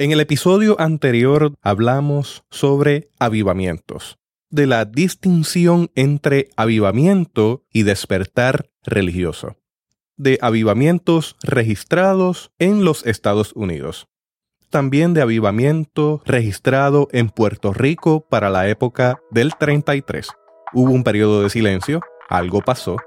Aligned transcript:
En 0.00 0.12
el 0.12 0.20
episodio 0.20 0.80
anterior 0.80 1.54
hablamos 1.60 2.44
sobre 2.50 3.10
avivamientos, 3.18 4.20
de 4.48 4.68
la 4.68 4.84
distinción 4.84 5.90
entre 5.96 6.50
avivamiento 6.54 7.64
y 7.72 7.82
despertar 7.82 8.70
religioso, 8.84 9.56
de 10.16 10.38
avivamientos 10.40 11.34
registrados 11.42 12.52
en 12.60 12.84
los 12.84 13.04
Estados 13.06 13.52
Unidos, 13.56 14.06
también 14.70 15.14
de 15.14 15.22
avivamiento 15.22 16.22
registrado 16.24 17.08
en 17.10 17.28
Puerto 17.28 17.72
Rico 17.72 18.20
para 18.20 18.50
la 18.50 18.68
época 18.68 19.18
del 19.32 19.56
33. 19.56 20.28
Hubo 20.74 20.92
un 20.92 21.02
periodo 21.02 21.42
de 21.42 21.50
silencio, 21.50 22.02
algo 22.28 22.60
pasó, 22.60 22.98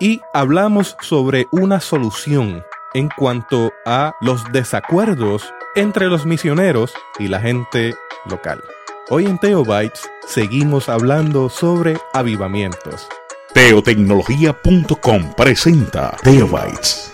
y 0.00 0.20
hablamos 0.34 0.96
sobre 1.00 1.46
una 1.52 1.78
solución 1.78 2.64
en 2.96 3.10
cuanto 3.14 3.74
a 3.84 4.16
los 4.22 4.42
desacuerdos 4.52 5.52
entre 5.74 6.06
los 6.06 6.24
misioneros 6.24 6.94
y 7.18 7.28
la 7.28 7.40
gente 7.40 7.94
local. 8.24 8.64
Hoy 9.10 9.26
en 9.26 9.38
Teobytes 9.38 10.08
seguimos 10.26 10.88
hablando 10.88 11.50
sobre 11.50 11.98
avivamientos. 12.14 13.06
Teotecnología.com 13.52 15.34
presenta 15.36 16.16
Teobytes. 16.22 17.12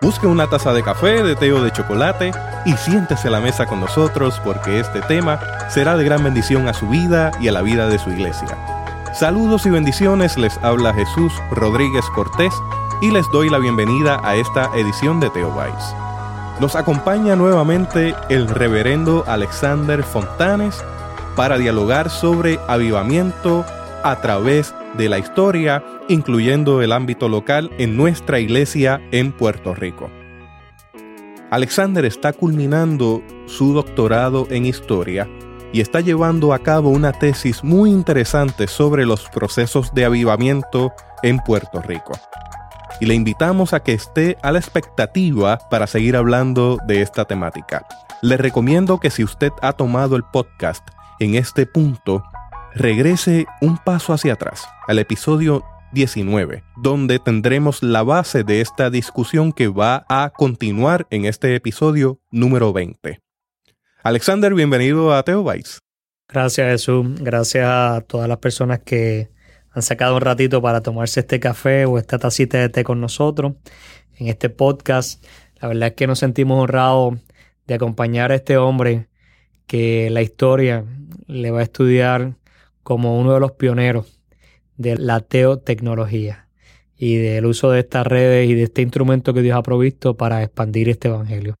Busque 0.00 0.28
una 0.28 0.48
taza 0.48 0.72
de 0.72 0.84
café, 0.84 1.24
de 1.24 1.34
té 1.34 1.52
o 1.52 1.60
de 1.60 1.72
chocolate 1.72 2.30
y 2.64 2.74
siéntese 2.74 3.26
a 3.26 3.32
la 3.32 3.40
mesa 3.40 3.66
con 3.66 3.80
nosotros 3.80 4.40
porque 4.44 4.78
este 4.78 5.00
tema 5.02 5.40
será 5.68 5.96
de 5.96 6.04
gran 6.04 6.22
bendición 6.22 6.68
a 6.68 6.74
su 6.74 6.88
vida 6.88 7.32
y 7.40 7.48
a 7.48 7.52
la 7.52 7.62
vida 7.62 7.88
de 7.88 7.98
su 7.98 8.10
iglesia. 8.10 8.56
Saludos 9.12 9.66
y 9.66 9.70
bendiciones, 9.70 10.38
les 10.38 10.56
habla 10.58 10.94
Jesús 10.94 11.32
Rodríguez 11.50 12.04
Cortés 12.14 12.54
y 13.00 13.10
les 13.10 13.30
doy 13.30 13.50
la 13.50 13.58
bienvenida 13.58 14.20
a 14.24 14.36
esta 14.36 14.70
edición 14.74 15.20
de 15.20 15.28
Teobytes. 15.30 15.94
Nos 16.60 16.74
acompaña 16.74 17.36
nuevamente 17.36 18.14
el 18.30 18.48
reverendo 18.48 19.24
Alexander 19.26 20.02
Fontanes 20.02 20.82
para 21.34 21.58
dialogar 21.58 22.08
sobre 22.08 22.58
avivamiento 22.66 23.66
a 24.02 24.20
través 24.22 24.74
de 24.96 25.10
la 25.10 25.18
historia, 25.18 25.84
incluyendo 26.08 26.80
el 26.80 26.92
ámbito 26.92 27.28
local 27.28 27.70
en 27.76 27.96
nuestra 27.96 28.40
iglesia 28.40 29.00
en 29.10 29.32
Puerto 29.32 29.74
Rico. 29.74 30.10
Alexander 31.50 32.04
está 32.06 32.32
culminando 32.32 33.22
su 33.46 33.74
doctorado 33.74 34.46
en 34.50 34.64
historia 34.64 35.28
y 35.72 35.80
está 35.82 36.00
llevando 36.00 36.54
a 36.54 36.60
cabo 36.60 36.88
una 36.88 37.12
tesis 37.12 37.62
muy 37.62 37.90
interesante 37.90 38.66
sobre 38.66 39.04
los 39.04 39.28
procesos 39.28 39.92
de 39.92 40.06
avivamiento 40.06 40.92
en 41.22 41.38
Puerto 41.38 41.82
Rico 41.82 42.12
y 43.00 43.06
le 43.06 43.14
invitamos 43.14 43.72
a 43.72 43.80
que 43.80 43.92
esté 43.92 44.36
a 44.42 44.52
la 44.52 44.58
expectativa 44.58 45.58
para 45.70 45.86
seguir 45.86 46.16
hablando 46.16 46.78
de 46.86 47.02
esta 47.02 47.24
temática. 47.24 47.86
Le 48.22 48.36
recomiendo 48.36 48.98
que 48.98 49.10
si 49.10 49.24
usted 49.24 49.50
ha 49.62 49.72
tomado 49.72 50.16
el 50.16 50.24
podcast 50.24 50.86
en 51.20 51.34
este 51.34 51.66
punto, 51.66 52.22
regrese 52.74 53.46
un 53.60 53.78
paso 53.78 54.12
hacia 54.12 54.34
atrás, 54.34 54.66
al 54.86 54.98
episodio 54.98 55.64
19, 55.92 56.64
donde 56.76 57.18
tendremos 57.18 57.82
la 57.82 58.02
base 58.02 58.44
de 58.44 58.60
esta 58.60 58.90
discusión 58.90 59.52
que 59.52 59.68
va 59.68 60.04
a 60.08 60.32
continuar 60.36 61.06
en 61.10 61.24
este 61.24 61.54
episodio 61.54 62.20
número 62.30 62.72
20. 62.72 63.20
Alexander, 64.02 64.54
bienvenido 64.54 65.14
a 65.14 65.22
Teobytes. 65.22 65.80
Gracias 66.28 66.68
Jesús, 66.68 67.06
gracias 67.20 67.66
a 67.66 68.00
todas 68.06 68.28
las 68.28 68.38
personas 68.38 68.80
que 68.80 69.30
han 69.76 69.82
sacado 69.82 70.14
un 70.14 70.22
ratito 70.22 70.62
para 70.62 70.80
tomarse 70.80 71.20
este 71.20 71.38
café 71.38 71.84
o 71.84 71.98
esta 71.98 72.18
tacita 72.18 72.56
de 72.56 72.70
té 72.70 72.82
con 72.82 72.98
nosotros 72.98 73.52
en 74.16 74.28
este 74.28 74.48
podcast. 74.48 75.22
La 75.60 75.68
verdad 75.68 75.88
es 75.88 75.94
que 75.94 76.06
nos 76.06 76.18
sentimos 76.18 76.62
honrados 76.62 77.18
de 77.66 77.74
acompañar 77.74 78.32
a 78.32 78.36
este 78.36 78.56
hombre 78.56 79.08
que 79.66 80.08
la 80.08 80.22
historia 80.22 80.86
le 81.26 81.50
va 81.50 81.60
a 81.60 81.62
estudiar 81.62 82.36
como 82.82 83.20
uno 83.20 83.34
de 83.34 83.40
los 83.40 83.52
pioneros 83.52 84.18
de 84.78 84.96
la 84.96 85.20
teotecnología 85.20 86.48
y 86.96 87.16
del 87.16 87.44
uso 87.44 87.70
de 87.70 87.80
estas 87.80 88.06
redes 88.06 88.48
y 88.48 88.54
de 88.54 88.62
este 88.62 88.80
instrumento 88.80 89.34
que 89.34 89.42
Dios 89.42 89.58
ha 89.58 89.62
provisto 89.62 90.16
para 90.16 90.42
expandir 90.42 90.88
este 90.88 91.08
evangelio. 91.08 91.54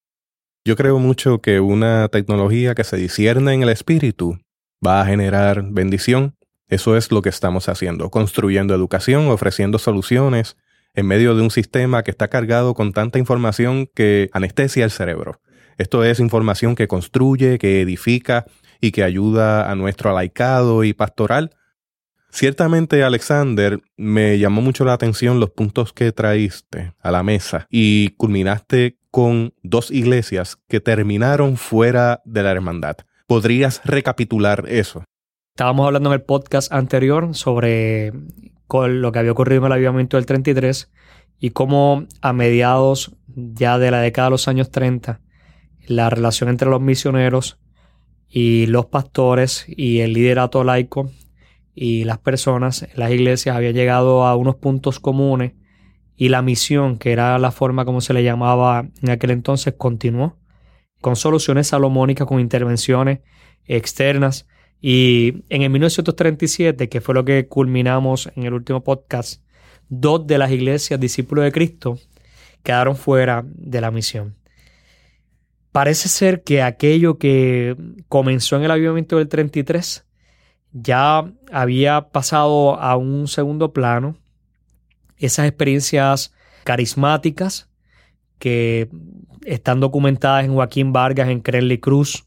Yo 0.66 0.74
creo 0.74 0.98
mucho 0.98 1.42
que 1.42 1.60
una 1.60 2.08
tecnología 2.08 2.74
que 2.74 2.84
se 2.84 2.96
discierne 2.96 3.52
en 3.52 3.62
el 3.62 3.68
espíritu 3.68 4.38
va 4.84 5.02
a 5.02 5.06
generar 5.06 5.62
bendición 5.62 6.32
eso 6.68 6.96
es 6.96 7.12
lo 7.12 7.22
que 7.22 7.28
estamos 7.28 7.68
haciendo, 7.68 8.10
construyendo 8.10 8.74
educación, 8.74 9.28
ofreciendo 9.28 9.78
soluciones 9.78 10.56
en 10.94 11.06
medio 11.06 11.36
de 11.36 11.42
un 11.42 11.50
sistema 11.50 12.02
que 12.02 12.10
está 12.10 12.28
cargado 12.28 12.74
con 12.74 12.92
tanta 12.92 13.18
información 13.18 13.88
que 13.94 14.30
anestesia 14.32 14.84
el 14.84 14.90
cerebro. 14.90 15.40
Esto 15.78 16.04
es 16.04 16.20
información 16.20 16.74
que 16.74 16.88
construye, 16.88 17.58
que 17.58 17.82
edifica 17.82 18.46
y 18.80 18.92
que 18.92 19.04
ayuda 19.04 19.70
a 19.70 19.74
nuestro 19.74 20.12
laicado 20.12 20.84
y 20.84 20.94
pastoral. 20.94 21.50
Ciertamente, 22.30 23.02
Alexander, 23.04 23.80
me 23.96 24.38
llamó 24.38 24.60
mucho 24.60 24.84
la 24.84 24.94
atención 24.94 25.38
los 25.38 25.50
puntos 25.50 25.92
que 25.92 26.12
traíste 26.12 26.92
a 27.00 27.10
la 27.10 27.22
mesa 27.22 27.66
y 27.70 28.10
culminaste 28.10 28.98
con 29.10 29.54
dos 29.62 29.90
iglesias 29.90 30.58
que 30.68 30.80
terminaron 30.80 31.56
fuera 31.56 32.22
de 32.24 32.42
la 32.42 32.50
hermandad. 32.50 32.96
¿Podrías 33.26 33.80
recapitular 33.84 34.64
eso? 34.68 35.04
Estábamos 35.56 35.86
hablando 35.86 36.10
en 36.10 36.12
el 36.12 36.20
podcast 36.20 36.70
anterior 36.70 37.34
sobre 37.34 38.12
lo 38.12 39.10
que 39.10 39.18
había 39.18 39.32
ocurrido 39.32 39.62
en 39.62 39.66
el 39.68 39.72
avivamiento 39.72 40.18
del 40.18 40.26
33 40.26 40.92
y 41.40 41.48
cómo 41.48 42.04
a 42.20 42.34
mediados 42.34 43.16
ya 43.26 43.78
de 43.78 43.90
la 43.90 44.02
década 44.02 44.26
de 44.26 44.32
los 44.32 44.48
años 44.48 44.70
30 44.70 45.22
la 45.86 46.10
relación 46.10 46.50
entre 46.50 46.68
los 46.68 46.82
misioneros 46.82 47.58
y 48.28 48.66
los 48.66 48.84
pastores 48.84 49.64
y 49.66 50.00
el 50.00 50.12
liderato 50.12 50.62
laico 50.62 51.10
y 51.74 52.04
las 52.04 52.18
personas 52.18 52.86
las 52.94 53.10
iglesias 53.10 53.56
había 53.56 53.70
llegado 53.70 54.26
a 54.26 54.36
unos 54.36 54.56
puntos 54.56 55.00
comunes 55.00 55.54
y 56.18 56.28
la 56.28 56.42
misión, 56.42 56.98
que 56.98 57.12
era 57.12 57.38
la 57.38 57.50
forma 57.50 57.86
como 57.86 58.02
se 58.02 58.12
le 58.12 58.22
llamaba 58.22 58.90
en 59.00 59.08
aquel 59.08 59.30
entonces, 59.30 59.72
continuó 59.78 60.36
con 61.00 61.16
soluciones 61.16 61.68
salomónicas, 61.68 62.26
con 62.26 62.40
intervenciones 62.40 63.20
externas 63.64 64.46
y 64.80 65.44
en 65.48 65.62
el 65.62 65.70
1937, 65.70 66.88
que 66.88 67.00
fue 67.00 67.14
lo 67.14 67.24
que 67.24 67.48
culminamos 67.48 68.30
en 68.36 68.44
el 68.44 68.54
último 68.54 68.82
podcast, 68.84 69.42
dos 69.88 70.26
de 70.26 70.38
las 70.38 70.50
iglesias 70.50 71.00
discípulos 71.00 71.44
de 71.44 71.52
Cristo 71.52 71.98
quedaron 72.62 72.96
fuera 72.96 73.44
de 73.46 73.80
la 73.80 73.90
misión. 73.90 74.34
Parece 75.70 76.08
ser 76.08 76.42
que 76.42 76.62
aquello 76.62 77.18
que 77.18 77.76
comenzó 78.08 78.56
en 78.56 78.64
el 78.64 78.70
avivamiento 78.70 79.18
del 79.18 79.28
33 79.28 80.04
ya 80.72 81.32
había 81.52 82.08
pasado 82.08 82.78
a 82.80 82.96
un 82.96 83.28
segundo 83.28 83.72
plano. 83.72 84.16
Esas 85.16 85.46
experiencias 85.46 86.34
carismáticas 86.64 87.70
que 88.38 88.88
están 89.44 89.80
documentadas 89.80 90.44
en 90.44 90.54
Joaquín 90.54 90.92
Vargas, 90.92 91.28
en 91.28 91.40
Crenley 91.40 91.78
Cruz, 91.78 92.25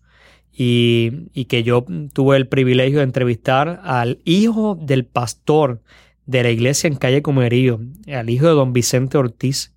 y, 0.61 1.45
que 1.45 1.63
yo 1.63 1.85
tuve 2.11 2.35
el 2.35 2.49
privilegio 2.49 2.97
de 2.97 3.05
entrevistar 3.05 3.79
al 3.85 4.19
hijo 4.25 4.75
del 4.75 5.05
pastor 5.05 5.81
de 6.25 6.43
la 6.43 6.49
iglesia 6.49 6.89
en 6.89 6.97
calle 6.97 7.21
Comerío, 7.21 7.79
al 8.13 8.29
hijo 8.29 8.47
de 8.47 8.51
don 8.51 8.73
Vicente 8.73 9.17
Ortiz, 9.17 9.73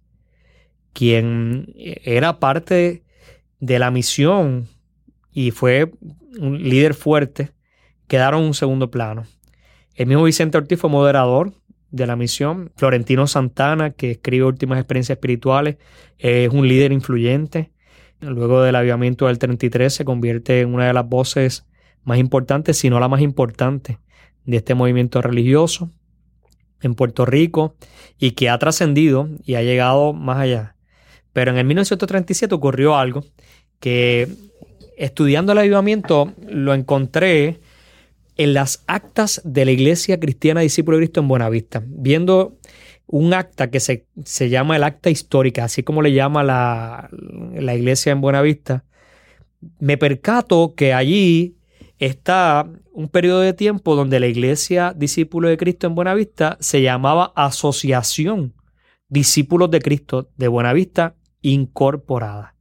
quien 0.92 1.72
era 1.76 2.40
parte 2.40 3.04
de 3.60 3.78
la 3.78 3.92
misión 3.92 4.66
y 5.32 5.52
fue 5.52 5.92
un 6.40 6.60
líder 6.60 6.94
fuerte, 6.94 7.52
quedaron 8.08 8.40
en 8.40 8.48
un 8.48 8.54
segundo 8.54 8.90
plano. 8.90 9.22
El 9.94 10.08
mismo 10.08 10.24
Vicente 10.24 10.58
Ortiz 10.58 10.80
fue 10.80 10.90
moderador 10.90 11.52
de 11.92 12.08
la 12.08 12.16
misión. 12.16 12.72
Florentino 12.74 13.28
Santana, 13.28 13.92
que 13.92 14.10
escribe 14.10 14.46
Últimas 14.46 14.80
Experiencias 14.80 15.16
Espirituales, 15.16 15.76
es 16.18 16.50
un 16.52 16.66
líder 16.66 16.90
influyente 16.90 17.70
luego 18.22 18.62
del 18.62 18.76
avivamiento 18.76 19.26
del 19.26 19.38
33 19.38 19.92
se 19.92 20.04
convierte 20.04 20.60
en 20.60 20.72
una 20.72 20.86
de 20.86 20.92
las 20.92 21.08
voces 21.08 21.66
más 22.04 22.18
importantes, 22.18 22.78
si 22.78 22.90
no 22.90 23.00
la 23.00 23.08
más 23.08 23.20
importante, 23.20 23.98
de 24.44 24.56
este 24.56 24.74
movimiento 24.74 25.22
religioso 25.22 25.90
en 26.80 26.94
Puerto 26.94 27.24
Rico 27.24 27.76
y 28.18 28.32
que 28.32 28.48
ha 28.48 28.58
trascendido 28.58 29.28
y 29.44 29.54
ha 29.54 29.62
llegado 29.62 30.12
más 30.12 30.38
allá. 30.38 30.76
Pero 31.32 31.52
en 31.52 31.58
el 31.58 31.64
1937 31.64 32.54
ocurrió 32.54 32.96
algo 32.96 33.24
que 33.78 34.28
estudiando 34.96 35.52
el 35.52 35.58
avivamiento 35.58 36.32
lo 36.48 36.74
encontré 36.74 37.60
en 38.36 38.54
las 38.54 38.82
actas 38.86 39.40
de 39.44 39.64
la 39.64 39.70
Iglesia 39.70 40.18
Cristiana 40.18 40.60
Discípulo 40.60 40.96
de 40.96 41.02
Cristo 41.04 41.20
en 41.20 41.28
Buenavista, 41.28 41.82
viendo 41.86 42.58
un 43.06 43.34
acta 43.34 43.70
que 43.70 43.80
se, 43.80 44.06
llama 44.48 44.76
el 44.76 44.84
acta 44.84 45.10
histórica, 45.10 45.64
así 45.64 45.82
como 45.82 46.02
le 46.02 46.12
llama 46.12 46.42
la, 46.42 47.10
la 47.54 47.74
iglesia 47.74 48.12
en 48.12 48.20
Buenavista, 48.20 48.84
me 49.78 49.96
percato 49.96 50.74
que 50.74 50.92
allí 50.92 51.56
está 51.98 52.68
un 52.92 53.08
periodo 53.08 53.40
de 53.40 53.52
tiempo 53.52 53.94
donde 53.94 54.20
la 54.20 54.26
iglesia 54.26 54.92
Discípulos 54.96 55.50
de 55.50 55.56
Cristo 55.56 55.86
en 55.86 55.94
Buenavista 55.94 56.56
se 56.60 56.82
llamaba 56.82 57.32
Asociación 57.36 58.54
Discípulos 59.08 59.70
de 59.70 59.80
Cristo 59.80 60.30
de 60.36 60.48
Buenavista 60.48 61.16
Incorporada. 61.42 62.54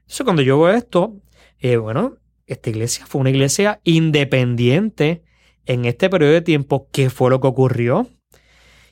Entonces, 0.00 0.24
cuando 0.24 0.42
yo 0.42 0.60
veo 0.60 0.74
esto, 0.74 1.16
eh, 1.60 1.76
bueno, 1.76 2.16
esta 2.46 2.70
iglesia 2.70 3.06
fue 3.06 3.20
una 3.20 3.30
iglesia 3.30 3.80
independiente 3.84 5.22
en 5.66 5.84
este 5.84 6.10
periodo 6.10 6.32
de 6.32 6.40
tiempo. 6.40 6.88
¿Qué 6.90 7.10
fue 7.10 7.30
lo 7.30 7.40
que 7.40 7.46
ocurrió? 7.46 8.08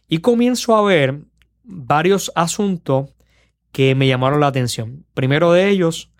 Y 0.08 0.18
comienzo 0.18 0.74
a 0.74 0.82
ver 0.82 1.20
varios 1.62 2.32
asuntos 2.34 3.10
que 3.72 3.94
me 3.94 4.08
llamaron 4.08 4.40
la 4.40 4.46
atención. 4.46 5.04
Primero 5.14 5.52
de 5.52 5.68
ellos, 5.68 6.10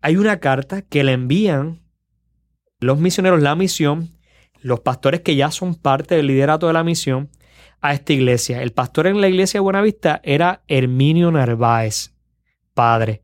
hay 0.00 0.16
una 0.16 0.40
carta 0.40 0.82
que 0.82 1.04
le 1.04 1.12
envían 1.12 1.82
los 2.80 2.98
misioneros, 2.98 3.42
la 3.42 3.54
misión, 3.54 4.16
los 4.60 4.80
pastores 4.80 5.20
que 5.20 5.36
ya 5.36 5.50
son 5.50 5.74
parte 5.74 6.14
del 6.14 6.28
liderato 6.28 6.66
de 6.66 6.72
la 6.72 6.84
misión, 6.84 7.30
a 7.80 7.92
esta 7.92 8.12
iglesia. 8.12 8.62
El 8.62 8.72
pastor 8.72 9.06
en 9.06 9.20
la 9.20 9.28
iglesia 9.28 9.58
de 9.58 9.62
Buenavista 9.62 10.20
era 10.24 10.62
Herminio 10.66 11.30
Narváez, 11.30 12.14
padre, 12.74 13.22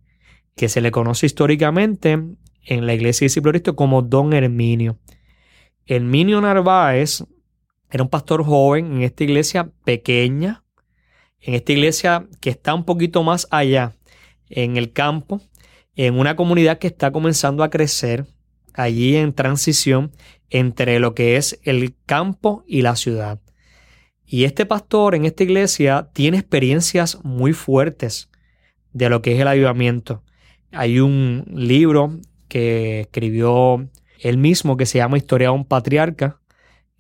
que 0.57 0.69
se 0.69 0.81
le 0.81 0.91
conoce 0.91 1.27
históricamente 1.27 2.13
en 2.13 2.87
la 2.87 2.95
iglesia 2.95 3.29
de 3.29 3.63
como 3.75 4.03
Don 4.03 4.33
Herminio. 4.33 4.99
Herminio 5.87 6.41
Narváez 6.41 7.25
era 7.91 8.03
un 8.03 8.09
pastor 8.09 8.45
joven 8.45 8.93
en 8.93 9.03
esta 9.03 9.25
iglesia 9.25 9.71
pequeña, 9.85 10.65
en 11.41 11.55
esta 11.55 11.73
iglesia 11.73 12.27
que 12.41 12.51
está 12.51 12.75
un 12.75 12.85
poquito 12.85 13.23
más 13.23 13.47
allá, 13.51 13.93
en 14.49 14.77
el 14.77 14.93
campo, 14.93 15.41
en 15.95 16.19
una 16.19 16.37
comunidad 16.37 16.79
que 16.79 16.87
está 16.87 17.13
comenzando 17.13 17.63
a 17.63 17.71
crecer, 17.71 18.27
allí 18.73 19.17
en 19.17 19.33
transición 19.33 20.13
entre 20.51 20.99
lo 20.99 21.15
que 21.15 21.37
es 21.37 21.59
el 21.63 21.95
campo 22.07 22.65
y 22.67 22.83
la 22.83 22.97
ciudad. 22.97 23.41
Y 24.27 24.45
este 24.45 24.67
pastor 24.67 25.15
en 25.15 25.25
esta 25.25 25.45
iglesia 25.45 26.11
tiene 26.13 26.39
experiencias 26.39 27.19
muy 27.23 27.53
fuertes 27.53 28.31
de 28.93 29.09
lo 29.09 29.23
que 29.23 29.35
es 29.35 29.41
el 29.41 29.49
avivamiento. 29.49 30.23
Hay 30.73 30.99
un 30.99 31.45
libro 31.53 32.19
que 32.49 33.01
escribió 33.01 33.89
él 34.21 34.39
mismo 34.39 34.77
que 34.77 34.87
se 34.87 34.99
llama 34.99 35.19
Historia 35.19 35.49
de 35.49 35.55
un 35.55 35.65
Patriarca, 35.65 36.41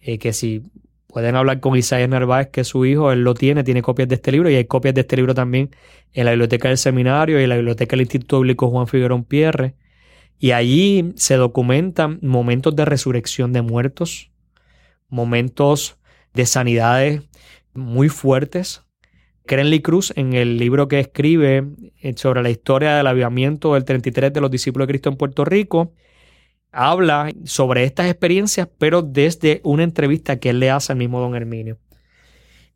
eh, 0.04 0.18
que 0.18 0.32
si 0.34 0.62
pueden 1.06 1.34
hablar 1.34 1.60
con 1.60 1.76
Isaías 1.76 2.08
Narváez, 2.08 2.48
que 2.48 2.60
es 2.60 2.68
su 2.68 2.84
hijo, 2.84 3.10
él 3.10 3.22
lo 3.22 3.32
tiene, 3.34 3.64
tiene 3.64 3.80
copias 3.80 4.06
de 4.08 4.16
este 4.16 4.32
libro 4.32 4.50
y 4.50 4.56
hay 4.56 4.66
copias 4.66 4.94
de 4.94 5.00
este 5.00 5.16
libro 5.16 5.34
también 5.34 5.70
en 6.12 6.26
la 6.26 6.32
biblioteca 6.32 6.68
del 6.68 6.76
seminario 6.76 7.40
y 7.40 7.44
en 7.44 7.48
la 7.48 7.56
biblioteca 7.56 7.92
del 7.92 8.02
Instituto 8.02 8.40
Bíblico 8.40 8.68
Juan 8.68 8.86
Figueroa 8.86 9.22
Pierre. 9.22 9.74
Y 10.38 10.50
allí 10.50 11.12
se 11.16 11.36
documentan 11.36 12.18
momentos 12.20 12.76
de 12.76 12.84
resurrección 12.84 13.52
de 13.52 13.62
muertos, 13.62 14.30
momentos 15.08 15.96
de 16.34 16.44
sanidades 16.44 17.22
muy 17.72 18.10
fuertes. 18.10 18.82
Crenley 19.46 19.80
Cruz, 19.80 20.12
en 20.16 20.34
el 20.34 20.58
libro 20.58 20.88
que 20.88 21.00
escribe 21.00 21.64
eh, 22.02 22.12
sobre 22.16 22.42
la 22.42 22.50
historia 22.50 22.96
del 22.96 23.06
avivamiento 23.06 23.74
del 23.74 23.84
33 23.84 24.32
de 24.32 24.40
los 24.40 24.50
discípulos 24.50 24.86
de 24.86 24.92
Cristo 24.92 25.08
en 25.08 25.16
Puerto 25.16 25.44
Rico, 25.44 25.92
habla 26.74 27.32
sobre 27.44 27.84
estas 27.84 28.06
experiencias, 28.06 28.68
pero 28.78 29.02
desde 29.02 29.60
una 29.64 29.82
entrevista 29.82 30.38
que 30.38 30.50
él 30.50 30.60
le 30.60 30.70
hace 30.70 30.92
al 30.92 30.98
mismo 30.98 31.20
don 31.20 31.34
Herminio. 31.34 31.78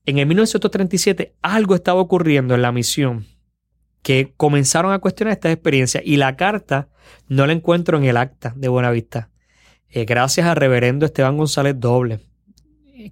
En 0.06 0.18
el 0.18 0.26
1937 0.26 1.34
algo 1.42 1.74
estaba 1.74 2.00
ocurriendo 2.00 2.54
en 2.54 2.62
la 2.62 2.72
misión 2.72 3.26
que 4.02 4.32
comenzaron 4.36 4.92
a 4.92 5.00
cuestionar 5.00 5.32
estas 5.32 5.52
experiencias 5.52 6.02
y 6.06 6.16
la 6.16 6.36
carta 6.36 6.88
no 7.26 7.46
la 7.46 7.52
encuentro 7.52 7.98
en 7.98 8.04
el 8.04 8.16
acta 8.16 8.54
de 8.56 8.68
Buenavista. 8.68 9.30
Eh, 9.90 10.04
gracias 10.04 10.46
al 10.46 10.56
reverendo 10.56 11.04
Esteban 11.04 11.36
González 11.36 11.74
Doble, 11.78 12.20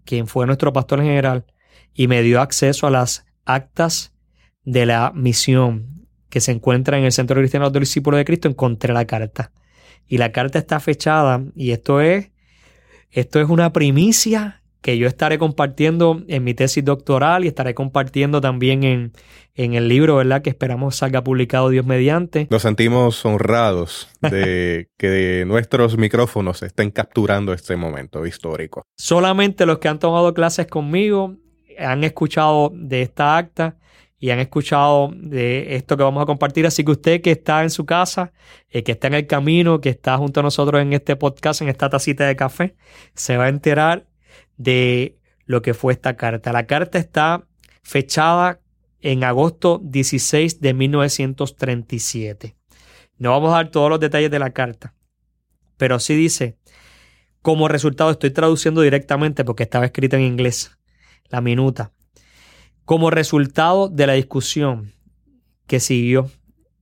quien 0.05 0.27
fue 0.27 0.47
nuestro 0.47 0.73
pastor 0.73 1.03
general 1.03 1.45
y 1.93 2.09
me 2.09 2.23
dio 2.23 2.41
acceso 2.41 2.87
a 2.87 2.91
las 2.91 3.27
actas 3.45 4.15
de 4.65 4.87
la 4.87 5.13
misión 5.15 6.07
que 6.29 6.41
se 6.41 6.53
encuentra 6.53 6.99
en 6.99 7.05
el 7.05 7.13
Centro 7.13 7.37
Cristiano 7.37 7.71
del 7.71 7.83
Discípulo 7.83 8.17
de 8.17 8.25
Cristo, 8.25 8.49
encontré 8.49 8.93
la 8.93 9.07
carta. 9.07 9.53
Y 10.09 10.19
la 10.19 10.33
carta 10.33 10.59
está 10.59 10.81
fechada 10.81 11.43
y 11.55 11.73
esto 11.73 12.01
es, 12.01 12.31
esto 13.11 13.41
es 13.41 13.49
una 13.49 13.73
primicia 13.73 14.63
que 14.81 14.99
yo 14.99 15.09
estaré 15.09 15.37
compartiendo 15.37 16.23
en 16.29 16.45
mi 16.45 16.55
tesis 16.55 16.85
doctoral 16.85 17.45
y 17.45 17.49
estaré 17.49 17.75
compartiendo 17.75 18.41
también 18.41 18.85
en, 18.85 19.13
en 19.57 19.75
el 19.75 19.89
libro, 19.89 20.15
¿verdad? 20.15 20.43
Que 20.43 20.51
esperamos 20.51 20.95
salga 20.95 21.25
publicado 21.25 21.71
Dios 21.71 21.85
mediante. 21.85 22.47
Nos 22.51 22.63
sentimos 22.63 23.25
honrados 23.25 24.09
de 24.21 24.89
que 24.97 25.45
nuestros 25.45 25.99
micrófonos 25.99 26.63
estén 26.63 26.93
capturando 26.93 27.53
este 27.53 27.75
momento 27.75 28.27
histórico. 28.27 28.85
Solamente 28.97 29.67
los 29.67 29.79
que 29.79 29.89
han 29.89 29.99
tomado 29.99 30.33
clases 30.35 30.69
conmigo 30.69 31.35
han 31.79 32.05
escuchado 32.05 32.71
de 32.73 33.03
esta 33.03 33.37
acta 33.37 33.77
y 34.19 34.31
han 34.31 34.39
escuchado 34.39 35.11
de 35.15 35.77
esto 35.77 35.97
que 35.97 36.03
vamos 36.03 36.23
a 36.23 36.27
compartir. 36.27 36.67
Así 36.67 36.85
que 36.85 36.93
usted 36.93 37.21
que 37.21 37.33
está 37.33 37.63
en 37.63 37.71
su 37.71 37.85
casa, 37.85 38.33
eh, 38.71 38.83
que 38.83 38.93
está 38.93 39.09
en 39.09 39.15
el 39.15 39.27
camino, 39.27 39.81
que 39.81 39.91
está 39.91 40.17
junto 40.17 40.41
a 40.41 40.43
nosotros 40.43 40.81
en 40.81 40.93
este 40.93 41.17
podcast, 41.17 41.63
en 41.63 41.69
esta 41.69 41.91
tacita 41.91 42.27
de 42.27 42.37
café, 42.37 42.77
se 43.15 43.37
va 43.37 43.45
a 43.45 43.49
enterar 43.49 44.07
de 44.57 45.19
lo 45.45 45.63
que 45.63 45.75
fue 45.75 45.93
esta 45.93 46.17
carta. 46.17 46.53
La 46.53 46.67
carta 46.67 46.99
está 46.99 47.47
fechada 47.83 48.61
en 49.01 49.23
agosto 49.23 49.81
16 49.85 50.61
de 50.61 50.75
1937. 50.75 52.57
No 53.19 53.31
vamos 53.31 53.53
a 53.53 53.57
dar 53.57 53.71
todos 53.71 53.91
los 53.91 54.01
detalles 54.01 54.31
de 54.31 54.39
la 54.39 54.51
carta, 54.51 54.95
pero 55.77 55.99
sí 56.01 56.15
dice, 56.15 56.57
como 57.43 57.69
resultado, 57.69 58.11
estoy 58.11 58.31
traduciendo 58.31 58.81
directamente 58.81 59.45
porque 59.45 59.63
estaba 59.63 59.87
escrita 59.87 60.17
en 60.17 60.25
inglés, 60.25 60.77
la 61.29 61.41
minuta. 61.41 61.93
Como 62.87 63.11
resultado 63.11 63.89
de 63.89 64.07
la 64.07 64.13
discusión 64.13 64.93
que 65.67 65.81
siguió 65.81 66.31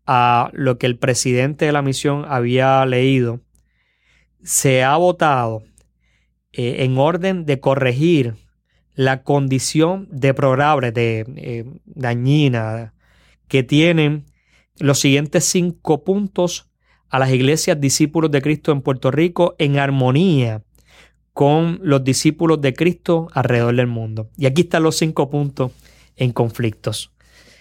a 0.06 0.50
lo 0.52 0.76
que 0.76 0.84
el 0.84 0.98
presidente 0.98 1.64
de 1.64 1.72
la 1.72 1.80
misión 1.80 2.26
había 2.28 2.84
leído, 2.84 3.40
se 4.42 4.84
ha 4.84 4.98
votado 4.98 5.62
eh, 6.52 6.84
en 6.84 6.98
orden 6.98 7.46
de 7.46 7.58
corregir 7.58 8.34
la 8.94 9.22
condición 9.22 10.06
deplorable, 10.10 10.92
de, 10.92 11.24
eh, 11.36 11.64
dañina, 11.86 12.92
que 13.48 13.62
tienen 13.62 14.26
los 14.78 15.00
siguientes 15.00 15.46
cinco 15.46 16.04
puntos 16.04 16.70
a 17.08 17.18
las 17.18 17.30
iglesias 17.30 17.80
discípulos 17.80 18.30
de 18.30 18.42
Cristo 18.42 18.72
en 18.72 18.82
Puerto 18.82 19.10
Rico 19.10 19.54
en 19.58 19.78
armonía 19.78 20.62
con 21.32 21.80
los 21.82 22.04
discípulos 22.04 22.60
de 22.60 22.74
Cristo 22.74 23.28
alrededor 23.32 23.74
del 23.74 23.86
mundo. 23.86 24.28
Y 24.36 24.44
aquí 24.44 24.62
están 24.62 24.82
los 24.82 24.98
cinco 24.98 25.30
puntos 25.30 25.72
en 26.16 26.32
conflictos. 26.32 27.12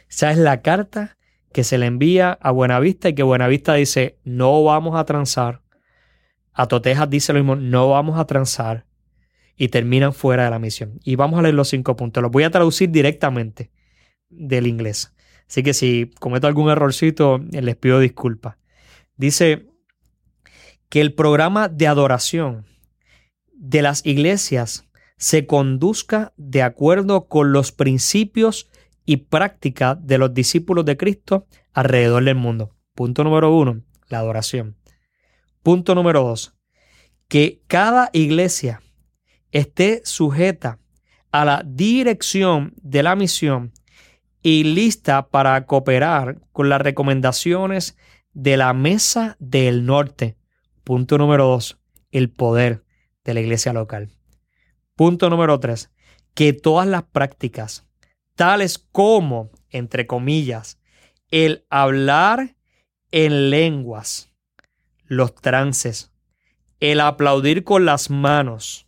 Esa 0.09 0.31
es 0.31 0.37
la 0.37 0.61
carta 0.61 1.17
que 1.51 1.63
se 1.63 1.77
le 1.77 1.85
envía 1.85 2.37
a 2.41 2.51
Buenavista 2.51 3.09
y 3.09 3.15
que 3.15 3.23
Buenavista 3.23 3.73
dice, 3.75 4.17
no 4.23 4.63
vamos 4.63 4.99
a 4.99 5.05
transar 5.05 5.63
a 6.53 6.67
Totejas 6.67 7.09
dice 7.09 7.33
lo 7.33 7.39
mismo, 7.39 7.55
no 7.55 7.89
vamos 7.89 8.19
a 8.19 8.25
transar 8.25 8.85
y 9.55 9.69
terminan 9.69 10.13
fuera 10.13 10.45
de 10.45 10.51
la 10.51 10.59
misión. 10.59 10.99
Y 11.03 11.15
vamos 11.15 11.39
a 11.39 11.41
leer 11.41 11.55
los 11.55 11.69
cinco 11.69 11.95
puntos. 11.95 12.21
Los 12.21 12.31
voy 12.31 12.43
a 12.43 12.51
traducir 12.51 12.89
directamente 12.89 13.71
del 14.29 14.67
inglés. 14.67 15.13
Así 15.47 15.63
que 15.63 15.73
si 15.73 16.11
cometo 16.19 16.47
algún 16.47 16.69
errorcito, 16.69 17.39
les 17.51 17.75
pido 17.75 17.99
disculpas. 17.99 18.55
Dice 19.17 19.67
que 20.89 21.01
el 21.01 21.13
programa 21.13 21.69
de 21.69 21.87
adoración 21.87 22.65
de 23.53 23.81
las 23.81 24.05
iglesias 24.05 24.85
se 25.17 25.45
conduzca 25.45 26.33
de 26.37 26.61
acuerdo 26.61 27.27
con 27.27 27.51
los 27.51 27.71
principios 27.71 28.69
y 29.05 29.17
prácticas 29.17 29.97
de 30.05 30.17
los 30.17 30.33
discípulos 30.33 30.85
de 30.85 30.97
Cristo 30.97 31.47
alrededor 31.73 32.23
del 32.23 32.35
mundo. 32.35 32.75
Punto 32.95 33.23
número 33.23 33.55
uno, 33.55 33.81
la 34.09 34.19
adoración. 34.19 34.77
Punto 35.61 35.95
número 35.95 36.23
dos, 36.23 36.55
que 37.27 37.61
cada 37.67 38.09
iglesia 38.13 38.81
esté 39.51 40.01
sujeta 40.03 40.79
a 41.31 41.45
la 41.45 41.63
dirección 41.65 42.73
de 42.77 43.03
la 43.03 43.15
misión 43.15 43.71
y 44.41 44.63
lista 44.65 45.29
para 45.29 45.65
cooperar 45.65 46.41
con 46.51 46.69
las 46.69 46.81
recomendaciones 46.81 47.97
de 48.33 48.57
la 48.57 48.73
Mesa 48.73 49.37
del 49.39 49.85
Norte. 49.85 50.37
Punto 50.83 51.17
número 51.17 51.45
dos, 51.45 51.79
el 52.11 52.29
poder 52.29 52.83
de 53.23 53.33
la 53.33 53.39
iglesia 53.39 53.73
local. 53.73 54.09
Punto 54.95 55.29
número 55.29 55.59
tres, 55.59 55.91
que 56.35 56.53
todas 56.53 56.87
las 56.87 57.03
prácticas, 57.03 57.85
tales 58.35 58.77
como, 58.77 59.51
entre 59.69 60.05
comillas, 60.05 60.79
el 61.31 61.65
hablar 61.69 62.55
en 63.11 63.49
lenguas, 63.49 64.31
los 65.05 65.33
trances, 65.35 66.11
el 66.79 66.99
aplaudir 66.99 67.63
con 67.63 67.85
las 67.85 68.09
manos, 68.09 68.87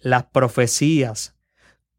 las 0.00 0.24
profecías, 0.24 1.34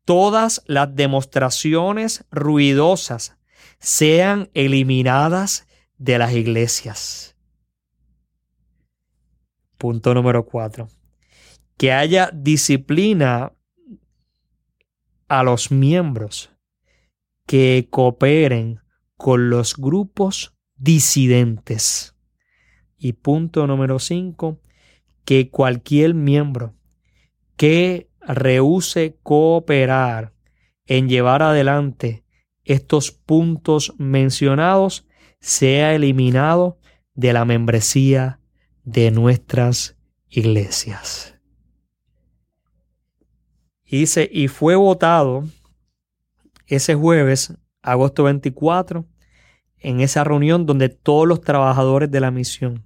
todas 0.05 0.63
las 0.65 0.95
demostraciones 0.95 2.25
ruidosas 2.31 3.37
sean 3.79 4.49
eliminadas 4.53 5.67
de 5.97 6.17
las 6.17 6.33
iglesias. 6.33 7.35
Punto 9.77 10.13
número 10.13 10.45
cuatro. 10.45 10.87
Que 11.77 11.91
haya 11.91 12.31
disciplina 12.33 13.53
a 15.27 15.43
los 15.43 15.71
miembros 15.71 16.51
que 17.45 17.87
cooperen 17.89 18.79
con 19.17 19.49
los 19.49 19.75
grupos 19.77 20.55
disidentes 20.75 22.15
Y 22.97 23.13
punto 23.13 23.65
número 23.67 23.99
cinco, 23.99 24.61
que 25.25 25.49
cualquier 25.49 26.13
miembro 26.13 26.75
que 27.55 28.09
rehúse 28.21 29.17
cooperar 29.23 30.33
en 30.87 31.07
llevar 31.07 31.41
adelante 31.41 32.25
estos 32.63 33.11
puntos 33.11 33.93
mencionados 33.97 35.07
sea 35.39 35.93
eliminado 35.93 36.79
de 37.13 37.33
la 37.33 37.45
membresía 37.45 38.39
de 38.83 39.11
nuestras 39.11 39.97
iglesias. 40.27 41.34
Dice, 43.85 44.29
y 44.31 44.47
fue 44.47 44.75
votado 44.75 45.43
ese 46.67 46.95
jueves, 46.95 47.53
agosto 47.81 48.23
24, 48.23 49.05
en 49.77 50.01
esa 50.01 50.23
reunión 50.23 50.65
donde 50.65 50.89
todos 50.89 51.27
los 51.27 51.41
trabajadores 51.41 52.09
de 52.09 52.19
la 52.19 52.31
misión, 52.31 52.83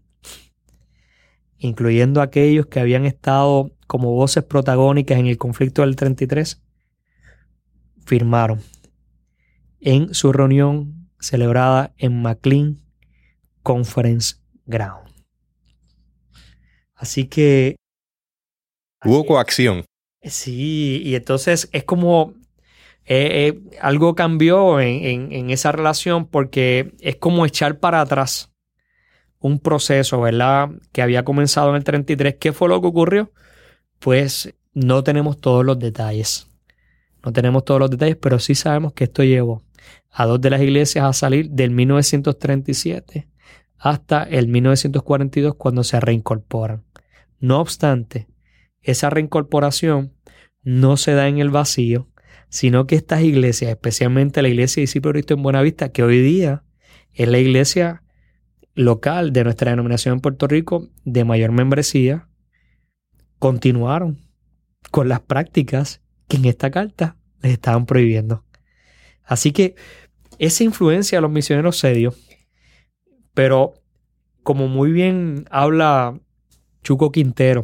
incluyendo 1.57 2.21
aquellos 2.21 2.65
que 2.67 2.79
habían 2.79 3.05
estado 3.05 3.71
como 3.87 4.13
voces 4.13 4.43
protagónicas 4.43 5.17
en 5.17 5.27
el 5.27 5.37
conflicto 5.37 5.81
del 5.81 5.95
33, 5.95 6.61
firmaron 8.05 8.61
en 9.79 10.13
su 10.13 10.33
reunión 10.33 11.09
celebrada 11.19 11.93
en 11.97 12.21
McLean 12.21 12.81
Conference 13.63 14.35
Ground. 14.65 15.09
Así 16.95 17.25
que... 17.25 17.77
Hubo 19.05 19.25
coacción. 19.25 19.85
Sí, 20.23 21.01
y 21.03 21.15
entonces 21.15 21.69
es 21.71 21.83
como 21.85 22.33
eh, 23.05 23.47
eh, 23.47 23.77
algo 23.81 24.15
cambió 24.15 24.79
en, 24.79 25.49
esa 25.49 25.71
relación 25.71 26.27
porque 26.27 26.93
es 26.99 27.15
como 27.15 27.45
echar 27.45 27.79
para 27.79 28.01
atrás 28.01 28.51
un 29.39 29.59
proceso, 29.59 30.21
¿verdad? 30.21 30.69
Que 30.91 31.01
había 31.01 31.23
comenzado 31.25 31.69
en 31.69 31.77
el 31.77 31.83
33. 31.83 32.35
¿Qué 32.39 32.53
fue 32.53 32.69
lo 32.69 32.81
que 32.81 32.87
ocurrió? 32.87 33.31
Pues 33.99 34.53
no 34.73 35.03
tenemos 35.03 35.39
todos 35.39 35.65
los 35.65 35.79
detalles. 35.79 36.47
No 37.23 37.33
tenemos 37.33 37.65
todos 37.65 37.79
los 37.79 37.89
detalles, 37.89 38.17
pero 38.17 38.39
sí 38.39 38.55
sabemos 38.55 38.93
que 38.93 39.05
esto 39.05 39.23
llevó 39.23 39.63
a 40.11 40.25
dos 40.25 40.41
de 40.41 40.49
las 40.51 40.61
iglesias 40.61 41.05
a 41.05 41.13
salir 41.13 41.49
del 41.49 41.71
1937 41.71 43.27
hasta 43.77 44.23
el 44.23 44.47
1942 44.47 45.55
cuando 45.55 45.83
se 45.83 45.99
reincorporan. 45.99 46.83
No 47.39 47.59
obstante, 47.59 48.27
esa 48.81 49.09
reincorporación 49.09 50.13
no 50.63 50.97
se 50.97 51.13
da 51.13 51.27
en 51.27 51.39
el 51.39 51.49
vacío, 51.49 52.09
sino 52.49 52.87
que 52.87 52.95
estas 52.95 53.21
iglesias, 53.21 53.71
especialmente 53.71 54.41
la 54.41 54.49
iglesia 54.49 54.81
de 54.81 54.83
discípulos 54.83 55.13
Cristo 55.13 55.33
en 55.35 55.43
Buenavista, 55.43 55.91
que 55.91 56.03
hoy 56.03 56.21
día 56.21 56.63
es 57.13 57.27
la 57.27 57.39
iglesia 57.39 58.03
local 58.73 59.33
de 59.33 59.43
nuestra 59.43 59.71
denominación 59.71 60.15
en 60.15 60.21
Puerto 60.21 60.47
Rico 60.47 60.89
de 61.05 61.25
mayor 61.25 61.51
membresía, 61.51 62.27
continuaron 63.37 64.21
con 64.91 65.09
las 65.09 65.21
prácticas 65.21 66.01
que 66.27 66.37
en 66.37 66.45
esta 66.45 66.71
carta 66.71 67.17
les 67.41 67.53
estaban 67.53 67.85
prohibiendo. 67.85 68.45
Así 69.23 69.51
que 69.51 69.75
esa 70.39 70.63
influencia 70.63 71.17
de 71.17 71.21
los 71.21 71.31
misioneros 71.31 71.77
se 71.77 71.93
dio, 71.93 72.13
pero 73.33 73.73
como 74.43 74.67
muy 74.67 74.91
bien 74.91 75.45
habla 75.51 76.19
Chuco 76.81 77.11
Quintero 77.11 77.63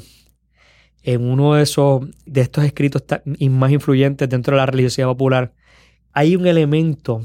en 1.05 1.29
uno 1.29 1.53
de 1.53 1.61
esos 1.61 2.03
de 2.25 2.41
estos 2.41 2.63
escritos 2.63 3.03
más 3.51 3.71
influyentes 3.71 4.27
dentro 4.27 4.55
de 4.55 4.57
la 4.57 4.65
religiosidad 4.65 5.05
popular, 5.05 5.53
hay 6.11 6.35
un 6.35 6.47
elemento 6.47 7.21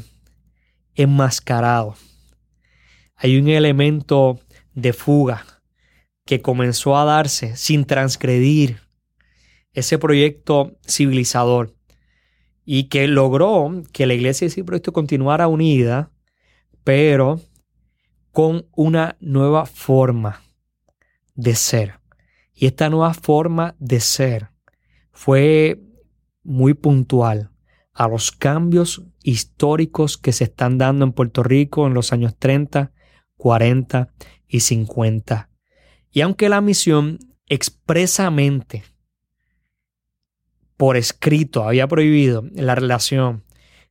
enmascarado. 0.94 1.96
Hay 3.16 3.38
un 3.38 3.48
elemento 3.48 4.38
de 4.74 4.92
fuga 4.92 5.46
que 6.26 6.42
comenzó 6.42 6.98
a 6.98 7.06
darse 7.06 7.56
sin 7.56 7.86
transgredir 7.86 8.80
ese 9.72 9.98
proyecto 9.98 10.76
civilizador 10.86 11.74
y 12.66 12.84
que 12.84 13.06
logró 13.08 13.82
que 13.92 14.04
la 14.04 14.12
iglesia 14.12 14.46
de 14.46 14.64
proyecto 14.64 14.92
continuara 14.92 15.48
unida, 15.48 16.10
pero 16.84 17.40
con 18.30 18.66
una 18.76 19.16
nueva 19.20 19.64
forma 19.64 20.42
de 21.34 21.54
ser. 21.54 21.99
Y 22.60 22.66
esta 22.66 22.90
nueva 22.90 23.14
forma 23.14 23.74
de 23.78 24.00
ser 24.00 24.50
fue 25.12 25.80
muy 26.42 26.74
puntual 26.74 27.52
a 27.94 28.06
los 28.06 28.32
cambios 28.32 29.02
históricos 29.22 30.18
que 30.18 30.32
se 30.32 30.44
están 30.44 30.76
dando 30.76 31.06
en 31.06 31.12
Puerto 31.12 31.42
Rico 31.42 31.86
en 31.86 31.94
los 31.94 32.12
años 32.12 32.36
30, 32.38 32.92
40 33.38 34.12
y 34.46 34.60
50. 34.60 35.48
Y 36.10 36.20
aunque 36.20 36.50
la 36.50 36.60
misión 36.60 37.18
expresamente 37.46 38.84
por 40.76 40.98
escrito 40.98 41.64
había 41.64 41.88
prohibido 41.88 42.44
la 42.52 42.74
relación 42.74 43.42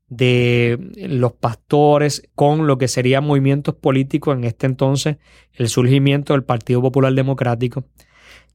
de 0.10 0.78
los 0.96 1.34
pastores 1.34 2.30
con 2.36 2.68
lo 2.68 2.78
que 2.78 2.88
serían 2.88 3.26
movimientos 3.26 3.74
políticos 3.74 4.38
en 4.38 4.44
este 4.44 4.68
entonces, 4.68 5.18
el 5.54 5.70
surgimiento 5.70 6.34
del 6.34 6.44
Partido 6.44 6.84
Popular 6.84 7.16
Democrático, 7.16 7.86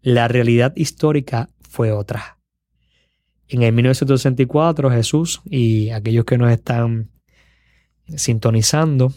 la 0.04 0.28
realidad 0.28 0.74
histórica 0.76 1.48
fue 1.62 1.90
otra. 1.90 2.38
En 3.48 3.62
el 3.62 3.72
1964 3.72 4.90
Jesús 4.90 5.40
y 5.46 5.88
aquellos 5.90 6.26
que 6.26 6.36
nos 6.36 6.52
están 6.52 7.10
sintonizando, 8.14 9.14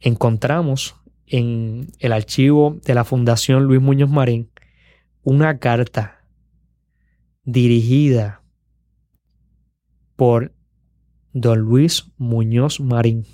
encontramos 0.00 0.96
en 1.26 1.92
el 1.98 2.12
archivo 2.12 2.80
de 2.82 2.94
la 2.94 3.04
Fundación 3.04 3.64
Luis 3.64 3.82
Muñoz 3.82 4.08
Marín 4.08 4.50
una 5.22 5.58
carta 5.58 6.24
dirigida 7.44 8.42
por 10.16 10.54
don 11.34 11.58
Luis 11.58 12.10
Muñoz 12.16 12.80
Marín 12.80 13.26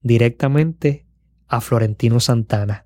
directamente 0.00 1.06
a 1.46 1.60
Florentino 1.60 2.18
Santana 2.18 2.85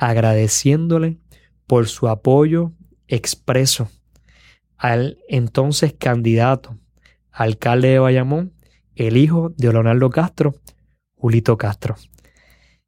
agradeciéndole 0.00 1.18
por 1.66 1.86
su 1.86 2.08
apoyo 2.08 2.72
expreso 3.06 3.90
al 4.78 5.18
entonces 5.28 5.92
candidato 5.92 6.78
alcalde 7.30 7.88
de 7.88 7.98
Bayamón, 7.98 8.54
el 8.96 9.18
hijo 9.18 9.52
de 9.58 9.70
Leonardo 9.70 10.08
Castro, 10.08 10.54
Julito 11.16 11.58
Castro. 11.58 11.96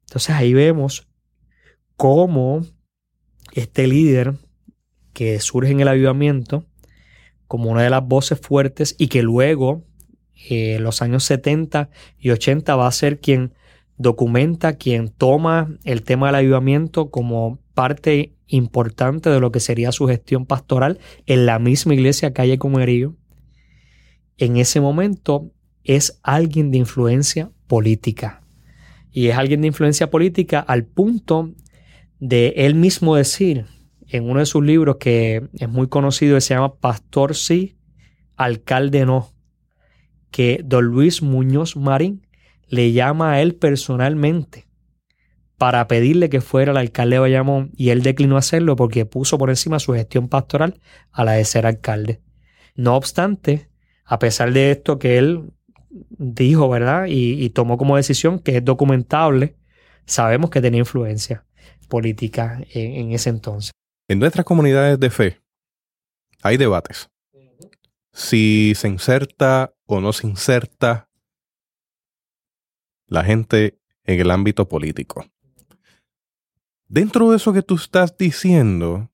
Entonces 0.07 0.31
ahí 0.31 0.55
vemos 0.55 1.07
cómo 1.97 2.65
este 3.53 3.85
líder 3.85 4.33
que 5.13 5.39
surge 5.39 5.71
en 5.71 5.81
el 5.81 5.89
avivamiento 5.89 6.65
como 7.45 7.69
una 7.69 7.83
de 7.83 7.91
las 7.91 8.03
voces 8.03 8.39
fuertes 8.39 8.95
y 8.97 9.07
que 9.07 9.21
luego 9.21 9.85
en 10.49 10.77
eh, 10.77 10.79
los 10.79 11.03
años 11.03 11.23
70 11.25 11.91
y 12.17 12.31
80 12.31 12.75
va 12.75 12.87
a 12.87 12.91
ser 12.91 13.19
quien 13.19 13.53
documenta 13.97 14.73
quien 14.73 15.09
toma 15.09 15.77
el 15.83 16.03
tema 16.03 16.27
del 16.27 16.35
avivamiento 16.35 17.09
como 17.09 17.59
parte 17.73 18.33
importante 18.47 19.29
de 19.29 19.39
lo 19.39 19.51
que 19.51 19.59
sería 19.59 19.91
su 19.91 20.07
gestión 20.07 20.45
pastoral 20.45 20.99
en 21.25 21.45
la 21.45 21.59
misma 21.59 21.93
iglesia 21.93 22.33
Calle 22.33 22.57
Comerío, 22.57 23.15
en 24.37 24.57
ese 24.57 24.81
momento 24.81 25.51
es 25.83 26.19
alguien 26.23 26.71
de 26.71 26.79
influencia 26.79 27.51
política. 27.67 28.43
Y 29.11 29.27
es 29.27 29.37
alguien 29.37 29.61
de 29.61 29.67
influencia 29.67 30.09
política 30.09 30.59
al 30.59 30.85
punto 30.85 31.53
de 32.19 32.53
él 32.57 32.75
mismo 32.75 33.15
decir 33.15 33.65
en 34.07 34.29
uno 34.29 34.39
de 34.39 34.45
sus 34.45 34.63
libros 34.63 34.97
que 34.99 35.49
es 35.53 35.69
muy 35.69 35.87
conocido, 35.87 36.35
que 36.35 36.41
se 36.41 36.53
llama 36.53 36.75
Pastor 36.75 37.35
sí, 37.35 37.75
alcalde 38.35 39.05
no, 39.05 39.31
que 40.31 40.61
don 40.63 40.85
Luis 40.85 41.21
Muñoz 41.21 41.75
Marín 41.75 42.22
le 42.67 42.91
llama 42.91 43.33
a 43.33 43.41
él 43.41 43.55
personalmente 43.55 44.67
para 45.57 45.87
pedirle 45.87 46.29
que 46.29 46.41
fuera 46.41 46.71
el 46.71 46.77
alcalde 46.77 47.15
de 47.15 47.19
Bayamón 47.19 47.71
y 47.77 47.89
él 47.89 48.01
declinó 48.01 48.37
hacerlo 48.37 48.75
porque 48.75 49.05
puso 49.05 49.37
por 49.37 49.49
encima 49.49 49.79
su 49.79 49.93
gestión 49.93 50.27
pastoral 50.27 50.81
a 51.11 51.23
la 51.23 51.33
de 51.33 51.45
ser 51.45 51.65
alcalde. 51.65 52.21
No 52.75 52.95
obstante, 52.95 53.69
a 54.03 54.19
pesar 54.19 54.51
de 54.51 54.71
esto 54.71 54.99
que 54.99 55.17
él 55.17 55.51
dijo, 56.09 56.67
¿verdad? 56.69 57.05
Y, 57.07 57.49
tomó 57.51 57.77
como 57.77 57.95
decisión 57.95 58.39
que 58.39 58.57
es 58.57 58.65
documentable, 58.65 59.55
sabemos 60.05 60.49
que 60.49 60.59
tenía 60.59 60.79
influencia 60.79 61.45
política 61.87 62.59
en, 62.73 62.93
en 62.93 63.11
ese 63.11 63.29
entonces. 63.29 63.71
En 64.09 64.19
nuestras 64.19 64.45
comunidades 64.45 64.99
de 64.99 65.09
fe 65.09 65.39
hay 66.41 66.57
debates. 66.57 67.09
Si 68.11 68.73
se 68.75 68.89
inserta 68.89 69.73
o 69.85 70.01
no 70.01 70.13
se 70.13 70.27
inserta 70.27 71.09
la 73.13 73.23
gente 73.23 73.79
en 74.05 74.19
el 74.19 74.31
ámbito 74.31 74.67
político. 74.67 75.27
Dentro 76.87 77.29
de 77.29 77.37
eso 77.37 77.53
que 77.53 77.61
tú 77.61 77.75
estás 77.75 78.17
diciendo, 78.17 79.11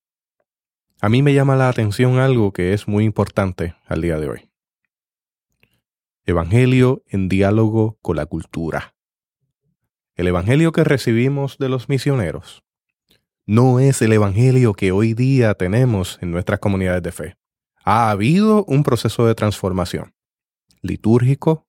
a 1.01 1.09
mí 1.09 1.21
me 1.21 1.33
llama 1.33 1.57
la 1.57 1.67
atención 1.67 2.17
algo 2.17 2.53
que 2.53 2.71
es 2.71 2.87
muy 2.87 3.03
importante 3.03 3.75
al 3.85 4.01
día 4.01 4.17
de 4.17 4.29
hoy. 4.29 4.51
Evangelio 6.25 7.03
en 7.07 7.27
diálogo 7.27 7.99
con 8.01 8.15
la 8.15 8.25
cultura. 8.25 8.95
el 10.15 10.27
evangelio 10.27 10.73
que 10.73 10.83
recibimos 10.83 11.57
de 11.57 11.69
los 11.69 11.87
misioneros 11.87 12.63
no 13.45 13.79
es 13.79 14.01
el 14.01 14.11
evangelio 14.11 14.73
que 14.73 14.91
hoy 14.91 15.13
día 15.13 15.53
tenemos 15.55 16.19
en 16.21 16.31
nuestras 16.31 16.59
comunidades 16.59 17.03
de 17.03 17.11
fe. 17.11 17.37
Ha 17.83 18.11
habido 18.11 18.63
un 18.65 18.83
proceso 18.83 19.25
de 19.25 19.35
transformación 19.35 20.13
litúrgico, 20.81 21.68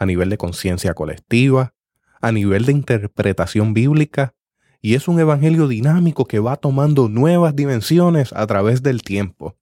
a 0.00 0.06
nivel 0.06 0.30
de 0.30 0.38
conciencia 0.38 0.94
colectiva, 0.94 1.74
a 2.22 2.32
nivel 2.32 2.64
de 2.64 2.72
interpretación 2.72 3.74
bíblica, 3.74 4.34
y 4.80 4.94
es 4.94 5.08
un 5.08 5.20
evangelio 5.20 5.68
dinámico 5.68 6.24
que 6.24 6.38
va 6.38 6.56
tomando 6.56 7.10
nuevas 7.10 7.54
dimensiones 7.54 8.32
a 8.32 8.46
través 8.46 8.82
del 8.82 9.02
tiempo. 9.02 9.58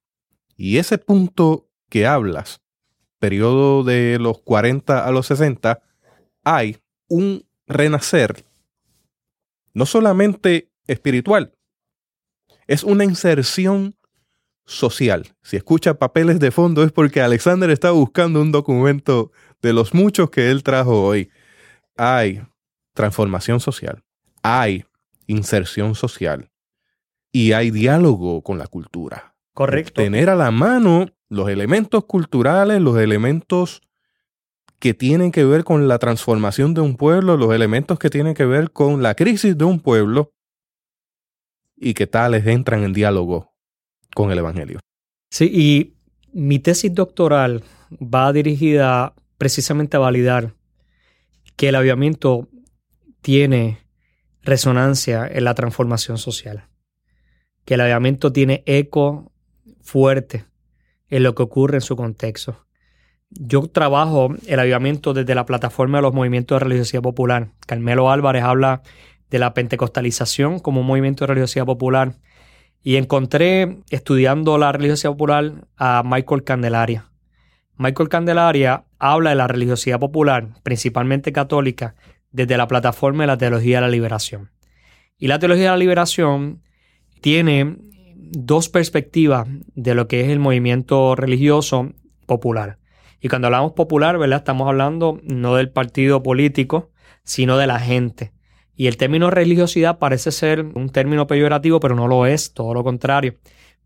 Y 0.55 0.77
ese 0.77 0.97
punto 0.97 1.67
que 1.89 2.07
hablas, 2.07 2.61
periodo 3.19 3.83
de 3.83 4.17
los 4.17 4.39
40 4.39 5.05
a 5.05 5.11
los 5.11 5.27
60, 5.27 5.81
hay 6.45 6.77
un 7.09 7.45
renacer, 7.67 8.45
no 9.73 9.85
solamente 9.85 10.71
espiritual, 10.87 11.53
es 12.65 12.85
una 12.85 13.03
inserción 13.03 13.95
social. 14.69 15.27
Si 15.41 15.57
escucha 15.57 15.95
papeles 15.95 16.39
de 16.39 16.51
fondo 16.51 16.83
es 16.83 16.91
porque 16.91 17.21
Alexander 17.21 17.71
está 17.71 17.89
buscando 17.89 18.39
un 18.39 18.51
documento 18.51 19.31
de 19.61 19.73
los 19.73 19.95
muchos 19.95 20.29
que 20.29 20.51
él 20.51 20.61
trajo 20.61 21.03
hoy. 21.03 21.31
Hay 21.97 22.41
transformación 22.93 23.59
social, 23.59 24.03
hay 24.43 24.85
inserción 25.25 25.95
social 25.95 26.51
y 27.31 27.53
hay 27.53 27.71
diálogo 27.71 28.43
con 28.43 28.59
la 28.59 28.67
cultura. 28.67 29.35
Correcto. 29.53 30.03
Tener 30.03 30.29
a 30.29 30.35
la 30.35 30.51
mano 30.51 31.07
los 31.29 31.49
elementos 31.49 32.05
culturales, 32.05 32.79
los 32.79 32.97
elementos 32.99 33.81
que 34.77 34.93
tienen 34.93 35.31
que 35.31 35.45
ver 35.45 35.63
con 35.63 35.87
la 35.87 35.97
transformación 35.97 36.75
de 36.75 36.81
un 36.81 36.95
pueblo, 36.95 37.37
los 37.37 37.53
elementos 37.53 37.97
que 37.97 38.11
tienen 38.11 38.35
que 38.35 38.45
ver 38.45 38.71
con 38.71 39.01
la 39.01 39.15
crisis 39.15 39.57
de 39.57 39.65
un 39.65 39.79
pueblo 39.79 40.31
y 41.75 41.95
que 41.95 42.05
tales 42.05 42.45
entran 42.45 42.83
en 42.83 42.93
diálogo 42.93 43.48
con 44.13 44.31
el 44.31 44.39
Evangelio. 44.39 44.79
Sí, 45.31 45.49
y 45.51 45.93
mi 46.33 46.59
tesis 46.59 46.93
doctoral 46.93 47.63
va 48.01 48.31
dirigida 48.33 49.13
precisamente 49.37 49.97
a 49.97 50.01
validar 50.01 50.53
que 51.55 51.69
el 51.69 51.75
avivamiento 51.75 52.47
tiene 53.21 53.79
resonancia 54.43 55.27
en 55.27 55.43
la 55.43 55.53
transformación 55.53 56.17
social, 56.17 56.67
que 57.65 57.75
el 57.75 57.81
avivamiento 57.81 58.31
tiene 58.31 58.63
eco 58.65 59.31
fuerte 59.81 60.45
en 61.09 61.23
lo 61.23 61.35
que 61.35 61.43
ocurre 61.43 61.77
en 61.77 61.81
su 61.81 61.95
contexto. 61.95 62.65
Yo 63.29 63.67
trabajo 63.67 64.33
el 64.47 64.59
avivamiento 64.59 65.13
desde 65.13 65.35
la 65.35 65.45
plataforma 65.45 65.99
de 65.99 66.01
los 66.03 66.13
movimientos 66.13 66.55
de 66.55 66.63
religiosidad 66.63 67.03
popular. 67.03 67.51
Carmelo 67.67 68.09
Álvarez 68.09 68.43
habla 68.43 68.81
de 69.29 69.39
la 69.39 69.53
pentecostalización 69.53 70.59
como 70.59 70.81
un 70.81 70.87
movimiento 70.87 71.23
de 71.23 71.27
religiosidad 71.27 71.65
popular 71.65 72.15
y 72.83 72.95
encontré 72.95 73.79
estudiando 73.89 74.57
la 74.57 74.71
religiosidad 74.71 75.11
popular 75.11 75.67
a 75.77 76.03
Michael 76.05 76.43
Candelaria. 76.43 77.11
Michael 77.77 78.09
Candelaria 78.09 78.85
habla 78.97 79.31
de 79.31 79.35
la 79.37 79.47
religiosidad 79.47 79.99
popular, 79.99 80.49
principalmente 80.63 81.31
católica, 81.31 81.95
desde 82.31 82.57
la 82.57 82.67
plataforma 82.67 83.23
de 83.23 83.27
la 83.27 83.37
teología 83.37 83.77
de 83.77 83.81
la 83.81 83.89
liberación. 83.89 84.51
Y 85.17 85.27
la 85.27 85.39
teología 85.39 85.65
de 85.65 85.69
la 85.71 85.77
liberación 85.77 86.61
tiene 87.21 87.77
dos 88.15 88.69
perspectivas 88.69 89.47
de 89.75 89.95
lo 89.95 90.07
que 90.07 90.21
es 90.21 90.29
el 90.29 90.39
movimiento 90.39 91.15
religioso 91.15 91.93
popular. 92.25 92.77
Y 93.21 93.27
cuando 93.27 93.47
hablamos 93.47 93.73
popular, 93.73 94.17
¿verdad? 94.17 94.39
Estamos 94.39 94.67
hablando 94.67 95.19
no 95.23 95.55
del 95.55 95.71
partido 95.71 96.23
político, 96.23 96.91
sino 97.23 97.57
de 97.57 97.67
la 97.67 97.79
gente. 97.79 98.31
Y 98.79 98.87
el 98.87 98.95
término 98.95 99.29
religiosidad 99.29 99.99
parece 99.99 100.31
ser 100.31 100.61
un 100.61 100.89
término 100.89 101.27
peyorativo, 101.27 101.81
pero 101.81 101.95
no 101.95 102.07
lo 102.07 102.25
es, 102.25 102.53
todo 102.53 102.73
lo 102.73 102.81
contrario. 102.81 103.35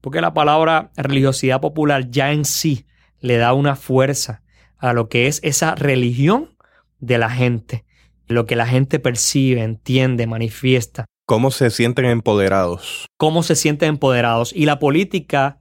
Porque 0.02 0.22
la 0.22 0.36
palabra 0.36 0.92
religiosidad 0.96 1.60
popular 1.60 2.12
ya 2.12 2.32
en 2.32 2.46
sí 2.46 2.86
le 3.20 3.38
da 3.38 3.54
una 3.54 3.76
fuerza 3.76 4.44
a 4.78 4.94
lo 4.94 5.10
que 5.10 5.26
es 5.26 5.40
esa 5.42 5.74
religión 5.74 6.56
de 7.00 7.18
la 7.18 7.32
gente, 7.32 7.86
lo 8.28 8.46
que 8.46 8.56
la 8.56 8.68
gente 8.68 9.00
percibe, 9.00 9.64
entiende, 9.64 10.28
manifiesta. 10.28 11.06
¿Cómo 11.26 11.50
se 11.50 11.72
sienten 11.72 12.06
empoderados? 12.06 13.08
Cómo 13.18 13.42
se 13.42 13.56
sienten 13.56 13.90
empoderados. 13.90 14.54
Y 14.54 14.68
la 14.68 14.78
política 14.78 15.60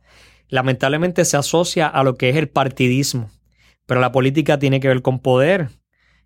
lamentablemente 0.48 1.24
se 1.24 1.38
asocia 1.38 1.86
a 1.86 2.04
lo 2.04 2.16
que 2.16 2.28
es 2.28 2.36
el 2.36 2.50
partidismo, 2.50 3.30
pero 3.86 4.02
la 4.02 4.12
política 4.12 4.58
tiene 4.58 4.78
que 4.78 4.88
ver 4.88 5.00
con 5.00 5.20
poder. 5.20 5.70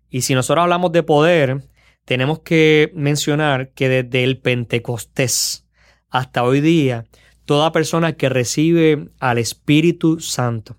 Y 0.09 0.23
si 0.23 0.35
nosotros 0.35 0.63
hablamos 0.63 0.91
de 0.91 1.03
poder, 1.03 1.61
tenemos 2.07 2.39
que 2.39 2.89
mencionar 2.95 3.71
que 3.73 3.89
desde 3.89 4.23
el 4.23 4.39
Pentecostés 4.39 5.67
hasta 6.09 6.41
hoy 6.41 6.61
día, 6.61 7.03
toda 7.43 7.73
persona 7.73 8.13
que 8.13 8.29
recibe 8.29 9.09
al 9.19 9.37
Espíritu 9.39 10.21
Santo, 10.21 10.77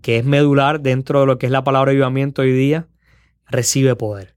que 0.00 0.16
es 0.16 0.24
medular 0.24 0.80
dentro 0.80 1.20
de 1.20 1.26
lo 1.26 1.36
que 1.36 1.44
es 1.44 1.52
la 1.52 1.62
palabra 1.62 1.90
avivamiento 1.90 2.40
hoy 2.40 2.52
día, 2.52 2.88
recibe 3.46 3.96
poder. 3.96 4.34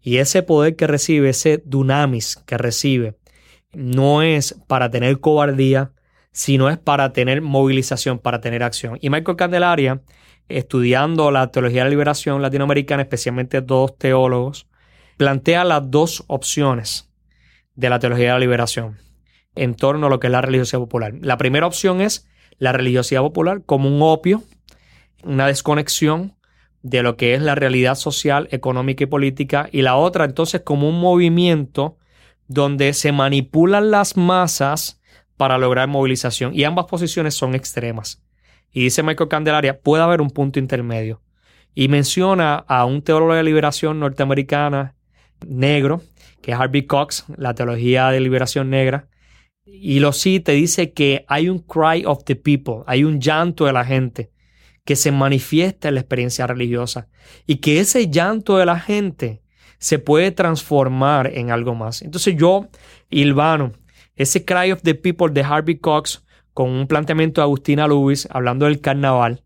Y 0.00 0.16
ese 0.16 0.42
poder 0.42 0.76
que 0.76 0.86
recibe, 0.86 1.28
ese 1.28 1.62
dunamis 1.62 2.36
que 2.46 2.56
recibe, 2.56 3.18
no 3.74 4.22
es 4.22 4.58
para 4.66 4.88
tener 4.88 5.20
cobardía, 5.20 5.92
sino 6.32 6.70
es 6.70 6.78
para 6.78 7.12
tener 7.12 7.42
movilización, 7.42 8.18
para 8.18 8.40
tener 8.40 8.62
acción. 8.62 8.96
Y 9.02 9.10
Michael 9.10 9.36
Candelaria, 9.36 10.00
estudiando 10.48 11.30
la 11.30 11.50
teología 11.50 11.80
de 11.80 11.84
la 11.84 11.90
liberación 11.90 12.40
latinoamericana, 12.40 13.02
especialmente 13.02 13.60
dos 13.60 13.98
teólogos, 13.98 14.65
plantea 15.16 15.64
las 15.64 15.90
dos 15.90 16.24
opciones 16.26 17.10
de 17.74 17.90
la 17.90 17.98
teología 17.98 18.26
de 18.26 18.32
la 18.32 18.38
liberación 18.38 18.98
en 19.54 19.74
torno 19.74 20.06
a 20.06 20.10
lo 20.10 20.20
que 20.20 20.26
es 20.26 20.30
la 20.30 20.42
religiosidad 20.42 20.80
popular. 20.80 21.14
La 21.20 21.38
primera 21.38 21.66
opción 21.66 22.00
es 22.00 22.28
la 22.58 22.72
religiosidad 22.72 23.22
popular 23.22 23.62
como 23.64 23.88
un 23.88 24.00
opio, 24.02 24.42
una 25.24 25.46
desconexión 25.46 26.36
de 26.82 27.02
lo 27.02 27.16
que 27.16 27.34
es 27.34 27.42
la 27.42 27.54
realidad 27.54 27.96
social, 27.96 28.48
económica 28.50 29.04
y 29.04 29.06
política, 29.06 29.68
y 29.72 29.82
la 29.82 29.96
otra 29.96 30.24
entonces 30.24 30.60
como 30.60 30.88
un 30.88 31.00
movimiento 31.00 31.96
donde 32.48 32.92
se 32.92 33.12
manipulan 33.12 33.90
las 33.90 34.16
masas 34.16 35.00
para 35.36 35.58
lograr 35.58 35.88
movilización. 35.88 36.54
Y 36.54 36.64
ambas 36.64 36.86
posiciones 36.86 37.34
son 37.34 37.54
extremas. 37.54 38.22
Y 38.70 38.82
dice 38.82 39.02
Michael 39.02 39.28
Candelaria, 39.28 39.80
puede 39.80 40.02
haber 40.04 40.20
un 40.20 40.30
punto 40.30 40.58
intermedio. 40.58 41.22
Y 41.74 41.88
menciona 41.88 42.56
a 42.56 42.84
un 42.84 43.02
teólogo 43.02 43.34
de 43.34 43.42
liberación 43.42 44.00
norteamericana 44.00 44.95
negro, 45.46 46.02
que 46.42 46.52
es 46.52 46.58
Harvey 46.58 46.82
Cox, 46.86 47.24
la 47.36 47.54
teología 47.54 48.10
de 48.10 48.20
liberación 48.20 48.70
negra, 48.70 49.08
y 49.64 49.98
lo 49.98 50.12
cita 50.12 50.52
y 50.52 50.60
dice 50.60 50.92
que 50.92 51.24
hay 51.28 51.48
un 51.48 51.58
cry 51.58 52.04
of 52.06 52.24
the 52.24 52.36
people, 52.36 52.84
hay 52.86 53.04
un 53.04 53.20
llanto 53.20 53.66
de 53.66 53.72
la 53.72 53.84
gente 53.84 54.30
que 54.84 54.94
se 54.94 55.10
manifiesta 55.10 55.88
en 55.88 55.94
la 55.94 56.00
experiencia 56.00 56.46
religiosa 56.46 57.08
y 57.46 57.56
que 57.56 57.80
ese 57.80 58.08
llanto 58.08 58.56
de 58.56 58.66
la 58.66 58.78
gente 58.78 59.42
se 59.78 59.98
puede 59.98 60.30
transformar 60.30 61.32
en 61.34 61.50
algo 61.50 61.74
más. 61.74 62.02
Entonces 62.02 62.36
yo, 62.36 62.68
Ilvano, 63.10 63.72
ese 64.14 64.44
cry 64.44 64.72
of 64.72 64.82
the 64.82 64.94
people 64.94 65.28
de 65.32 65.42
Harvey 65.42 65.78
Cox 65.78 66.24
con 66.54 66.70
un 66.70 66.86
planteamiento 66.86 67.40
de 67.40 67.44
Agustina 67.44 67.86
Lewis 67.88 68.28
hablando 68.30 68.66
del 68.66 68.80
carnaval 68.80 69.42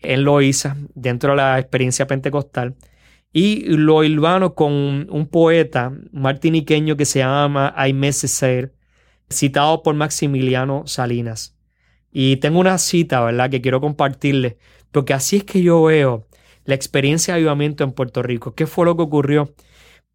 en 0.00 0.24
Loíza 0.24 0.76
dentro 0.94 1.30
de 1.30 1.36
la 1.36 1.58
experiencia 1.58 2.06
pentecostal 2.06 2.74
y 3.32 3.64
lo 3.76 4.04
hilvano 4.04 4.54
con 4.54 5.06
un 5.10 5.26
poeta 5.30 5.92
martiniqueño 6.12 6.96
que 6.96 7.04
se 7.04 7.20
llama 7.20 7.72
Aimé 7.76 8.12
Césaire, 8.12 8.72
citado 9.30 9.82
por 9.82 9.94
Maximiliano 9.94 10.86
Salinas. 10.86 11.56
Y 12.10 12.36
tengo 12.36 12.58
una 12.58 12.78
cita, 12.78 13.20
¿verdad?, 13.20 13.50
que 13.50 13.60
quiero 13.60 13.80
compartirle, 13.80 14.58
porque 14.90 15.12
así 15.12 15.36
es 15.36 15.44
que 15.44 15.62
yo 15.62 15.82
veo 15.82 16.26
la 16.64 16.74
experiencia 16.74 17.34
de 17.34 17.40
avivamiento 17.40 17.84
en 17.84 17.92
Puerto 17.92 18.22
Rico. 18.22 18.54
¿Qué 18.54 18.66
fue 18.66 18.86
lo 18.86 18.96
que 18.96 19.02
ocurrió? 19.02 19.54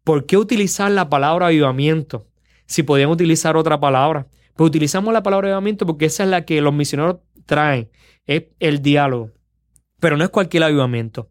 ¿Por 0.02 0.26
qué 0.26 0.36
utilizar 0.36 0.90
la 0.90 1.08
palabra 1.08 1.46
avivamiento 1.46 2.26
si 2.66 2.82
podían 2.82 3.10
utilizar 3.10 3.56
otra 3.56 3.80
palabra? 3.80 4.28
Pues 4.54 4.68
utilizamos 4.68 5.12
la 5.12 5.22
palabra 5.22 5.48
avivamiento 5.48 5.86
porque 5.86 6.06
esa 6.06 6.24
es 6.24 6.28
la 6.28 6.44
que 6.44 6.60
los 6.60 6.74
misioneros 6.74 7.18
traen, 7.46 7.90
es 8.26 8.44
el 8.60 8.82
diálogo. 8.82 9.30
Pero 10.00 10.16
no 10.16 10.24
es 10.24 10.30
cualquier 10.30 10.64
avivamiento. 10.64 11.30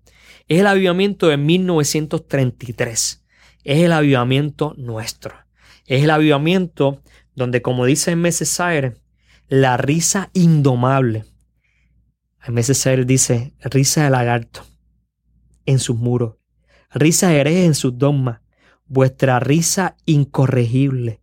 Es 0.53 0.59
el 0.59 0.67
avivamiento 0.67 1.29
de 1.29 1.37
1933. 1.37 3.25
Es 3.63 3.79
el 3.79 3.91
avivamiento 3.91 4.75
nuestro. 4.77 5.33
Es 5.87 6.03
el 6.03 6.11
avivamiento 6.11 7.01
donde, 7.33 7.63
como 7.63 7.85
dice 7.85 8.15
Sayer, 8.31 9.01
la 9.47 9.77
risa 9.77 10.29
indomable. 10.33 11.25
Sayer 12.61 13.07
dice, 13.07 13.55
risa 13.63 14.03
de 14.03 14.11
lagarto 14.11 14.63
en 15.65 15.79
sus 15.79 15.95
muros, 15.95 16.35
risa 16.91 17.33
hereje 17.33 17.65
en 17.65 17.73
sus 17.73 17.97
dogmas, 17.97 18.41
vuestra 18.85 19.39
risa 19.39 19.97
incorregible, 20.05 21.19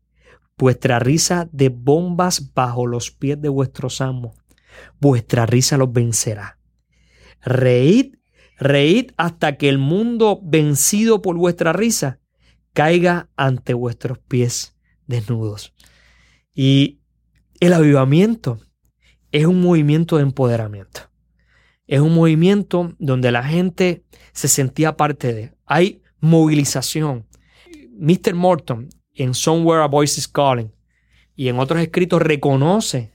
vuestra 0.59 0.99
risa 0.99 1.49
de 1.53 1.69
bombas 1.69 2.53
bajo 2.53 2.85
los 2.85 3.13
pies 3.13 3.41
de 3.41 3.49
vuestros 3.49 4.01
amos, 4.01 4.35
vuestra 4.99 5.47
risa 5.47 5.77
los 5.77 5.93
vencerá. 5.93 6.59
Reíd 7.43 8.20
Reíd 8.61 9.13
hasta 9.17 9.57
que 9.57 9.71
el 9.71 9.79
mundo, 9.79 10.39
vencido 10.43 11.23
por 11.23 11.37
vuestra 11.37 11.73
risa, 11.73 12.21
caiga 12.75 13.31
ante 13.35 13.73
vuestros 13.75 14.19
pies 14.19 14.77
desnudos. 15.07 15.75
Y 16.55 17.01
el 17.59 17.73
avivamiento 17.73 18.61
es 19.33 19.47
un 19.47 19.63
movimiento 19.63 20.19
de 20.19 20.25
empoderamiento. 20.25 21.11
Es 21.87 22.01
un 22.01 22.15
movimiento 22.15 22.95
donde 22.99 23.33
la 23.33 23.43
gente 23.43 24.05
se 24.33 24.47
sentía 24.47 24.97
parte 24.97 25.33
de. 25.33 25.55
Hay 25.65 26.03
movilización. 26.21 27.27
Mr. 27.99 28.35
Morton 28.35 28.89
en 29.15 29.35
Somewhere 29.35 29.83
a 29.83 29.87
Voice 29.87 30.21
is 30.21 30.29
Calling 30.29 30.73
y 31.35 31.49
en 31.49 31.59
otros 31.59 31.81
escritos 31.81 32.21
reconoce 32.21 33.13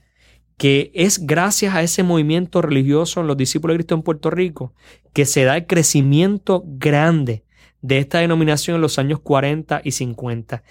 que 0.56 0.90
es 0.94 1.26
gracias 1.26 1.74
a 1.74 1.82
ese 1.82 2.02
movimiento 2.02 2.62
religioso 2.62 3.20
en 3.20 3.26
los 3.26 3.36
discípulos 3.36 3.74
de 3.74 3.78
Cristo 3.78 3.94
en 3.94 4.02
Puerto 4.02 4.30
Rico 4.30 4.72
que 5.12 5.26
se 5.26 5.44
da 5.44 5.56
el 5.56 5.66
crecimiento 5.66 6.62
grande 6.66 7.44
de 7.82 7.98
esta 7.98 8.18
denominación 8.18 8.76
en 8.76 8.80
los 8.80 8.98
años 8.98 9.20
40 9.20 9.82
y 9.84 9.92
50. 9.92 10.62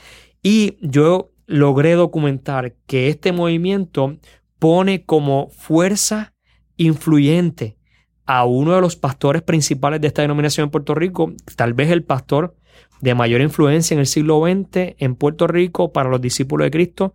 Y 0.41 0.77
yo 0.81 1.31
logré 1.47 1.93
documentar 1.93 2.75
que 2.87 3.09
este 3.09 3.31
movimiento 3.31 4.17
pone 4.59 5.05
como 5.05 5.49
fuerza 5.49 6.33
influyente 6.77 7.77
a 8.25 8.45
uno 8.45 8.73
de 8.73 8.81
los 8.81 8.95
pastores 8.95 9.43
principales 9.43 10.01
de 10.01 10.07
esta 10.07 10.23
denominación 10.23 10.65
en 10.65 10.71
Puerto 10.71 10.95
Rico, 10.95 11.33
tal 11.55 11.73
vez 11.73 11.91
el 11.91 12.03
pastor 12.03 12.55
de 13.05 13.13
mayor 13.13 13.41
influencia 13.41 13.93
en 13.93 13.99
el 13.99 14.07
siglo 14.07 14.41
XX 14.41 14.95
en 14.97 15.13
Puerto 15.13 15.45
Rico 15.45 15.93
para 15.93 16.09
los 16.09 16.19
discípulos 16.19 16.65
de 16.65 16.71
Cristo 16.71 17.13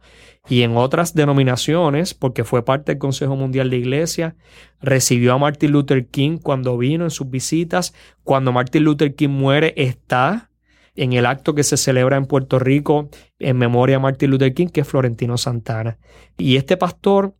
y 0.49 0.63
en 0.63 0.77
otras 0.77 1.15
denominaciones, 1.15 2.15
porque 2.15 2.45
fue 2.45 2.65
parte 2.65 2.93
del 2.93 3.01
Consejo 3.01 3.35
Mundial 3.35 3.71
de 3.71 3.79
Iglesia, 3.79 4.37
recibió 4.81 5.33
a 5.35 5.39
Martin 5.39 5.73
Luther 5.73 6.07
King 6.07 6.39
cuando 6.41 6.79
vino 6.79 7.03
en 7.03 7.11
sus 7.11 7.29
visitas, 7.29 7.93
cuando 8.23 8.53
Martin 8.53 8.85
Luther 8.85 9.17
King 9.17 9.31
muere 9.31 9.75
está 9.77 10.53
en 10.95 11.13
el 11.13 11.27
acto 11.27 11.57
que 11.57 11.65
se 11.65 11.77
celebra 11.77 12.17
en 12.17 12.27
Puerto 12.27 12.61
Rico 12.61 13.09
en 13.41 13.59
memoria 13.59 13.97
a 13.97 14.01
Martin 14.01 14.31
Luther 14.31 14.55
King, 14.55 14.69
que 14.69 14.83
es 14.83 14.87
Florentino 14.87 15.39
Santana. 15.39 15.99
Y 16.39 16.55
este 16.55 16.77
pastor 16.77 17.35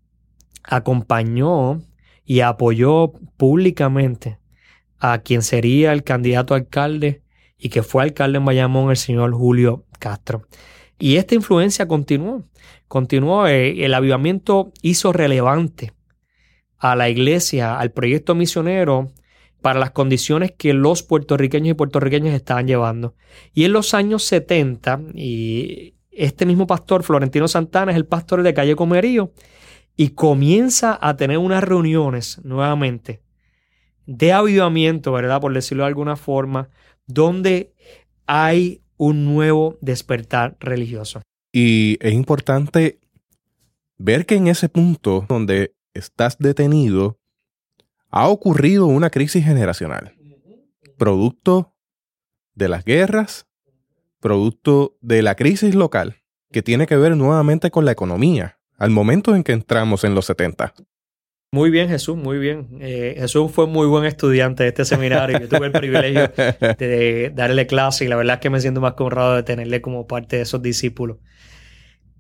acompañó 0.65 1.81
y 2.25 2.41
apoyó 2.41 3.13
públicamente 3.37 4.41
a 4.99 5.19
quien 5.19 5.43
sería 5.43 5.93
el 5.93 6.03
candidato 6.03 6.55
a 6.55 6.57
alcalde 6.57 7.23
y 7.61 7.69
que 7.69 7.83
fue 7.83 8.03
alcalde 8.03 8.39
en 8.39 8.45
Bayamón, 8.45 8.91
el 8.91 8.97
señor 8.97 9.33
Julio 9.33 9.85
Castro. 9.99 10.47
Y 10.99 11.17
esta 11.17 11.35
influencia 11.35 11.87
continuó, 11.87 12.45
continuó, 12.89 13.47
eh, 13.47 13.85
el 13.85 13.95
avivamiento 13.95 14.73
hizo 14.83 15.13
relevante 15.13 15.93
a 16.79 16.97
la 16.97 17.09
iglesia, 17.09 17.79
al 17.79 17.93
proyecto 17.93 18.35
misionero, 18.35 19.13
para 19.61 19.79
las 19.79 19.91
condiciones 19.91 20.53
que 20.53 20.73
los 20.73 21.03
puertorriqueños 21.03 21.73
y 21.73 21.75
puertorriqueñas 21.75 22.35
estaban 22.35 22.67
llevando. 22.67 23.15
Y 23.53 23.65
en 23.65 23.75
los 23.75 23.93
años 23.93 24.25
70, 24.25 25.01
y 25.15 25.95
este 26.11 26.47
mismo 26.47 26.67
pastor, 26.67 27.03
Florentino 27.03 27.47
Santana, 27.47 27.93
es 27.93 27.97
el 27.97 28.07
pastor 28.07 28.43
de 28.43 28.55
Calle 28.55 28.75
Comerío, 28.75 29.33
y 29.97 30.11
comienza 30.11 30.99
a 31.01 31.17
tener 31.17 31.37
unas 31.37 31.63
reuniones 31.63 32.41
nuevamente 32.43 33.21
de 34.11 34.33
avivamiento, 34.33 35.13
¿verdad? 35.13 35.41
Por 35.41 35.55
decirlo 35.55 35.85
de 35.85 35.89
alguna 35.89 36.17
forma, 36.17 36.69
donde 37.07 37.73
hay 38.27 38.83
un 38.97 39.25
nuevo 39.25 39.79
despertar 39.81 40.57
religioso. 40.59 41.23
Y 41.53 41.97
es 42.01 42.13
importante 42.13 42.99
ver 43.99 44.27
que 44.27 44.35
en 44.35 44.49
ese 44.49 44.69
punto 44.69 45.27
donde 45.29 45.75
estás 45.95 46.39
detenido, 46.39 47.21
ha 48.11 48.29
ocurrido 48.29 48.87
una 48.87 49.11
crisis 49.11 49.45
generacional, 49.45 50.17
producto 50.99 51.77
de 52.55 52.69
las 52.69 52.85
guerras, 52.85 53.47
producto 54.19 54.97
de 55.01 55.23
la 55.23 55.37
crisis 55.37 55.77
local, 55.77 56.17
que 56.51 56.63
tiene 56.63 56.89
que 56.89 56.97
ver 56.97 57.17
nuevamente 57.17 57.71
con 57.71 57.85
la 57.85 57.93
economía, 57.93 58.59
al 58.77 58.91
momento 58.91 59.37
en 59.37 59.45
que 59.45 59.53
entramos 59.53 60.03
en 60.03 60.17
los 60.17 60.27
70. 60.27 60.75
Muy 61.53 61.71
bien, 61.71 61.89
Jesús, 61.89 62.17
muy 62.17 62.39
bien. 62.39 62.69
Eh, 62.81 63.17
Jesús 63.19 63.51
fue 63.51 63.67
muy 63.67 63.89
buen 63.89 64.05
estudiante 64.05 64.63
de 64.63 64.69
este 64.69 64.85
seminario. 64.85 65.41
Yo 65.41 65.49
tuve 65.49 65.67
el 65.67 65.73
privilegio 65.73 66.29
de 66.79 67.33
darle 67.35 67.67
clase 67.67 68.05
y 68.05 68.09
la 68.09 68.15
verdad 68.15 68.35
es 68.35 68.41
que 68.41 68.51
me 68.51 68.61
siento 68.61 68.81
más 68.81 68.95
honrado 68.99 69.35
de 69.35 69.43
tenerle 69.43 69.81
como 69.81 70.07
parte 70.07 70.37
de 70.37 70.43
esos 70.43 70.63
discípulos. 70.63 71.17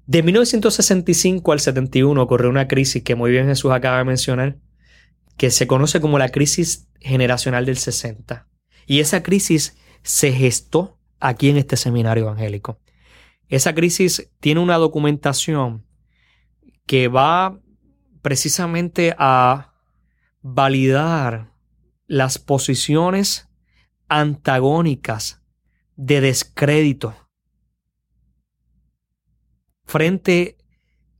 De 0.06 0.24
1965 0.24 1.52
al 1.52 1.60
71 1.60 2.20
ocurrió 2.20 2.50
una 2.50 2.66
crisis 2.66 3.04
que 3.04 3.14
muy 3.14 3.30
bien 3.30 3.46
Jesús 3.46 3.70
acaba 3.70 3.98
de 3.98 4.04
mencionar, 4.04 4.58
que 5.36 5.52
se 5.52 5.68
conoce 5.68 6.00
como 6.00 6.18
la 6.18 6.30
crisis 6.30 6.88
generacional 6.98 7.66
del 7.66 7.76
60. 7.76 8.48
Y 8.86 8.98
esa 8.98 9.22
crisis 9.22 9.78
se 10.02 10.32
gestó 10.32 10.98
aquí 11.20 11.50
en 11.50 11.56
este 11.56 11.76
seminario 11.76 12.24
evangélico. 12.24 12.80
Esa 13.48 13.76
crisis 13.76 14.28
tiene 14.40 14.60
una 14.60 14.76
documentación 14.78 15.84
que 16.84 17.06
va 17.06 17.60
precisamente 18.22 19.14
a 19.18 19.74
validar 20.42 21.52
las 22.06 22.38
posiciones 22.38 23.48
antagónicas 24.08 25.42
de 25.96 26.20
descrédito 26.20 27.14
frente 29.84 30.56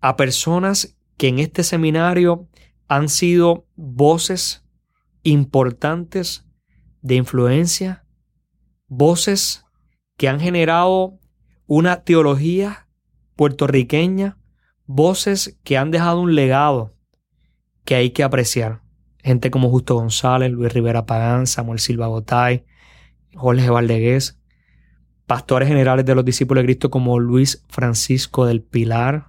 a 0.01 0.17
personas 0.17 0.97
que 1.17 1.29
en 1.29 1.39
este 1.39 1.65
seminario 1.65 2.49
han 2.89 3.09
sido 3.09 3.67
voces 3.77 4.65
importantes 5.23 6.47
de 7.03 7.17
influencia, 7.17 8.07
voces 8.89 9.65
que 10.17 10.29
han 10.29 10.41
generado 10.41 11.19
una 11.67 12.03
teología 12.03 12.89
puertorriqueña 13.37 14.40
voces 14.93 15.57
que 15.63 15.79
han 15.79 15.93
dejado 15.93 16.21
un 16.21 16.35
legado 16.35 16.97
que 17.85 17.95
hay 17.95 18.11
que 18.11 18.25
apreciar. 18.25 18.83
Gente 19.23 19.51
como 19.51 19.71
Justo 19.71 19.95
González, 19.95 20.51
Luis 20.51 20.73
Rivera 20.73 21.07
Pagán, 21.07 21.47
Samuel 21.47 21.79
Silva 21.79 22.09
Gotay, 22.09 22.65
Jorge 23.35 23.71
Valdegués, 23.71 24.41
pastores 25.27 25.69
generales 25.69 26.05
de 26.05 26.15
los 26.17 26.25
discípulos 26.25 26.63
de 26.63 26.67
Cristo 26.67 26.91
como 26.91 27.21
Luis 27.21 27.65
Francisco 27.69 28.47
del 28.47 28.63
Pilar, 28.63 29.29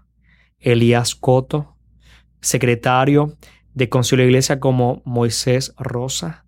Elías 0.57 1.13
Coto, 1.13 1.75
secretario 2.41 3.37
de 3.75 3.87
Concilio 3.87 4.25
de 4.25 4.31
Iglesia 4.31 4.59
como 4.59 5.03
Moisés 5.05 5.75
Rosa, 5.77 6.45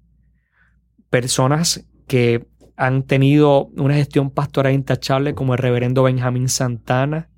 personas 1.12 1.86
que 2.08 2.48
han 2.78 3.04
tenido 3.04 3.66
una 3.78 3.94
gestión 3.94 4.32
pastoral 4.32 4.74
intachable 4.74 5.36
como 5.36 5.54
el 5.54 5.60
reverendo 5.60 6.02
Benjamín 6.02 6.50
Santana, 6.50 7.30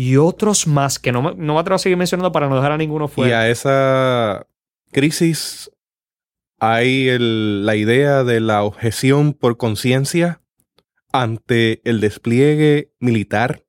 y 0.00 0.16
otros 0.16 0.66
más 0.66 0.98
que 0.98 1.12
no, 1.12 1.34
no 1.34 1.54
me 1.54 1.60
atrevo 1.60 1.76
a 1.76 1.78
seguir 1.78 1.98
mencionando 1.98 2.32
para 2.32 2.48
no 2.48 2.56
dejar 2.56 2.72
a 2.72 2.78
ninguno 2.78 3.06
fuera. 3.06 3.30
Y 3.30 3.34
a 3.34 3.50
esa 3.50 4.46
crisis 4.92 5.70
hay 6.58 7.18
la 7.18 7.76
idea 7.76 8.24
de 8.24 8.40
la 8.40 8.62
objeción 8.62 9.34
por 9.34 9.58
conciencia 9.58 10.40
ante 11.12 11.82
el 11.84 12.00
despliegue 12.00 12.94
militar 12.98 13.66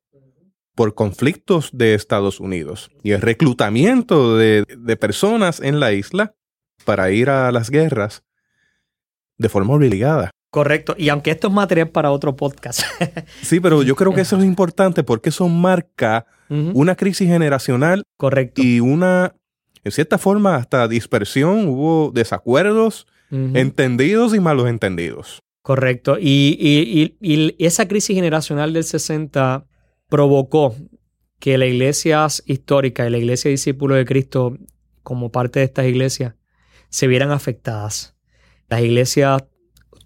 por 0.74 0.96
conflictos 0.96 1.72
de 1.74 1.96
Estados 1.96 2.40
Unidos 2.40 2.92
y 3.04 3.12
el 3.12 3.20
reclutamiento 3.20 4.38
de, 4.38 4.64
de 4.66 4.96
personas 4.96 5.60
en 5.60 5.82
la 5.82 5.92
isla 5.92 6.34
para 6.86 7.12
ir 7.12 7.30
a 7.30 7.52
las 7.52 7.70
guerras 7.70 8.24
de 9.38 9.50
forma 9.50 9.74
obligada. 9.74 10.32
Correcto. 10.52 10.96
Y 10.98 11.08
aunque 11.08 11.32
esto 11.32 11.48
es 11.48 11.54
material 11.54 11.90
para 11.90 12.12
otro 12.12 12.36
podcast. 12.36 12.82
sí, 13.42 13.62
pero 13.62 13.84
yo 13.84 13.96
creo 13.96 14.14
que 14.14 14.22
eso 14.22 14.38
es 14.38 14.44
importante 14.44 15.02
porque 15.02 15.30
eso 15.30 15.48
marca 15.48 16.28
una 16.50 16.96
crisis 16.96 17.30
generacional. 17.30 18.04
Correcto. 18.18 18.62
Y 18.62 18.82
una, 18.82 19.34
en 19.86 19.92
cierta 19.94 20.18
forma, 20.18 20.58
hasta 20.58 20.90
dispersión. 20.90 21.70
Hubo 21.70 22.12
desacuerdos, 22.14 23.08
entendidos 23.32 24.36
y 24.36 24.42
malos 24.42 24.68
entendidos. 24.68 25.42
Correcto. 25.62 26.18
Y, 26.20 27.16
y, 27.22 27.56
esa 27.66 27.88
crisis 27.88 28.16
generacional 28.16 28.74
del 28.74 28.84
60 28.84 29.66
provocó 30.10 30.76
que 31.40 31.58
las 31.58 31.70
iglesias 31.70 32.44
históricas 32.46 33.08
y 33.08 33.12
la 33.12 33.18
iglesia 33.20 33.50
discípulo 33.50 33.96
de 33.96 34.04
Cristo, 34.04 34.58
como 35.02 35.32
parte 35.32 35.60
de 35.60 35.66
estas 35.66 35.86
iglesias, 35.86 36.36
se 36.90 37.08
vieran 37.08 37.32
afectadas. 37.32 38.18
Las 38.68 38.82
iglesias 38.82 39.44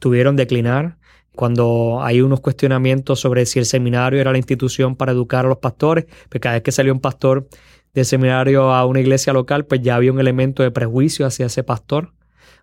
tuvieron 0.05 0.35
declinar, 0.35 0.99
cuando 1.35 2.03
hay 2.03 2.21
unos 2.21 2.39
cuestionamientos 2.39 3.19
sobre 3.19 3.47
si 3.47 3.57
el 3.57 3.65
seminario 3.65 4.21
era 4.21 4.31
la 4.31 4.37
institución 4.37 4.95
para 4.95 5.13
educar 5.13 5.47
a 5.47 5.49
los 5.49 5.57
pastores, 5.57 6.05
pues 6.29 6.39
cada 6.39 6.53
vez 6.53 6.61
que 6.61 6.71
salió 6.71 6.93
un 6.93 6.99
pastor 6.99 7.47
del 7.95 8.05
seminario 8.05 8.71
a 8.71 8.85
una 8.85 8.99
iglesia 8.99 9.33
local, 9.33 9.65
pues 9.65 9.81
ya 9.81 9.95
había 9.95 10.13
un 10.13 10.19
elemento 10.19 10.61
de 10.61 10.69
prejuicio 10.69 11.25
hacia 11.25 11.47
ese 11.47 11.63
pastor 11.63 12.13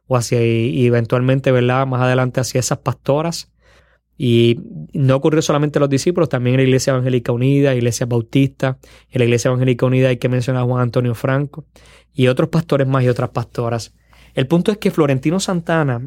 o 0.07 0.17
hacia 0.17 0.41
y 0.41 0.87
eventualmente, 0.87 1.51
¿verdad? 1.51 1.85
Más 1.85 2.01
adelante 2.01 2.39
hacia 2.39 2.61
esas 2.61 2.79
pastoras. 2.79 3.51
Y 4.17 4.61
no 4.93 5.17
ocurrió 5.17 5.43
solamente 5.43 5.81
los 5.81 5.91
discípulos, 5.91 6.29
también 6.29 6.55
en 6.55 6.61
la 6.61 6.69
Iglesia 6.69 6.93
Evangélica 6.93 7.33
Unida, 7.33 7.75
Iglesia 7.75 8.07
Bautista, 8.07 8.79
en 9.11 9.19
la 9.19 9.25
Iglesia 9.25 9.49
Evangélica 9.49 9.85
Unida 9.85 10.11
hay 10.11 10.19
que 10.19 10.29
mencionar 10.29 10.63
a 10.63 10.67
Juan 10.67 10.81
Antonio 10.81 11.17
Franco 11.17 11.65
y 12.15 12.29
otros 12.29 12.51
pastores 12.51 12.87
más 12.87 13.03
y 13.03 13.09
otras 13.09 13.31
pastoras. 13.31 13.97
El 14.35 14.47
punto 14.47 14.71
es 14.71 14.79
que 14.79 14.93
Florentino 14.93 15.41
Santana 15.41 16.03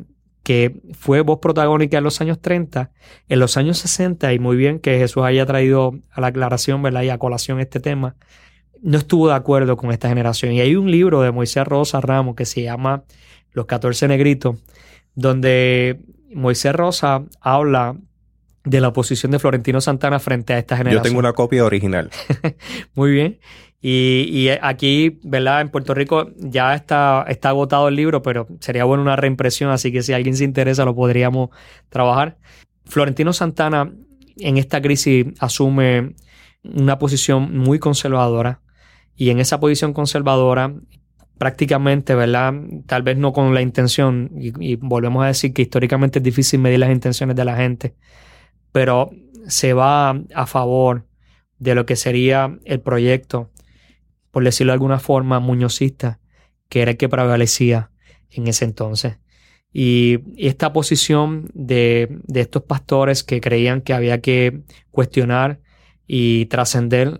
que 0.46 0.80
fue 0.94 1.22
voz 1.22 1.40
protagónica 1.40 1.98
en 1.98 2.04
los 2.04 2.22
años 2.22 2.40
30, 2.40 2.92
en 3.30 3.40
los 3.40 3.58
años 3.58 3.80
60, 3.80 4.32
y 4.32 4.38
muy 4.38 4.56
bien 4.56 4.78
que 4.78 5.00
Jesús 5.00 5.24
haya 5.24 5.44
traído 5.48 5.96
a 6.12 6.22
la 6.22 6.28
aclaración 6.28 6.84
¿verdad? 6.84 7.02
y 7.02 7.10
a 7.10 7.18
colación 7.18 7.60
este 7.60 7.80
tema, 7.80 8.16
no 8.80 9.00
estuvo 9.00 9.28
de 9.28 9.34
acuerdo 9.34 9.76
con 9.76 9.92
esta 9.92 10.08
generación. 10.08 10.52
Y 10.52 10.62
hay 10.62 10.76
un 10.76 10.92
libro 10.92 11.22
de 11.22 11.32
Moisés 11.32 11.66
Rosa 11.66 12.00
Ramos 12.00 12.36
que 12.36 12.46
se 12.46 12.62
llama 12.62 13.06
Los 13.54 13.66
14 13.66 14.08
Negritos, 14.08 14.58
donde 15.16 16.00
Moisés 16.32 16.76
Rosa 16.76 17.24
habla 17.42 17.96
de 18.66 18.82
la 18.82 18.90
oposición 18.90 19.32
de 19.32 19.40
Florentino 19.40 19.82
Santana 19.82 20.20
frente 20.20 20.54
a 20.54 20.60
esta 20.60 20.78
generación. 20.78 21.04
Yo 21.04 21.10
tengo 21.10 21.20
una 21.20 21.34
copia 21.34 21.66
original. 21.66 22.12
Muy 22.94 23.12
bien. 23.12 23.40
Y, 23.88 24.50
aquí, 24.64 25.20
¿verdad? 25.22 25.62
En 25.62 25.70
Puerto 25.70 25.94
Rico 25.94 26.32
ya 26.38 26.74
está, 26.74 27.24
está 27.28 27.50
agotado 27.50 27.88
el 27.88 27.96
libro, 27.96 28.24
pero 28.24 28.48
sería 28.60 28.84
bueno 28.84 29.04
una 29.04 29.16
reimpresión, 29.16 29.70
así 29.70 29.92
que 29.92 30.02
si 30.02 30.12
alguien 30.12 30.36
se 30.36 30.44
interesa 30.44 30.86
lo 30.86 30.96
podríamos 30.96 31.52
trabajar. 31.90 32.40
Florentino 32.86 33.32
Santana 33.32 33.94
en 34.38 34.58
esta 34.58 34.82
crisis 34.82 35.28
asume 35.40 36.16
una 36.64 36.98
posición 36.98 37.56
muy 37.60 37.78
conservadora 37.78 38.60
y 39.16 39.30
en 39.30 39.40
esa 39.40 39.60
posición 39.60 39.94
conservadora 39.94 40.74
prácticamente, 41.38 42.16
¿verdad? 42.16 42.56
Tal 42.88 43.04
vez 43.04 43.18
no 43.18 43.34
con 43.34 43.54
la 43.54 43.62
intención, 43.62 44.32
y, 44.36 44.52
y, 44.68 44.78
volvemos 44.78 45.24
a 45.24 45.28
decir 45.28 45.54
que 45.54 45.62
históricamente 45.62 46.18
es 46.18 46.24
difícil 46.24 46.60
medir 46.60 46.80
las 46.80 46.90
intenciones 46.90 47.36
de 47.36 47.46
la 47.46 47.56
gente, 47.56 47.94
pero 48.72 49.12
se 49.48 49.74
va 49.74 50.10
a 50.34 50.48
favor 50.48 51.06
de 51.60 51.76
lo 51.76 51.86
que 51.86 51.96
sería 51.96 52.58
el 52.66 52.82
proyecto 52.82 53.52
por 54.36 54.44
decirlo 54.44 54.72
de 54.72 54.74
alguna 54.74 55.00
forma, 55.00 55.40
muñozista, 55.40 56.20
que 56.68 56.82
era 56.82 56.92
el 56.92 56.98
que 56.98 57.08
prevalecía 57.08 57.92
en 58.30 58.50
ese 58.50 58.66
entonces. 58.66 59.18
Y 59.72 60.20
esta 60.36 60.74
posición 60.74 61.50
de, 61.54 62.20
estos 62.34 62.64
pastores 62.64 63.24
que 63.24 63.40
creían 63.40 63.80
que 63.80 63.94
había 63.94 64.20
que 64.20 64.64
cuestionar 64.92 65.62
y 66.06 66.48
trascender 66.48 67.18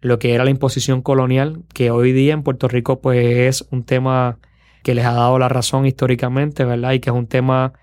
lo 0.00 0.18
que 0.18 0.34
era 0.34 0.42
la 0.42 0.50
imposición 0.50 1.02
colonial, 1.02 1.62
que 1.72 1.92
hoy 1.92 2.10
día 2.10 2.34
en 2.34 2.42
Puerto 2.42 2.66
Rico 2.66 3.00
pues 3.00 3.24
es 3.24 3.68
un 3.70 3.84
tema 3.84 4.40
que 4.82 4.96
les 4.96 5.04
ha 5.04 5.12
dado 5.12 5.38
la 5.38 5.48
razón 5.48 5.86
históricamente, 5.86 6.64
¿verdad? 6.64 6.94
Y 6.94 6.98
que 6.98 7.10
es 7.10 7.16
un 7.16 7.28
tema 7.28 7.74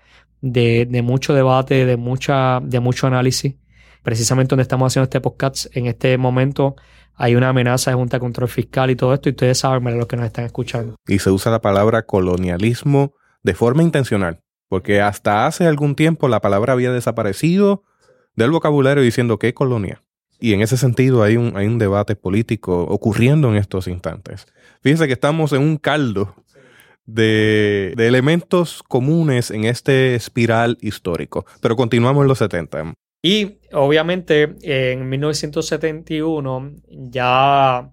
de, 0.42 0.84
de 0.84 1.00
mucho 1.00 1.32
debate, 1.32 1.86
de, 1.86 1.96
mucha, 1.96 2.60
de 2.62 2.80
mucho 2.80 3.06
análisis. 3.06 3.54
Precisamente 4.02 4.50
donde 4.50 4.64
estamos 4.64 4.92
haciendo 4.92 5.04
este 5.04 5.22
podcast 5.22 5.74
en 5.74 5.86
este 5.86 6.18
momento 6.18 6.76
hay 7.18 7.34
una 7.34 7.48
amenaza 7.48 7.90
de 7.90 7.96
Junta 7.96 8.16
de 8.16 8.20
Control 8.20 8.48
Fiscal 8.48 8.90
y 8.90 8.96
todo 8.96 9.12
esto, 9.12 9.28
y 9.28 9.32
ustedes 9.32 9.58
saben, 9.58 9.98
los 9.98 10.06
que 10.06 10.16
nos 10.16 10.26
están 10.26 10.44
escuchando. 10.44 10.94
Y 11.06 11.18
se 11.18 11.30
usa 11.30 11.50
la 11.50 11.60
palabra 11.60 12.06
colonialismo 12.06 13.12
de 13.42 13.54
forma 13.54 13.82
intencional, 13.82 14.40
porque 14.68 15.00
hasta 15.00 15.46
hace 15.46 15.66
algún 15.66 15.96
tiempo 15.96 16.28
la 16.28 16.40
palabra 16.40 16.74
había 16.74 16.92
desaparecido 16.92 17.82
del 18.36 18.52
vocabulario 18.52 19.02
diciendo 19.02 19.38
que 19.38 19.52
colonia. 19.52 20.02
Y 20.38 20.52
en 20.52 20.60
ese 20.60 20.76
sentido 20.76 21.24
hay 21.24 21.36
un, 21.36 21.56
hay 21.56 21.66
un 21.66 21.78
debate 21.78 22.14
político 22.14 22.82
ocurriendo 22.84 23.48
en 23.48 23.56
estos 23.56 23.88
instantes. 23.88 24.46
Fíjense 24.80 25.08
que 25.08 25.12
estamos 25.12 25.52
en 25.52 25.62
un 25.62 25.76
caldo 25.76 26.36
de, 27.04 27.94
de, 27.96 28.06
elementos 28.06 28.84
comunes 28.84 29.50
en 29.50 29.64
este 29.64 30.14
espiral 30.14 30.78
histórico. 30.80 31.46
Pero 31.60 31.74
continuamos 31.74 32.22
en 32.22 32.28
los 32.28 32.38
70. 32.38 32.94
Y 33.22 33.58
obviamente 33.72 34.54
en 34.62 35.08
1971, 35.08 36.76
ya 36.88 37.90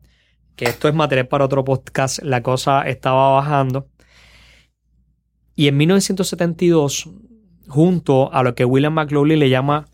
que 0.56 0.66
esto 0.66 0.88
es 0.88 0.94
material 0.94 1.28
para 1.28 1.46
otro 1.46 1.64
podcast, 1.64 2.22
la 2.22 2.44
cosa 2.44 2.84
estaba 2.84 3.32
bajando. 3.34 3.90
Y 5.56 5.68
en 5.68 5.78
1972, 5.78 7.10
junto 7.68 8.32
a 8.32 8.44
lo 8.44 8.54
que 8.54 8.66
William 8.66 8.94
McLaughlin 8.94 9.40
le 9.40 9.50
llama 9.50 9.88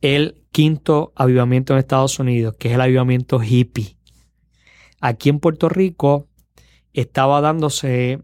el 0.00 0.44
quinto 0.52 1.12
avivamiento 1.16 1.72
en 1.72 1.78
Estados 1.78 2.18
Unidos, 2.18 2.54
que 2.58 2.68
es 2.68 2.74
el 2.74 2.80
avivamiento 2.80 3.42
hippie. 3.42 3.96
Aquí 5.00 5.28
en 5.30 5.40
Puerto 5.40 5.68
Rico 5.68 6.28
estaba 6.92 7.40
dándose 7.40 8.20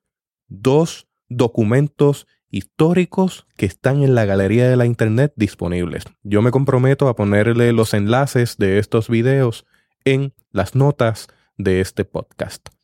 dos 0.49 1.07
documentos 1.29 2.27
históricos 2.49 3.47
que 3.55 3.67
están 3.67 4.03
en 4.03 4.15
la 4.15 4.25
galería 4.25 4.69
de 4.69 4.75
la 4.75 4.85
internet 4.85 5.31
disponibles. 5.37 6.03
Yo 6.23 6.41
me 6.41 6.51
comprometo 6.51 7.07
a 7.07 7.15
ponerle 7.15 7.71
los 7.71 7.93
enlaces 7.93 8.57
de 8.57 8.79
estos 8.79 9.07
videos 9.07 9.65
en 10.03 10.33
las 10.51 10.75
notas 10.75 11.29
de 11.57 11.79
este 11.79 12.03
podcast. 12.03 12.74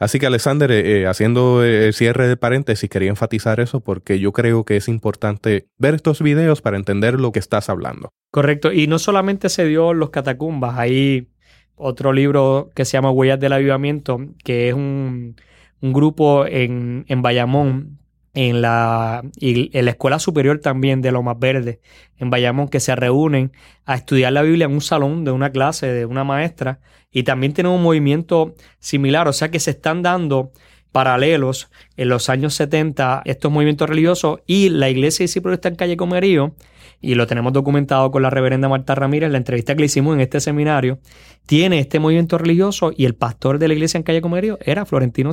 Así 0.00 0.18
que 0.18 0.26
Alexander, 0.26 0.72
eh, 0.72 1.02
eh, 1.02 1.06
haciendo 1.06 1.62
eh, 1.62 1.88
el 1.88 1.92
cierre 1.92 2.26
de 2.26 2.38
paréntesis, 2.38 2.88
quería 2.88 3.10
enfatizar 3.10 3.60
eso 3.60 3.80
porque 3.80 4.18
yo 4.18 4.32
creo 4.32 4.64
que 4.64 4.76
es 4.76 4.88
importante 4.88 5.68
ver 5.76 5.94
estos 5.94 6.22
videos 6.22 6.62
para 6.62 6.78
entender 6.78 7.20
lo 7.20 7.32
que 7.32 7.38
estás 7.38 7.68
hablando. 7.68 8.10
Correcto, 8.32 8.72
y 8.72 8.86
no 8.86 8.98
solamente 8.98 9.50
se 9.50 9.66
dio 9.66 9.92
Los 9.92 10.08
Catacumbas, 10.08 10.78
hay 10.78 11.28
otro 11.74 12.14
libro 12.14 12.70
que 12.74 12.86
se 12.86 12.92
llama 12.92 13.10
Huellas 13.10 13.38
del 13.40 13.52
Avivamiento, 13.52 14.18
que 14.42 14.68
es 14.68 14.74
un, 14.74 15.36
grupo 15.82 16.46
en, 16.46 17.04
en 17.08 17.22
Bayamón 17.22 17.99
en 18.34 18.62
la, 18.62 19.22
en 19.40 19.84
la 19.84 19.90
Escuela 19.90 20.18
Superior 20.18 20.60
también 20.60 21.02
de 21.02 21.12
Lomas 21.12 21.38
Verde, 21.38 21.80
en 22.18 22.30
Bayamón, 22.30 22.68
que 22.68 22.80
se 22.80 22.94
reúnen 22.94 23.52
a 23.84 23.96
estudiar 23.96 24.32
la 24.32 24.42
Biblia 24.42 24.66
en 24.66 24.72
un 24.72 24.80
salón 24.80 25.24
de 25.24 25.32
una 25.32 25.50
clase 25.50 25.86
de 25.86 26.06
una 26.06 26.24
maestra 26.24 26.80
y 27.10 27.24
también 27.24 27.52
tienen 27.52 27.72
un 27.72 27.82
movimiento 27.82 28.54
similar, 28.78 29.26
o 29.26 29.32
sea 29.32 29.50
que 29.50 29.58
se 29.58 29.72
están 29.72 30.02
dando 30.02 30.52
paralelos 30.92 31.70
en 31.96 32.08
los 32.08 32.28
años 32.28 32.54
70 32.54 33.22
estos 33.24 33.50
movimientos 33.50 33.88
religiosos 33.88 34.40
y 34.46 34.68
la 34.70 34.88
iglesia 34.90 35.24
discípulos 35.24 35.56
está 35.56 35.68
en 35.68 35.76
calle 35.76 35.96
Comerío 35.96 36.54
y 37.00 37.14
lo 37.14 37.26
tenemos 37.26 37.52
documentado 37.52 38.10
con 38.10 38.22
la 38.22 38.30
reverenda 38.30 38.68
Marta 38.68 38.94
Ramírez, 38.94 39.30
la 39.30 39.38
entrevista 39.38 39.74
que 39.74 39.80
le 39.80 39.86
hicimos 39.86 40.14
en 40.14 40.20
este 40.20 40.40
seminario, 40.40 40.98
tiene 41.46 41.78
este 41.78 41.98
movimiento 41.98 42.38
religioso 42.38 42.92
y 42.94 43.06
el 43.06 43.14
pastor 43.14 43.58
de 43.58 43.68
la 43.68 43.74
iglesia 43.74 43.98
en 43.98 44.04
calle 44.04 44.20
Comerío 44.20 44.58
era 44.60 44.84
Florentino 44.84 45.32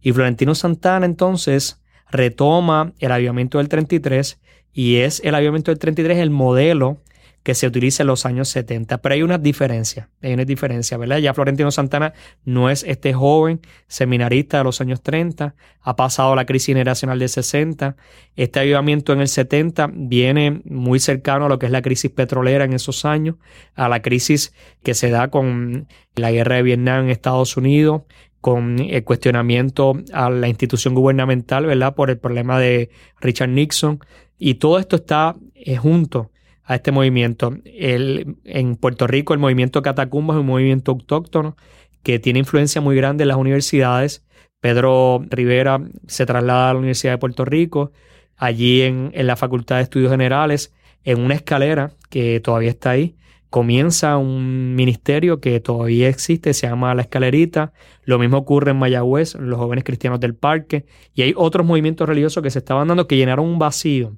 Y 0.00 0.12
Florentino 0.12 0.54
Santana 0.54 1.06
entonces 1.06 1.80
retoma 2.10 2.92
el 2.98 3.12
avivamiento 3.12 3.58
del 3.58 3.68
33 3.68 4.40
y 4.72 4.96
es 4.96 5.20
el 5.24 5.34
avivamiento 5.34 5.70
del 5.70 5.78
33 5.78 6.18
el 6.18 6.30
modelo 6.30 6.98
que 7.42 7.54
se 7.54 7.66
utiliza 7.66 8.02
en 8.02 8.08
los 8.08 8.26
años 8.26 8.48
70. 8.50 8.98
Pero 8.98 9.14
hay 9.14 9.22
unas 9.22 9.42
diferencias, 9.42 10.08
hay 10.22 10.34
una 10.34 10.44
diferencia, 10.44 10.98
¿verdad? 10.98 11.16
Ya 11.16 11.32
Florentino 11.32 11.70
Santana 11.70 12.12
no 12.44 12.68
es 12.68 12.82
este 12.82 13.14
joven 13.14 13.60
seminarista 13.86 14.58
de 14.58 14.64
los 14.64 14.80
años 14.82 15.02
30, 15.02 15.54
ha 15.80 15.96
pasado 15.96 16.34
la 16.34 16.44
crisis 16.44 16.66
generacional 16.66 17.18
de 17.18 17.28
60. 17.28 17.96
Este 18.36 18.60
avivamiento 18.60 19.14
en 19.14 19.20
el 19.20 19.28
70 19.28 19.90
viene 19.94 20.60
muy 20.64 21.00
cercano 21.00 21.46
a 21.46 21.48
lo 21.48 21.58
que 21.58 21.64
es 21.64 21.72
la 21.72 21.80
crisis 21.80 22.10
petrolera 22.10 22.64
en 22.64 22.74
esos 22.74 23.06
años, 23.06 23.36
a 23.74 23.88
la 23.88 24.02
crisis 24.02 24.52
que 24.82 24.92
se 24.92 25.08
da 25.08 25.28
con 25.28 25.88
la 26.16 26.30
guerra 26.32 26.56
de 26.56 26.62
Vietnam 26.62 27.04
en 27.04 27.10
Estados 27.10 27.56
Unidos, 27.56 28.02
con 28.40 28.78
el 28.78 29.04
cuestionamiento 29.04 29.94
a 30.12 30.30
la 30.30 30.48
institución 30.48 30.94
gubernamental, 30.94 31.66
¿verdad? 31.66 31.94
Por 31.94 32.10
el 32.10 32.18
problema 32.18 32.58
de 32.58 32.90
Richard 33.20 33.50
Nixon. 33.50 34.00
Y 34.38 34.54
todo 34.54 34.78
esto 34.78 34.96
está 34.96 35.36
eh, 35.54 35.76
junto 35.76 36.30
a 36.64 36.76
este 36.76 36.92
movimiento. 36.92 37.56
El, 37.64 38.36
en 38.44 38.76
Puerto 38.76 39.06
Rico 39.06 39.32
el 39.32 39.40
movimiento 39.40 39.82
Catacumba 39.82 40.34
es 40.34 40.40
un 40.40 40.46
movimiento 40.46 40.92
autóctono 40.92 41.56
que 42.02 42.18
tiene 42.18 42.38
influencia 42.38 42.80
muy 42.80 42.94
grande 42.94 43.24
en 43.24 43.28
las 43.28 43.38
universidades. 43.38 44.24
Pedro 44.60 45.24
Rivera 45.28 45.80
se 46.06 46.26
traslada 46.26 46.70
a 46.70 46.72
la 46.74 46.78
Universidad 46.78 47.12
de 47.14 47.18
Puerto 47.18 47.44
Rico, 47.44 47.92
allí 48.36 48.82
en, 48.82 49.10
en 49.14 49.26
la 49.26 49.36
Facultad 49.36 49.76
de 49.76 49.82
Estudios 49.82 50.10
Generales, 50.10 50.74
en 51.04 51.20
una 51.20 51.34
escalera 51.34 51.92
que 52.10 52.40
todavía 52.40 52.70
está 52.70 52.90
ahí, 52.90 53.16
comienza 53.50 54.16
un 54.18 54.74
ministerio 54.74 55.40
que 55.40 55.60
todavía 55.60 56.08
existe, 56.08 56.52
se 56.54 56.66
llama 56.66 56.94
La 56.94 57.02
Escalerita. 57.02 57.72
Lo 58.04 58.18
mismo 58.18 58.38
ocurre 58.38 58.72
en 58.72 58.78
Mayagüez, 58.78 59.34
los 59.36 59.58
jóvenes 59.58 59.84
cristianos 59.84 60.20
del 60.20 60.34
parque. 60.34 60.86
Y 61.14 61.22
hay 61.22 61.34
otros 61.36 61.66
movimientos 61.66 62.08
religiosos 62.08 62.42
que 62.42 62.50
se 62.50 62.58
estaban 62.58 62.88
dando 62.88 63.06
que 63.06 63.16
llenaron 63.16 63.46
un 63.46 63.58
vacío 63.58 64.16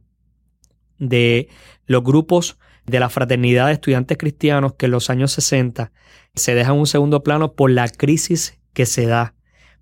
de 0.98 1.48
los 1.86 2.02
grupos 2.02 2.58
de 2.86 3.00
la 3.00 3.08
fraternidad 3.08 3.66
de 3.66 3.74
estudiantes 3.74 4.18
cristianos 4.18 4.74
que 4.74 4.86
en 4.86 4.92
los 4.92 5.10
años 5.10 5.32
60 5.32 5.92
se 6.34 6.54
dejan 6.54 6.76
un 6.76 6.86
segundo 6.86 7.22
plano 7.22 7.52
por 7.54 7.70
la 7.70 7.88
crisis 7.88 8.58
que 8.72 8.86
se 8.86 9.06
da 9.06 9.34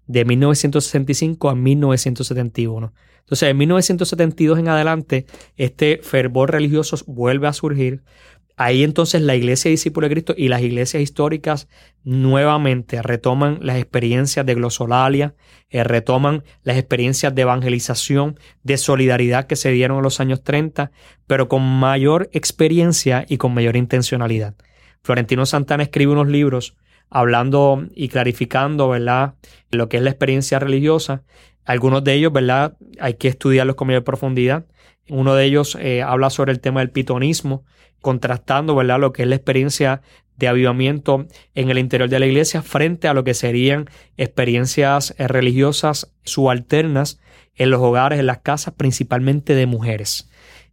de 0.06 0.24
1965 0.24 1.48
a 1.48 1.54
1971. 1.54 2.92
Entonces, 3.20 3.50
en 3.50 3.58
1972 3.58 4.58
en 4.58 4.68
adelante, 4.68 5.26
este 5.56 6.00
fervor 6.02 6.50
religioso 6.50 6.96
vuelve 7.06 7.46
a 7.46 7.52
surgir 7.52 8.02
Ahí 8.60 8.82
entonces 8.82 9.22
la 9.22 9.36
iglesia 9.36 9.70
discípula 9.70 10.08
de 10.08 10.14
Cristo 10.14 10.34
y 10.36 10.48
las 10.48 10.62
iglesias 10.62 11.00
históricas 11.00 11.68
nuevamente 12.02 13.00
retoman 13.02 13.60
las 13.62 13.76
experiencias 13.76 14.44
de 14.44 14.54
glosolalia, 14.56 15.36
eh, 15.70 15.84
retoman 15.84 16.42
las 16.64 16.76
experiencias 16.76 17.32
de 17.36 17.42
evangelización, 17.42 18.36
de 18.64 18.76
solidaridad 18.76 19.46
que 19.46 19.54
se 19.54 19.70
dieron 19.70 19.98
en 19.98 20.02
los 20.02 20.18
años 20.18 20.42
30, 20.42 20.90
pero 21.28 21.48
con 21.48 21.62
mayor 21.62 22.30
experiencia 22.32 23.24
y 23.28 23.36
con 23.36 23.54
mayor 23.54 23.76
intencionalidad. 23.76 24.56
Florentino 25.04 25.46
Santana 25.46 25.84
escribe 25.84 26.10
unos 26.10 26.26
libros 26.26 26.76
hablando 27.10 27.86
y 27.94 28.08
clarificando, 28.08 28.88
¿verdad?, 28.88 29.34
lo 29.70 29.88
que 29.88 29.98
es 29.98 30.02
la 30.02 30.10
experiencia 30.10 30.58
religiosa. 30.58 31.22
Algunos 31.64 32.02
de 32.02 32.14
ellos, 32.14 32.32
¿verdad?, 32.32 32.76
hay 32.98 33.14
que 33.14 33.28
estudiarlos 33.28 33.76
con 33.76 33.86
mayor 33.86 34.02
profundidad. 34.02 34.66
Uno 35.08 35.34
de 35.34 35.44
ellos 35.44 35.76
eh, 35.80 36.02
habla 36.02 36.30
sobre 36.30 36.52
el 36.52 36.60
tema 36.60 36.80
del 36.80 36.90
pitonismo, 36.90 37.64
contrastando 38.00 38.74
¿verdad? 38.74 39.00
lo 39.00 39.12
que 39.12 39.22
es 39.22 39.28
la 39.28 39.36
experiencia 39.36 40.02
de 40.36 40.48
avivamiento 40.48 41.26
en 41.54 41.70
el 41.70 41.78
interior 41.78 42.08
de 42.08 42.20
la 42.20 42.26
iglesia 42.26 42.62
frente 42.62 43.08
a 43.08 43.14
lo 43.14 43.24
que 43.24 43.34
serían 43.34 43.86
experiencias 44.16 45.14
eh, 45.18 45.26
religiosas 45.26 46.12
subalternas 46.24 47.20
en 47.56 47.70
los 47.70 47.80
hogares, 47.80 48.20
en 48.20 48.26
las 48.26 48.38
casas, 48.38 48.74
principalmente 48.76 49.54
de 49.54 49.66
mujeres. 49.66 50.30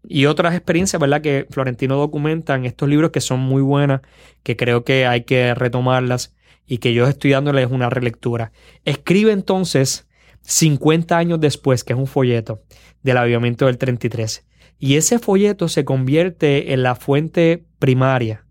Y 0.07 0.27
otras 0.27 0.53
experiencias, 0.53 0.99
¿verdad?, 0.99 1.21
que 1.21 1.47
Florentino 1.49 1.97
documenta 1.97 2.53
en 2.53 2.65
estos 2.65 2.87
libros 2.87 3.09
que 3.09 3.21
son 3.21 3.39
muy 3.39 3.63
buenas, 3.63 4.01
que 4.43 4.55
creo 4.55 4.83
que 4.83 5.07
hay 5.07 5.23
que 5.23 5.55
retomarlas 5.55 6.35
y 6.67 6.77
que 6.77 6.93
yo 6.93 7.07
estoy 7.07 7.31
dándoles 7.31 7.71
una 7.71 7.89
relectura. 7.89 8.51
Escribe 8.85 9.31
entonces, 9.31 10.07
50 10.45 11.17
años 11.17 11.39
después, 11.39 11.83
que 11.83 11.93
es 11.93 11.99
un 11.99 12.07
folleto 12.07 12.61
del 13.03 13.17
avivamiento 13.17 13.65
del 13.65 13.77
33, 13.77 14.45
y 14.79 14.95
ese 14.95 15.19
folleto 15.19 15.67
se 15.67 15.85
convierte 15.85 16.73
en 16.73 16.83
la 16.83 16.95
fuente 16.95 17.65
primaria 17.79 18.45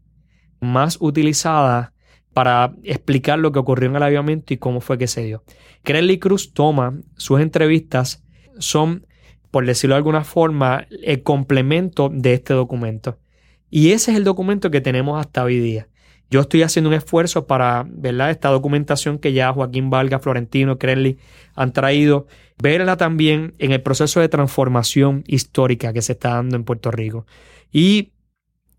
más 0.61 0.97
utilizada 1.01 1.93
para 2.33 2.75
explicar 2.83 3.39
lo 3.39 3.53
que 3.53 3.61
ocurrió 3.61 3.89
en 3.91 3.97
el 3.97 4.03
avivamiento 4.03 4.53
y 4.53 4.57
cómo 4.57 4.81
fue 4.81 4.99
que 4.99 5.07
se 5.07 5.23
dio. 5.23 5.45
Crelly 5.83 6.19
Cruz 6.19 6.53
toma 6.53 6.99
sus 7.17 7.41
entrevistas, 7.41 8.25
son, 8.59 9.07
por 9.51 9.67
decirlo 9.67 9.95
de 9.95 9.99
alguna 9.99 10.25
forma, 10.25 10.87
el 11.03 11.23
complemento 11.23 12.11
de 12.13 12.35
este 12.35 12.55
documento. 12.55 13.19
Y 13.71 13.93
ese 13.93 14.11
es 14.11 14.17
el 14.17 14.25
documento 14.25 14.71
que 14.71 14.81
tenemos 14.81 15.21
hasta 15.21 15.45
hoy 15.45 15.61
día. 15.61 15.89
Yo 16.35 16.40
estoy 16.40 16.62
haciendo 16.62 16.88
un 16.88 16.94
esfuerzo 16.94 17.47
para, 17.47 17.87
¿verdad? 17.88 18.29
Esta 18.29 18.49
documentación 18.49 19.20
que 19.20 19.33
ya 19.33 19.53
Joaquín 19.53 19.88
Valga, 19.88 20.18
Florentino, 20.18 20.81
Crenley 20.81 21.16
han 21.55 21.73
traído, 21.73 22.27
verla 22.61 22.97
también 22.97 23.55
en 23.61 23.70
el 23.70 23.81
proceso 23.81 24.18
de 24.18 24.29
transformación 24.29 25.23
histórica 25.29 25.92
que 25.92 26.03
se 26.03 26.11
está 26.11 26.31
dando 26.31 26.57
en 26.57 26.64
Puerto 26.64 26.90
Rico. 26.90 27.25
Y 27.70 28.14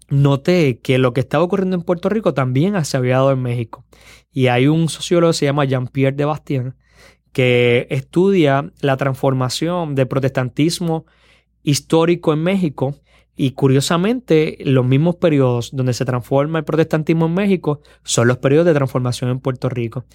noté 0.09 0.79
que 0.79 0.97
lo 0.97 1.13
que 1.13 1.21
estaba 1.21 1.45
ocurriendo 1.45 1.77
en 1.77 1.83
Puerto 1.83 2.09
Rico 2.09 2.33
también 2.33 2.83
se 2.83 2.97
había 2.97 3.15
dado 3.15 3.31
en 3.31 3.41
México. 3.41 3.85
Y 4.33 4.47
hay 4.47 4.67
un 4.67 4.89
sociólogo 4.89 5.31
que 5.31 5.37
se 5.37 5.45
llama 5.45 5.63
Jean-Pierre 5.63 6.17
de 6.17 6.25
Bastien 6.25 6.75
que 7.31 7.87
estudia 7.89 8.69
la 8.81 8.97
transformación 8.97 9.95
del 9.95 10.09
protestantismo 10.09 11.05
histórico 11.63 12.33
en 12.33 12.43
México 12.43 12.95
y 13.35 13.51
curiosamente, 13.51 14.57
los 14.61 14.85
mismos 14.85 15.17
periodos 15.17 15.71
donde 15.73 15.93
se 15.93 16.05
transforma 16.05 16.59
el 16.59 16.65
protestantismo 16.65 17.25
en 17.25 17.33
México 17.33 17.81
son 18.03 18.29
los 18.29 18.37
periodos 18.37 18.65
de 18.67 18.73
transformación 18.73 19.29
en 19.29 19.39
Puerto 19.39 19.67
Rico. 19.67 20.05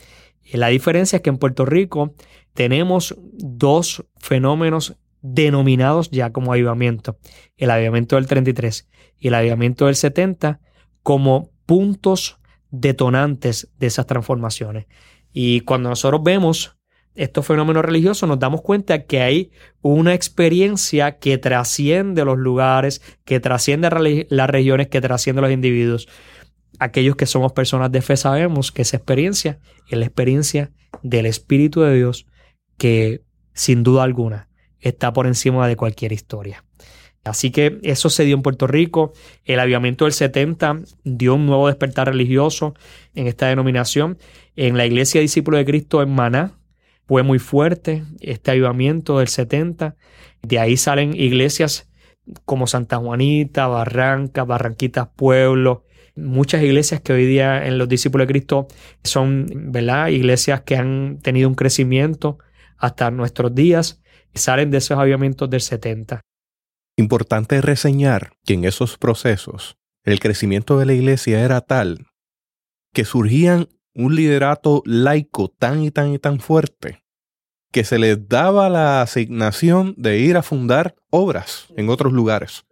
Y 0.42 0.56
la 0.56 0.68
diferencia 0.68 1.16
es 1.16 1.22
que 1.22 1.28
en 1.28 1.36
Puerto 1.36 1.66
Rico 1.66 2.14
tenemos 2.54 3.14
dos 3.18 4.06
fenómenos 4.18 4.96
denominados 5.20 6.10
ya 6.10 6.32
como 6.32 6.52
avivamiento. 6.52 7.18
El 7.58 7.70
avivamiento 7.70 8.16
del 8.16 8.26
33 8.26 8.88
y 9.18 9.28
el 9.28 9.34
avivamiento 9.34 9.86
del 9.86 9.96
70 9.96 10.60
como 11.02 11.50
puntos 11.66 12.38
detonantes 12.70 13.70
de 13.78 13.86
esas 13.86 14.06
transformaciones. 14.06 14.86
Y 15.30 15.60
cuando 15.60 15.90
nosotros 15.90 16.22
vemos 16.22 16.78
estos 17.20 17.46
fenómenos 17.46 17.84
religiosos 17.84 18.26
nos 18.26 18.38
damos 18.38 18.62
cuenta 18.62 19.04
que 19.04 19.20
hay 19.20 19.50
una 19.82 20.14
experiencia 20.14 21.18
que 21.18 21.36
trasciende 21.36 22.24
los 22.24 22.38
lugares, 22.38 23.02
que 23.26 23.40
trasciende 23.40 24.26
las 24.30 24.48
regiones, 24.48 24.88
que 24.88 25.02
trasciende 25.02 25.42
los 25.42 25.50
individuos. 25.50 26.08
Aquellos 26.78 27.16
que 27.16 27.26
somos 27.26 27.52
personas 27.52 27.92
de 27.92 28.00
fe 28.00 28.16
sabemos 28.16 28.72
que 28.72 28.80
esa 28.80 28.96
experiencia 28.96 29.58
es 29.90 29.98
la 29.98 30.06
experiencia 30.06 30.72
del 31.02 31.26
Espíritu 31.26 31.82
de 31.82 31.94
Dios 31.94 32.26
que 32.78 33.22
sin 33.52 33.82
duda 33.82 34.02
alguna 34.02 34.48
está 34.78 35.12
por 35.12 35.26
encima 35.26 35.68
de 35.68 35.76
cualquier 35.76 36.12
historia. 36.12 36.64
Así 37.22 37.50
que 37.50 37.80
eso 37.82 38.08
se 38.08 38.24
dio 38.24 38.34
en 38.34 38.40
Puerto 38.40 38.66
Rico. 38.66 39.12
El 39.44 39.60
avivamiento 39.60 40.06
del 40.06 40.14
70 40.14 40.84
dio 41.04 41.34
un 41.34 41.44
nuevo 41.44 41.66
despertar 41.66 42.08
religioso 42.08 42.74
en 43.14 43.26
esta 43.26 43.48
denominación. 43.48 44.16
En 44.56 44.78
la 44.78 44.86
iglesia 44.86 45.20
Discípulo 45.20 45.58
de 45.58 45.66
Cristo 45.66 46.00
en 46.00 46.14
Maná, 46.14 46.59
fue 47.10 47.24
muy 47.24 47.40
fuerte 47.40 48.04
este 48.20 48.52
avivamiento 48.52 49.18
del 49.18 49.26
70. 49.26 49.96
De 50.42 50.60
ahí 50.60 50.76
salen 50.76 51.12
iglesias 51.12 51.90
como 52.44 52.68
Santa 52.68 52.98
Juanita, 52.98 53.66
Barranca, 53.66 54.44
Barranquitas 54.44 55.08
Pueblo, 55.16 55.84
muchas 56.14 56.62
iglesias 56.62 57.00
que 57.00 57.12
hoy 57.12 57.26
día 57.26 57.66
en 57.66 57.78
los 57.78 57.88
discípulos 57.88 58.28
de 58.28 58.32
Cristo 58.32 58.68
son, 59.02 59.48
¿verdad? 59.72 60.06
Iglesias 60.06 60.60
que 60.60 60.76
han 60.76 61.18
tenido 61.20 61.48
un 61.48 61.56
crecimiento 61.56 62.38
hasta 62.78 63.10
nuestros 63.10 63.56
días 63.56 64.00
salen 64.32 64.70
de 64.70 64.78
esos 64.78 64.96
avivamientos 64.96 65.50
del 65.50 65.62
70. 65.62 66.20
Importante 66.96 67.60
reseñar 67.60 68.34
que 68.46 68.54
en 68.54 68.64
esos 68.64 68.98
procesos 68.98 69.74
el 70.04 70.20
crecimiento 70.20 70.78
de 70.78 70.86
la 70.86 70.92
iglesia 70.92 71.44
era 71.44 71.60
tal 71.60 72.06
que 72.94 73.04
surgían 73.04 73.66
un 74.04 74.14
liderato 74.14 74.82
laico 74.84 75.48
tan 75.48 75.82
y 75.82 75.90
tan 75.90 76.12
y 76.12 76.18
tan 76.18 76.40
fuerte 76.40 77.02
que 77.72 77.84
se 77.84 77.98
les 77.98 78.28
daba 78.28 78.68
la 78.68 79.02
asignación 79.02 79.94
de 79.96 80.18
ir 80.18 80.36
a 80.36 80.42
fundar 80.42 80.96
obras 81.10 81.68
en 81.76 81.88
otros 81.88 82.12
lugares. 82.12 82.64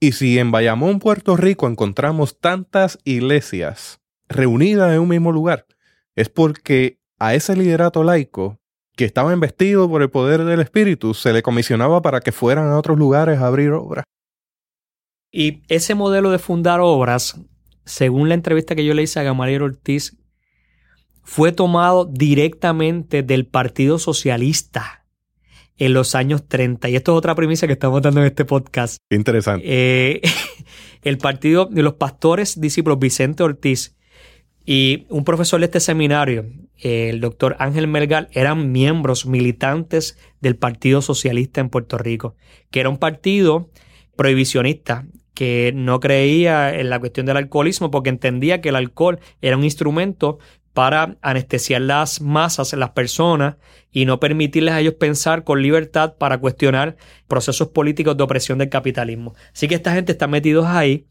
Y 0.00 0.12
si 0.12 0.38
en 0.38 0.50
Bayamón, 0.50 0.98
Puerto 0.98 1.36
Rico, 1.36 1.66
encontramos 1.66 2.38
tantas 2.40 2.98
iglesias 3.04 4.00
reunidas 4.28 4.92
en 4.92 5.00
un 5.00 5.08
mismo 5.08 5.32
lugar, 5.32 5.66
es 6.16 6.28
porque 6.28 6.98
a 7.18 7.34
ese 7.34 7.56
liderato 7.56 8.02
laico 8.02 8.58
que 8.96 9.04
estaba 9.04 9.32
investido 9.32 9.88
por 9.88 10.02
el 10.02 10.10
poder 10.10 10.44
del 10.44 10.60
Espíritu 10.60 11.14
se 11.14 11.32
le 11.32 11.42
comisionaba 11.42 12.00
para 12.00 12.20
que 12.20 12.32
fueran 12.32 12.68
a 12.68 12.78
otros 12.78 12.98
lugares 12.98 13.38
a 13.38 13.46
abrir 13.46 13.72
obras. 13.72 14.04
Y 15.32 15.62
ese 15.68 15.94
modelo 15.94 16.30
de 16.30 16.38
fundar 16.38 16.80
obras, 16.80 17.40
según 17.84 18.28
la 18.28 18.34
entrevista 18.34 18.76
que 18.76 18.84
yo 18.84 18.94
le 18.94 19.02
hice 19.02 19.18
a 19.18 19.24
Gamaliel 19.24 19.62
Ortiz 19.62 20.16
fue 21.24 21.52
tomado 21.52 22.04
directamente 22.04 23.22
del 23.22 23.46
Partido 23.46 23.98
Socialista 23.98 25.04
en 25.76 25.92
los 25.92 26.14
años 26.14 26.46
30. 26.46 26.88
Y 26.90 26.96
esto 26.96 27.12
es 27.12 27.18
otra 27.18 27.34
premisa 27.34 27.66
que 27.66 27.72
estamos 27.72 28.00
dando 28.02 28.20
en 28.20 28.26
este 28.26 28.44
podcast. 28.44 28.98
Interesante. 29.10 29.64
Eh, 29.66 30.20
el 31.02 31.18
partido 31.18 31.66
de 31.66 31.82
los 31.82 31.94
pastores 31.94 32.60
discípulos 32.60 32.98
Vicente 32.98 33.42
Ortiz 33.42 33.96
y 34.66 35.06
un 35.08 35.24
profesor 35.24 35.60
de 35.60 35.66
este 35.66 35.80
seminario, 35.80 36.46
el 36.78 37.20
doctor 37.20 37.56
Ángel 37.58 37.86
Melgar, 37.86 38.28
eran 38.32 38.72
miembros 38.72 39.26
militantes 39.26 40.18
del 40.40 40.56
Partido 40.56 41.02
Socialista 41.02 41.60
en 41.60 41.68
Puerto 41.68 41.98
Rico, 41.98 42.36
que 42.70 42.80
era 42.80 42.88
un 42.88 42.98
partido 42.98 43.70
prohibicionista 44.16 45.06
que 45.34 45.72
no 45.74 46.00
creía 46.00 46.78
en 46.78 46.88
la 46.88 47.00
cuestión 47.00 47.26
del 47.26 47.36
alcoholismo 47.36 47.90
porque 47.90 48.08
entendía 48.08 48.60
que 48.60 48.68
el 48.68 48.76
alcohol 48.76 49.18
era 49.42 49.56
un 49.56 49.64
instrumento 49.64 50.38
para 50.74 51.16
anestesiar 51.22 51.80
las 51.80 52.20
masas, 52.20 52.72
las 52.74 52.90
personas, 52.90 53.56
y 53.90 54.04
no 54.04 54.20
permitirles 54.20 54.74
a 54.74 54.80
ellos 54.80 54.94
pensar 54.94 55.44
con 55.44 55.62
libertad 55.62 56.16
para 56.18 56.38
cuestionar 56.38 56.96
procesos 57.28 57.68
políticos 57.68 58.16
de 58.16 58.24
opresión 58.24 58.58
del 58.58 58.68
capitalismo. 58.68 59.34
Así 59.52 59.68
que 59.68 59.76
esta 59.76 59.94
gente 59.94 60.12
está 60.12 60.26
metidos 60.26 60.66
ahí 60.66 61.06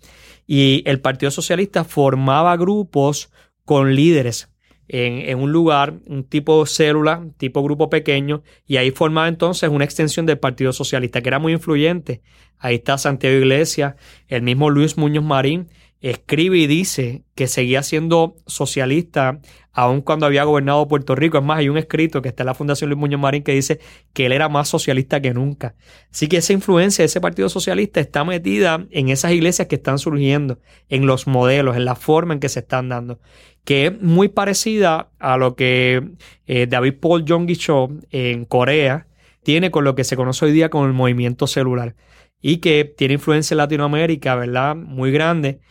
y 0.46 0.84
el 0.86 1.00
Partido 1.00 1.32
Socialista 1.32 1.86
formaba 1.86 2.56
grupos 2.58 3.32
con 3.64 3.96
líderes 3.96 4.50
en, 4.90 5.40
un 5.40 5.52
lugar, 5.52 5.96
un 6.08 6.26
tipo 6.26 6.66
célula, 6.66 7.26
tipo 7.38 7.64
grupo 7.64 7.90
pequeño, 7.90 8.44
y 8.68 8.78
ahí 8.78 8.92
formaba 8.92 9.28
entonces 9.28 9.70
una 9.70 9.86
extensión 9.86 10.26
del 10.26 10.40
Partido 10.40 10.74
Socialista, 10.74 11.22
que 11.22 11.30
era 11.30 11.40
muy 11.40 11.54
influyente. 11.54 12.22
Ahí 12.60 12.76
está 12.76 12.98
Santiago 12.98 13.38
Iglesias, 13.38 13.96
el 14.28 14.42
mismo 14.42 14.70
Luis 14.70 14.98
Muñoz 14.98 15.24
Marín, 15.24 15.70
escribe 16.04 16.58
y 16.58 16.68
dice 16.68 17.24
que 17.34 17.48
seguía 17.48 17.82
siendo 17.82 18.36
socialista 18.46 19.40
aun 19.72 20.02
cuando 20.02 20.26
había 20.26 20.44
gobernado 20.44 20.86
Puerto 20.88 21.16
Rico. 21.16 21.38
Es 21.38 21.44
más, 21.44 21.60
hay 21.60 21.70
un 21.70 21.78
escrito 21.78 22.22
que 22.22 22.28
está 22.28 22.44
en 22.44 22.48
la 22.48 22.54
Fundación 22.54 22.90
Luis 22.90 23.00
Muñoz 23.00 23.22
Marín 23.22 23.42
que 23.42 23.54
dice 23.54 23.80
que 24.12 24.26
él 24.26 24.34
era 24.34 24.50
más 24.50 24.68
socialista 24.68 25.22
que 25.22 25.34
nunca. 25.34 25.76
Así 26.12 26.28
que 26.28 26.38
esa 26.38 26.52
influencia 26.52 27.04
de 27.04 27.06
ese 27.06 27.22
Partido 27.22 27.48
Socialista 27.48 28.02
está 28.02 28.26
metida 28.26 28.86
en 28.92 29.08
esas 29.08 29.32
iglesias 29.32 29.70
que 29.70 29.76
están 29.76 29.98
surgiendo, 29.98 30.60
en 30.90 31.08
los 31.08 31.26
modelos, 31.26 31.78
en 31.78 31.86
la 31.86 31.96
forma 31.96 32.34
en 32.34 32.42
que 32.42 32.50
se 32.50 32.60
están 32.60 32.90
dando, 32.90 33.22
que 33.64 33.88
es 33.88 34.02
muy 34.02 34.28
parecida 34.28 35.10
a 35.20 35.38
lo 35.38 35.56
que 35.56 36.12
eh, 36.48 36.68
David 36.68 36.96
Paul 37.00 37.24
Jong 37.26 37.50
Cho 37.54 37.90
en 38.12 38.44
Corea 38.44 39.08
tiene 39.42 39.72
con 39.72 39.86
lo 39.86 39.96
que 39.96 40.04
se 40.04 40.18
conoce 40.18 40.46
hoy 40.46 40.52
día 40.52 40.70
como 40.70 40.86
el 40.86 40.94
movimiento 40.94 41.48
celular 41.48 41.96
y 42.42 42.58
que 42.58 42.84
tiene 42.84 43.14
influencia 43.14 43.56
en 43.56 43.60
Latinoamérica, 43.60 44.36
¿verdad? 44.36 44.76
Muy 44.76 45.14
grande 45.14 45.62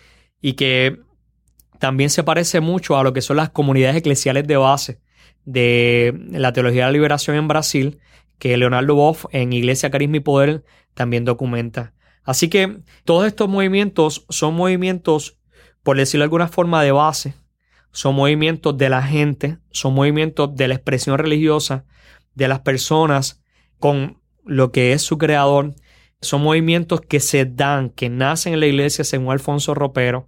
y 0.43 0.55
que 0.55 1.01
también 1.79 2.11
se 2.11 2.25
parece 2.25 2.61
mucho 2.61 2.99
a 2.99 3.03
lo 3.03 3.15
que 3.15 3.23
son 3.23 3.39
las 3.39 3.51
comunidades 3.51 3.97
eclesiales 3.97 4.47
de 4.47 4.57
base 4.57 5.01
de 5.45 6.15
la 6.31 6.53
teología 6.53 6.83
de 6.83 6.89
la 6.89 6.93
liberación 6.93 7.37
en 7.37 7.49
Brasil, 7.49 7.99
que 8.39 8.57
Leonardo 8.57 8.95
Boff 8.95 9.25
en 9.31 9.53
Iglesia, 9.53 9.91
Carisma 9.91 10.19
y 10.19 10.21
Poder 10.21 10.65
también 10.95 11.25
documenta. 11.25 11.95
Así 12.25 12.49
que 12.49 12.81
todos 13.05 13.27
estos 13.27 13.49
movimientos 13.49 14.27
son 14.29 14.55
movimientos, 14.55 15.39
por 15.83 15.97
decirlo 15.97 16.23
de 16.23 16.27
alguna 16.27 16.49
forma, 16.49 16.83
de 16.83 16.93
base, 16.93 17.35
son 17.93 18.15
movimientos 18.15 18.77
de 18.77 18.89
la 18.89 19.03
gente, 19.03 19.59
son 19.71 19.95
movimientos 19.95 20.55
de 20.57 20.69
la 20.69 20.75
expresión 20.75 21.19
religiosa 21.19 21.85
de 22.35 22.49
las 22.49 22.61
personas 22.61 23.43
con 23.79 24.21
lo 24.45 24.73
que 24.73 24.93
es 24.93 25.03
su 25.03 25.19
creador 25.19 25.75
son 26.23 26.43
movimientos 26.43 27.01
que 27.01 27.21
se 27.21 27.45
dan, 27.45 27.91
que 27.91 28.09
nacen 28.09 28.55
en 28.55 28.61
la 28.61 28.67
iglesia 28.67 29.05
según 29.05 29.33
Alfonso 29.33 29.75
Ropero, 29.75 30.27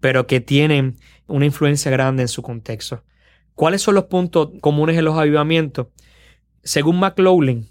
pero 0.00 0.26
que 0.26 0.40
tienen 0.40 0.96
una 1.28 1.46
influencia 1.46 1.90
grande 1.90 2.22
en 2.22 2.28
su 2.28 2.42
contexto. 2.42 3.04
¿Cuáles 3.54 3.80
son 3.80 3.94
los 3.94 4.04
puntos 4.04 4.50
comunes 4.60 4.98
en 4.98 5.04
los 5.04 5.16
avivamientos? 5.16 5.86
Según 6.62 6.98
McLaughlin, 6.98 7.68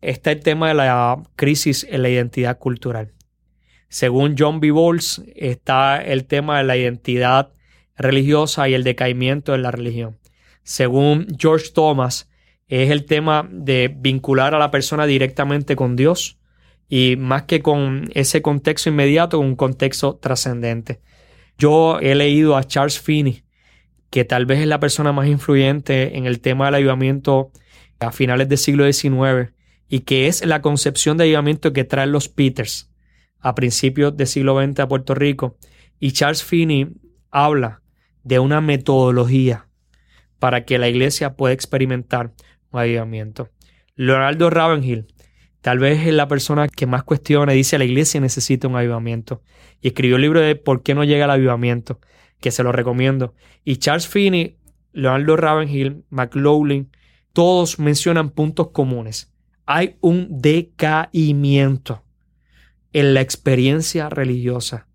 está 0.00 0.32
el 0.32 0.40
tema 0.40 0.68
de 0.68 0.74
la 0.74 1.22
crisis 1.36 1.86
en 1.88 2.02
la 2.02 2.10
identidad 2.10 2.58
cultural. 2.58 3.12
Según 3.88 4.34
John 4.36 4.58
B. 4.58 4.72
Bowles, 4.72 5.22
está 5.36 6.02
el 6.02 6.26
tema 6.26 6.58
de 6.58 6.64
la 6.64 6.76
identidad 6.76 7.52
religiosa 7.96 8.68
y 8.68 8.74
el 8.74 8.84
decaimiento 8.84 9.52
de 9.52 9.58
la 9.58 9.70
religión. 9.70 10.18
Según 10.64 11.28
George 11.38 11.70
Thomas, 11.72 12.28
es 12.66 12.90
el 12.90 13.04
tema 13.04 13.48
de 13.50 13.94
vincular 13.94 14.54
a 14.54 14.58
la 14.58 14.70
persona 14.70 15.06
directamente 15.06 15.76
con 15.76 15.94
Dios 15.94 16.38
y 16.94 17.16
más 17.16 17.44
que 17.44 17.62
con 17.62 18.10
ese 18.12 18.42
contexto 18.42 18.90
inmediato, 18.90 19.38
un 19.38 19.56
contexto 19.56 20.16
trascendente. 20.16 21.00
Yo 21.56 21.98
he 22.00 22.14
leído 22.14 22.54
a 22.54 22.64
Charles 22.64 23.00
Finney, 23.00 23.44
que 24.10 24.26
tal 24.26 24.44
vez 24.44 24.60
es 24.60 24.66
la 24.66 24.78
persona 24.78 25.10
más 25.10 25.26
influyente 25.26 26.18
en 26.18 26.26
el 26.26 26.40
tema 26.40 26.66
del 26.66 26.74
avivamiento 26.74 27.50
a 27.98 28.12
finales 28.12 28.46
del 28.50 28.58
siglo 28.58 28.84
XIX 28.84 29.54
y 29.88 30.00
que 30.00 30.26
es 30.26 30.44
la 30.44 30.60
concepción 30.60 31.16
de 31.16 31.24
avivamiento 31.24 31.72
que 31.72 31.84
traen 31.84 32.12
los 32.12 32.28
Peters 32.28 32.92
a 33.38 33.54
principios 33.54 34.14
del 34.14 34.26
siglo 34.26 34.62
XX 34.62 34.80
a 34.80 34.88
Puerto 34.88 35.14
Rico. 35.14 35.56
Y 35.98 36.12
Charles 36.12 36.44
Finney 36.44 36.88
habla 37.30 37.80
de 38.22 38.38
una 38.38 38.60
metodología 38.60 39.66
para 40.38 40.66
que 40.66 40.76
la 40.76 40.90
iglesia 40.90 41.36
pueda 41.36 41.54
experimentar 41.54 42.34
un 42.70 42.80
avivamiento. 42.80 43.48
Leonardo 43.96 44.50
Ravenhill 44.50 45.06
Tal 45.62 45.78
vez 45.78 46.06
es 46.06 46.12
la 46.12 46.28
persona 46.28 46.68
que 46.68 46.86
más 46.86 47.04
cuestiona 47.04 47.54
y 47.54 47.58
dice 47.58 47.78
la 47.78 47.84
iglesia 47.84 48.20
necesita 48.20 48.68
un 48.68 48.76
avivamiento. 48.76 49.42
Y 49.80 49.88
escribió 49.88 50.16
el 50.16 50.22
libro 50.22 50.40
de 50.40 50.54
¿Por 50.56 50.82
qué 50.82 50.94
no 50.94 51.04
llega 51.04 51.24
el 51.24 51.30
avivamiento? 51.30 51.98
que 52.42 52.50
se 52.50 52.62
lo 52.62 52.72
recomiendo. 52.72 53.34
Y 53.64 53.76
Charles 53.76 54.06
Finney, 54.06 54.56
Leonardo 54.92 55.36
Ravenhill, 55.36 56.04
McLaughlin, 56.10 56.90
todos 57.32 57.78
mencionan 57.78 58.30
puntos 58.30 58.70
comunes. 58.70 59.32
Hay 59.64 59.96
un 60.00 60.26
decaimiento 60.28 62.02
en 62.92 63.14
la 63.14 63.22
experiencia 63.22 64.10
religiosa. 64.10 64.86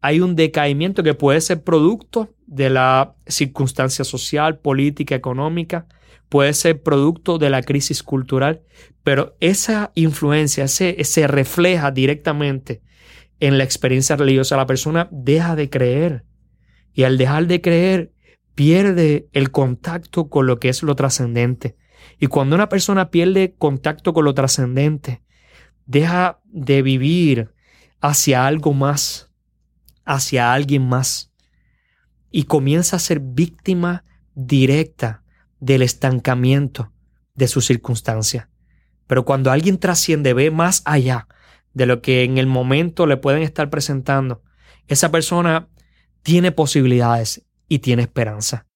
Hay 0.00 0.20
un 0.20 0.36
decaimiento 0.36 1.02
que 1.02 1.14
puede 1.14 1.40
ser 1.40 1.62
producto 1.62 2.30
de 2.46 2.70
la 2.70 3.16
circunstancia 3.26 4.04
social, 4.04 4.58
política, 4.58 5.14
económica, 5.14 5.86
puede 6.34 6.52
ser 6.52 6.82
producto 6.82 7.38
de 7.38 7.48
la 7.48 7.62
crisis 7.62 8.02
cultural, 8.02 8.64
pero 9.04 9.36
esa 9.38 9.92
influencia 9.94 10.66
se, 10.66 11.04
se 11.04 11.28
refleja 11.28 11.92
directamente 11.92 12.82
en 13.38 13.56
la 13.56 13.62
experiencia 13.62 14.16
religiosa. 14.16 14.56
La 14.56 14.66
persona 14.66 15.08
deja 15.12 15.54
de 15.54 15.70
creer 15.70 16.24
y 16.92 17.04
al 17.04 17.18
dejar 17.18 17.46
de 17.46 17.60
creer 17.60 18.14
pierde 18.56 19.28
el 19.30 19.52
contacto 19.52 20.28
con 20.28 20.48
lo 20.48 20.58
que 20.58 20.70
es 20.70 20.82
lo 20.82 20.96
trascendente. 20.96 21.76
Y 22.18 22.26
cuando 22.26 22.56
una 22.56 22.68
persona 22.68 23.12
pierde 23.12 23.54
contacto 23.56 24.12
con 24.12 24.24
lo 24.24 24.34
trascendente, 24.34 25.22
deja 25.86 26.40
de 26.46 26.82
vivir 26.82 27.54
hacia 28.00 28.44
algo 28.44 28.72
más, 28.72 29.30
hacia 30.04 30.52
alguien 30.52 30.84
más, 30.88 31.32
y 32.32 32.42
comienza 32.42 32.96
a 32.96 32.98
ser 32.98 33.20
víctima 33.20 34.02
directa 34.34 35.23
del 35.64 35.80
estancamiento 35.80 36.92
de 37.34 37.48
su 37.48 37.62
circunstancia. 37.62 38.50
Pero 39.06 39.24
cuando 39.24 39.50
alguien 39.50 39.78
trasciende, 39.78 40.34
ve 40.34 40.50
más 40.50 40.82
allá 40.84 41.26
de 41.72 41.86
lo 41.86 42.02
que 42.02 42.22
en 42.22 42.36
el 42.36 42.46
momento 42.46 43.06
le 43.06 43.16
pueden 43.16 43.42
estar 43.42 43.70
presentando, 43.70 44.42
esa 44.88 45.10
persona 45.10 45.68
tiene 46.22 46.52
posibilidades 46.52 47.46
y 47.66 47.78
tiene 47.78 48.02
esperanza. 48.02 48.66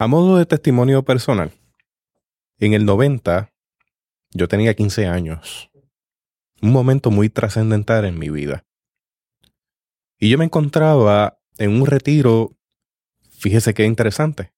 A 0.00 0.08
modo 0.08 0.36
de 0.36 0.46
testimonio 0.46 1.04
personal, 1.04 1.52
en 2.58 2.74
el 2.74 2.84
90 2.84 3.48
yo 4.32 4.48
tenía 4.48 4.74
15 4.74 5.06
años, 5.06 5.70
un 6.60 6.72
momento 6.72 7.12
muy 7.12 7.28
trascendental 7.28 8.04
en 8.04 8.18
mi 8.18 8.30
vida. 8.30 8.64
Y 10.18 10.28
yo 10.28 10.38
me 10.38 10.44
encontraba 10.44 11.38
en 11.58 11.80
un 11.80 11.86
retiro, 11.86 12.56
fíjese 13.30 13.74
qué 13.74 13.84
interesante, 13.84 14.52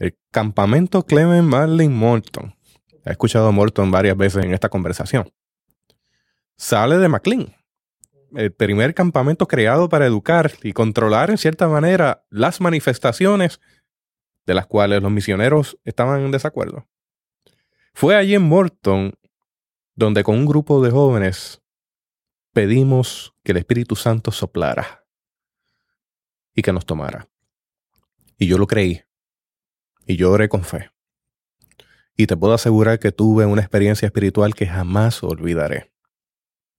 el 0.00 0.18
campamento 0.30 1.04
Clement 1.04 1.46
Marlin 1.46 1.92
Morton. 1.92 2.56
He 3.04 3.12
escuchado 3.12 3.48
a 3.48 3.52
Morton 3.52 3.90
varias 3.90 4.16
veces 4.16 4.44
en 4.44 4.54
esta 4.54 4.70
conversación. 4.70 5.30
Sale 6.56 6.98
de 6.98 7.08
McLean, 7.08 7.54
el 8.34 8.52
primer 8.52 8.94
campamento 8.94 9.46
creado 9.46 9.88
para 9.88 10.06
educar 10.06 10.52
y 10.62 10.72
controlar 10.72 11.30
en 11.30 11.38
cierta 11.38 11.68
manera 11.68 12.24
las 12.30 12.60
manifestaciones 12.60 13.60
de 14.46 14.54
las 14.54 14.66
cuales 14.66 15.02
los 15.02 15.12
misioneros 15.12 15.78
estaban 15.84 16.22
en 16.22 16.30
desacuerdo. 16.30 16.88
Fue 17.92 18.16
allí 18.16 18.34
en 18.34 18.42
Morton 18.42 19.12
donde 19.94 20.24
con 20.24 20.36
un 20.36 20.46
grupo 20.46 20.82
de 20.82 20.90
jóvenes 20.90 21.62
pedimos 22.52 23.34
que 23.44 23.52
el 23.52 23.58
Espíritu 23.58 23.96
Santo 23.96 24.32
soplara 24.32 25.04
y 26.54 26.62
que 26.62 26.72
nos 26.72 26.86
tomara. 26.86 27.28
Y 28.38 28.46
yo 28.46 28.56
lo 28.56 28.66
creí 28.66 29.02
y 30.10 30.16
yo 30.16 30.32
oré 30.32 30.48
con 30.48 30.64
fe. 30.64 30.90
Y 32.16 32.26
te 32.26 32.36
puedo 32.36 32.52
asegurar 32.52 32.98
que 32.98 33.12
tuve 33.12 33.46
una 33.46 33.60
experiencia 33.60 34.06
espiritual 34.06 34.54
que 34.54 34.66
jamás 34.66 35.22
olvidaré. 35.22 35.92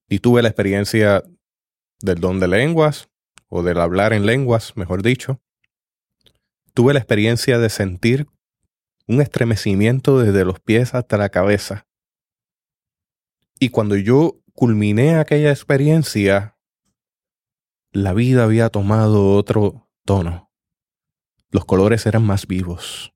Y 0.06 0.18
tuve 0.18 0.42
la 0.42 0.48
experiencia 0.48 1.24
del 2.00 2.20
don 2.20 2.40
de 2.40 2.48
lenguas, 2.48 3.08
o 3.48 3.62
del 3.62 3.78
hablar 3.78 4.12
en 4.12 4.26
lenguas, 4.26 4.76
mejor 4.76 5.02
dicho. 5.02 5.40
Tuve 6.74 6.92
la 6.92 6.98
experiencia 6.98 7.58
de 7.58 7.70
sentir 7.70 8.26
un 9.06 9.22
estremecimiento 9.22 10.20
desde 10.20 10.44
los 10.44 10.60
pies 10.60 10.94
hasta 10.94 11.16
la 11.16 11.28
cabeza 11.28 11.86
Y 13.58 13.70
cuando 13.70 13.96
yo 13.96 14.40
culminé 14.54 15.16
aquella 15.16 15.50
experiencia, 15.50 16.58
la 17.92 18.12
vida 18.12 18.44
había 18.44 18.68
tomado 18.68 19.34
otro 19.34 19.88
tono. 20.04 20.50
Los 21.50 21.64
colores 21.64 22.06
eran 22.06 22.24
más 22.24 22.46
vivos, 22.46 23.12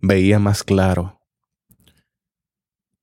veía 0.00 0.38
más 0.38 0.62
claro. 0.62 1.20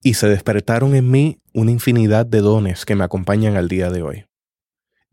Y 0.01 0.13
se 0.15 0.27
despertaron 0.27 0.95
en 0.95 1.09
mí 1.09 1.41
una 1.53 1.71
infinidad 1.71 2.25
de 2.25 2.41
dones 2.41 2.85
que 2.85 2.95
me 2.95 3.03
acompañan 3.03 3.57
al 3.57 3.67
día 3.67 3.89
de 3.89 4.01
hoy. 4.01 4.25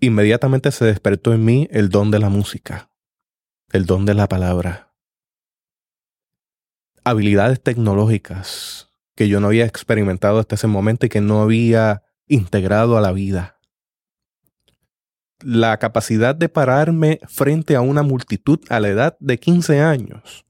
Inmediatamente 0.01 0.71
se 0.73 0.85
despertó 0.85 1.33
en 1.33 1.45
mí 1.45 1.69
el 1.71 1.89
don 1.89 2.11
de 2.11 2.19
la 2.19 2.29
música, 2.29 2.91
el 3.71 3.87
don 3.87 4.05
de 4.05 4.15
la 4.15 4.29
palabra, 4.29 4.93
habilidades 7.05 7.63
tecnológicas 7.63 8.89
que 9.15 9.29
yo 9.29 9.41
no 9.41 9.49
había 9.49 9.67
experimentado 9.67 10.39
hasta 10.39 10.55
ese 10.55 10.67
momento 10.67 11.07
y 11.07 11.09
que 11.09 11.21
no 11.21 11.43
había 11.43 12.03
integrado 12.27 12.97
a 12.97 13.01
la 13.01 13.13
vida. 13.13 13.59
La 15.41 15.77
capacidad 15.79 16.35
de 16.35 16.49
pararme 16.49 17.21
frente 17.27 17.77
a 17.77 17.81
una 17.81 18.03
multitud 18.03 18.61
a 18.69 18.81
la 18.81 18.89
edad 18.89 19.17
de 19.21 19.39
15 19.39 19.81
años 19.81 20.45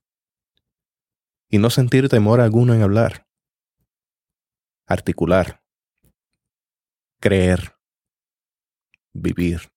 y 1.52 1.58
no 1.58 1.68
sentir 1.68 2.08
temor 2.08 2.40
alguno 2.40 2.72
en 2.72 2.80
hablar, 2.80 3.26
articular, 4.86 5.62
creer, 7.20 7.76
vivir. 9.12 9.70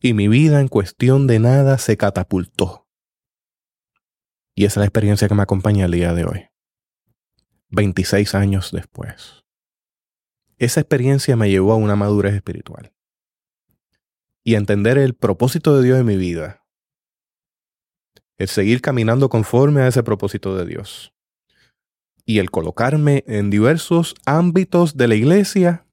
Y 0.00 0.12
mi 0.12 0.28
vida 0.28 0.60
en 0.60 0.68
cuestión 0.68 1.26
de 1.26 1.38
nada 1.38 1.78
se 1.78 1.96
catapultó. 1.96 2.86
Y 4.54 4.66
esa 4.66 4.74
es 4.74 4.76
la 4.82 4.84
experiencia 4.84 5.28
que 5.28 5.34
me 5.34 5.42
acompaña 5.42 5.86
el 5.86 5.92
día 5.92 6.12
de 6.12 6.26
hoy. 6.26 6.50
26 7.70 8.34
años 8.34 8.70
después. 8.70 9.46
Esa 10.58 10.80
experiencia 10.80 11.36
me 11.36 11.48
llevó 11.48 11.72
a 11.72 11.76
una 11.76 11.96
madurez 11.96 12.34
espiritual. 12.34 12.92
Y 14.44 14.56
a 14.56 14.58
entender 14.58 14.98
el 14.98 15.14
propósito 15.14 15.74
de 15.78 15.84
Dios 15.86 15.98
en 15.98 16.04
mi 16.04 16.18
vida. 16.18 16.59
El 18.40 18.48
seguir 18.48 18.80
caminando 18.80 19.28
conforme 19.28 19.82
a 19.82 19.86
ese 19.86 20.02
propósito 20.02 20.56
de 20.56 20.66
Dios. 20.66 21.12
Y 22.24 22.38
el 22.38 22.50
colocarme 22.50 23.22
en 23.26 23.50
diversos 23.50 24.14
ámbitos 24.26 24.96
de 24.96 25.08
la 25.08 25.14
iglesia 25.14 25.86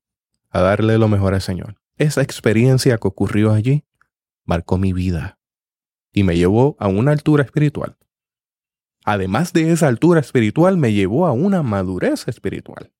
a 0.49 0.61
darle 0.61 0.97
lo 0.97 1.07
mejor 1.07 1.33
al 1.33 1.41
Señor. 1.41 1.75
Esa 1.97 2.21
experiencia 2.21 2.97
que 2.97 3.07
ocurrió 3.07 3.51
allí 3.51 3.83
marcó 4.45 4.77
mi 4.77 4.93
vida 4.93 5.39
y 6.11 6.23
me 6.23 6.37
llevó 6.37 6.75
a 6.79 6.87
una 6.87 7.11
altura 7.11 7.43
espiritual 7.43 7.97
además 9.07 9.53
de 9.53 9.71
esa 9.71 9.87
altura 9.87 10.19
espiritual, 10.19 10.75
me 10.75 10.91
llevó 10.91 11.27
a 11.27 11.31
una 11.31 11.63
madurez 11.63 12.27
espiritual. 12.27 12.91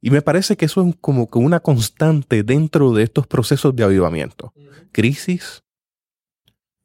Y 0.00 0.10
me 0.10 0.22
parece 0.22 0.56
que 0.56 0.66
eso 0.66 0.86
es 0.86 0.94
como 1.00 1.28
que 1.28 1.40
una 1.40 1.58
constante 1.58 2.44
dentro 2.44 2.92
de 2.92 3.02
estos 3.02 3.26
procesos 3.26 3.74
de 3.74 3.82
avivamiento. 3.82 4.52
Crisis, 4.92 5.64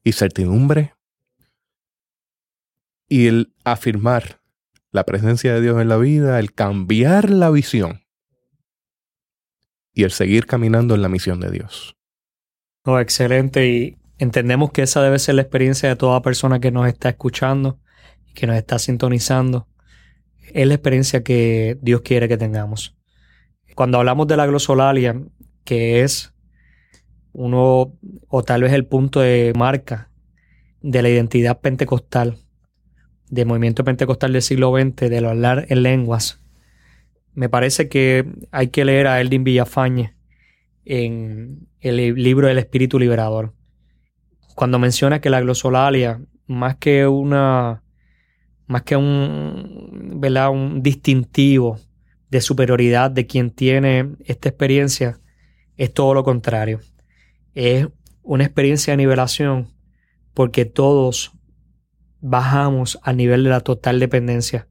incertidumbre 0.04 0.96
y 3.12 3.28
el 3.28 3.54
afirmar 3.66 4.40
la 4.92 5.04
presencia 5.04 5.54
de 5.54 5.60
Dios 5.60 5.82
en 5.82 5.90
la 5.90 5.98
vida, 5.98 6.40
el 6.40 6.54
cambiar 6.54 7.30
la 7.30 7.50
visión 7.50 8.06
y 9.94 10.04
el 10.04 10.12
seguir 10.12 10.46
caminando 10.46 10.96
en 10.96 11.02
la 11.02 11.10
misión 11.10 11.42
de 11.42 11.52
Dios. 11.52 11.98
Oh, 12.86 13.00
excelente. 13.00 13.68
Y 13.68 13.98
entendemos 14.18 14.72
que 14.72 14.84
esa 14.84 15.02
debe 15.02 15.20
ser 15.20 15.36
la 15.36 15.42
experiencia 15.42 15.90
de 15.90 15.98
toda 15.98 16.22
persona 16.22 16.62
que 16.62 16.72
nos 16.72 16.88
está 16.88 17.10
escuchando 17.10 17.82
que 18.34 18.48
nos 18.48 18.56
está 18.56 18.80
sintonizando, 18.80 19.68
es 20.54 20.66
la 20.66 20.74
experiencia 20.74 21.22
que 21.22 21.78
Dios 21.82 22.00
quiere 22.00 22.30
que 22.30 22.38
tengamos. 22.38 22.96
Cuando 23.76 23.98
hablamos 23.98 24.28
de 24.28 24.38
la 24.38 24.46
glosolalia, 24.46 25.22
que 25.66 26.04
es 26.04 26.34
uno, 27.34 27.98
o 28.30 28.44
tal 28.44 28.64
vez 28.64 28.72
el 28.72 28.86
punto 28.86 29.20
de 29.20 29.52
marca 29.54 30.10
de 30.82 31.02
la 31.02 31.10
identidad 31.10 31.60
pentecostal, 31.60 32.38
del 33.32 33.48
movimiento 33.48 33.84
pentecostal 33.84 34.34
del 34.34 34.44
siglo 34.44 34.72
XX, 34.72 35.10
de 35.10 35.26
hablar 35.26 35.66
en 35.70 35.82
lenguas, 35.82 36.40
me 37.34 37.50
parece 37.50 37.90
que 37.90 38.26
hay 38.52 38.68
que 38.68 38.86
leer 38.86 39.08
a 39.08 39.22
Eldin 39.22 39.44
Villafañe 39.44 40.14
en 40.86 41.68
el 41.80 42.14
libro 42.16 42.48
del 42.48 42.58
Espíritu 42.58 43.00
Liberador. 43.00 43.54
Cuando 44.54 44.80
menciona 44.80 45.22
que 45.22 45.30
la 45.30 45.42
glosolalia, 45.42 46.22
más 46.46 46.76
que 46.76 47.08
una 47.08 47.84
más 48.68 48.84
que 48.84 48.96
un, 48.96 50.22
un 50.22 50.84
distintivo 50.84 51.80
de 52.30 52.40
superioridad 52.40 53.12
de 53.12 53.28
quien 53.28 53.52
tiene 53.52 54.16
esta 54.26 54.48
experiencia, 54.48 55.20
es 55.76 55.94
todo 55.94 56.14
lo 56.14 56.24
contrario. 56.24 56.80
Es 57.54 57.88
una 58.24 58.46
experiencia 58.46 58.92
de 58.92 58.98
nivelación 58.98 59.68
porque 60.34 60.64
todos 60.64 61.34
bajamos 62.22 63.00
al 63.04 63.18
nivel 63.18 63.44
de 63.44 63.50
la 63.50 63.62
total 63.62 64.00
dependencia 64.00 64.68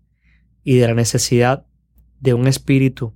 y 0.63 0.77
de 0.77 0.87
la 0.87 0.95
necesidad 0.95 1.67
de 2.21 2.35
un 2.35 2.47
espíritu 2.47 3.15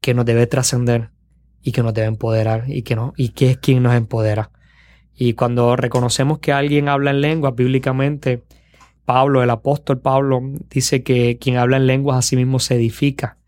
que 0.00 0.14
nos 0.14 0.24
debe 0.24 0.46
trascender 0.46 1.10
y 1.62 1.72
que 1.72 1.82
nos 1.82 1.94
debe 1.94 2.06
empoderar 2.06 2.64
y 2.68 2.82
que, 2.82 2.94
no, 2.94 3.12
y 3.16 3.30
que 3.30 3.50
es 3.50 3.56
quien 3.56 3.82
nos 3.82 3.94
empodera. 3.94 4.50
Y 5.14 5.34
cuando 5.34 5.76
reconocemos 5.76 6.38
que 6.38 6.52
alguien 6.52 6.88
habla 6.88 7.10
en 7.10 7.20
lengua 7.20 7.52
bíblicamente, 7.52 8.44
Pablo, 9.04 9.42
el 9.42 9.50
apóstol 9.50 10.00
Pablo, 10.00 10.40
dice 10.70 11.02
que 11.02 11.38
quien 11.38 11.56
habla 11.56 11.76
en 11.76 11.86
lenguas 11.86 12.18
a 12.18 12.22
sí 12.22 12.36
mismo 12.36 12.58
se 12.58 12.74
edifica. 12.74 13.38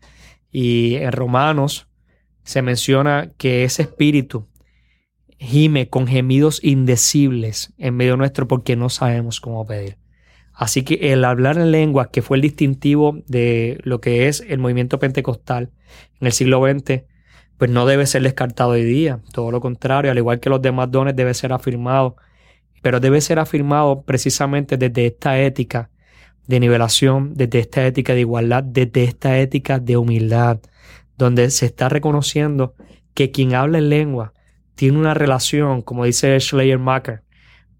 Y 0.51 0.95
en 0.95 1.11
Romanos 1.11 1.87
se 2.43 2.61
menciona 2.61 3.31
que 3.37 3.63
ese 3.63 3.83
espíritu 3.83 4.47
gime 5.37 5.89
con 5.89 6.07
gemidos 6.07 6.63
indecibles 6.63 7.73
en 7.77 7.95
medio 7.95 8.17
nuestro 8.17 8.47
porque 8.47 8.75
no 8.75 8.89
sabemos 8.89 9.39
cómo 9.39 9.65
pedir. 9.65 9.97
Así 10.53 10.83
que 10.83 11.13
el 11.13 11.23
hablar 11.23 11.57
en 11.57 11.71
lenguas, 11.71 12.07
que 12.07 12.23
fue 12.23 12.37
el 12.37 12.41
distintivo 12.41 13.19
de 13.27 13.79
lo 13.83 14.01
que 14.01 14.27
es 14.27 14.43
el 14.47 14.57
movimiento 14.57 14.97
pentecostal 14.97 15.69
en 16.19 16.27
el 16.27 16.33
siglo 16.33 16.63
XX, 16.63 17.03
pues 17.57 17.69
no 17.69 17.85
debe 17.85 18.07
ser 18.07 18.23
descartado 18.23 18.71
hoy 18.71 18.83
día. 18.83 19.19
Todo 19.33 19.51
lo 19.51 19.61
contrario, 19.61 20.11
al 20.11 20.17
igual 20.17 20.39
que 20.39 20.49
los 20.49 20.61
demás 20.61 20.89
dones, 20.89 21.15
debe 21.15 21.33
ser 21.33 21.53
afirmado 21.53 22.15
pero 22.81 22.99
debe 22.99 23.21
ser 23.21 23.39
afirmado 23.39 24.03
precisamente 24.03 24.77
desde 24.77 25.07
esta 25.07 25.39
ética 25.39 25.89
de 26.47 26.59
nivelación, 26.59 27.33
desde 27.35 27.59
esta 27.59 27.85
ética 27.85 28.13
de 28.13 28.21
igualdad, 28.21 28.63
desde 28.63 29.03
esta 29.03 29.39
ética 29.39 29.79
de 29.79 29.97
humildad, 29.97 30.59
donde 31.17 31.49
se 31.49 31.65
está 31.65 31.89
reconociendo 31.89 32.75
que 33.13 33.31
quien 33.31 33.55
habla 33.55 33.79
en 33.79 33.89
lengua 33.89 34.33
tiene 34.77 34.99
una 34.99 35.15
relación, 35.15 35.81
como 35.81 36.05
dice 36.05 36.39
Schleiermacher, 36.39 37.23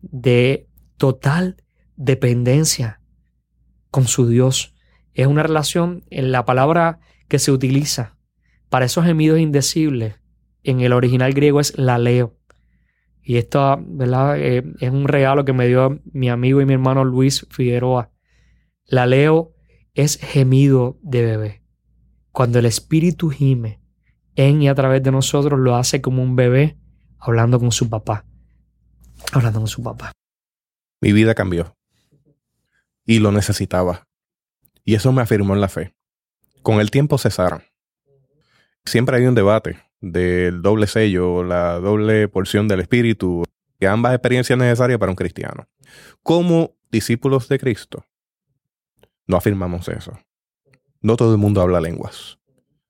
de 0.02 0.68
total 0.98 1.64
dependencia 1.96 3.02
con 3.92 4.08
su 4.08 4.28
Dios. 4.28 4.74
Es 5.14 5.28
una 5.28 5.44
relación 5.44 6.04
en 6.10 6.32
la 6.32 6.44
palabra 6.44 7.00
que 7.28 7.38
se 7.38 7.52
utiliza 7.52 8.18
para 8.70 8.86
esos 8.86 9.06
gemidos 9.06 9.40
indecibles. 9.40 10.16
En 10.64 10.82
el 10.82 10.92
original 10.92 11.34
griego 11.34 11.60
es 11.60 11.78
la 11.78 12.00
leo. 12.00 12.36
Y 13.22 13.38
esto, 13.38 13.78
¿verdad? 13.80 14.40
Eh, 14.40 14.64
es 14.80 14.90
un 14.90 15.08
regalo 15.08 15.46
que 15.46 15.54
me 15.54 15.68
dio 15.68 16.02
mi 16.12 16.30
amigo 16.30 16.62
y 16.62 16.66
mi 16.66 16.74
hermano 16.74 17.06
Luis 17.06 17.46
Figueroa. 17.52 18.12
La 18.86 19.06
leo 19.06 19.54
es 19.94 20.18
gemido 20.18 20.98
de 21.04 21.22
bebé. 21.22 21.64
Cuando 22.32 22.58
el 22.58 22.66
espíritu 22.66 23.30
gime 23.30 23.82
en 24.36 24.64
y 24.64 24.68
a 24.68 24.74
través 24.74 25.04
de 25.04 25.12
nosotros, 25.12 25.60
lo 25.60 25.76
hace 25.76 26.02
como 26.02 26.24
un 26.24 26.36
bebé 26.36 26.78
hablando 27.20 27.60
con 27.60 27.72
su 27.72 27.90
papá. 27.90 28.26
Hablando 29.32 29.60
con 29.60 29.68
su 29.68 29.84
papá. 29.84 30.12
Mi 31.02 31.12
vida 31.12 31.36
cambió. 31.36 31.76
Y 33.06 33.20
lo 33.20 33.32
necesitaba. 33.32 34.08
Y 34.84 34.96
eso 34.96 35.12
me 35.12 35.22
afirmó 35.22 35.54
en 35.54 35.62
la 35.62 35.70
fe. 35.70 35.94
Con 36.62 36.80
el 36.80 36.92
tiempo 36.92 37.18
cesaron. 37.18 37.64
Siempre 38.86 39.18
hay 39.18 39.26
un 39.26 39.36
debate 39.36 39.80
del 40.02 40.62
doble 40.62 40.88
sello, 40.88 41.44
la 41.44 41.80
doble 41.80 42.28
porción 42.28 42.68
del 42.68 42.82
Espíritu, 42.82 43.44
que 43.80 43.88
ambas 43.88 44.14
experiencias 44.14 44.58
necesarias 44.58 45.00
para 45.00 45.12
un 45.12 45.16
cristiano. 45.16 45.68
Como 46.24 46.76
discípulos 46.90 47.48
de 47.50 47.60
Cristo, 47.60 48.06
no 49.26 49.38
afirmamos 49.38 49.88
eso. 49.90 50.18
No 51.02 51.16
todo 51.16 51.34
el 51.34 51.38
mundo 51.38 51.62
habla 51.62 51.82
lenguas. 51.82 52.40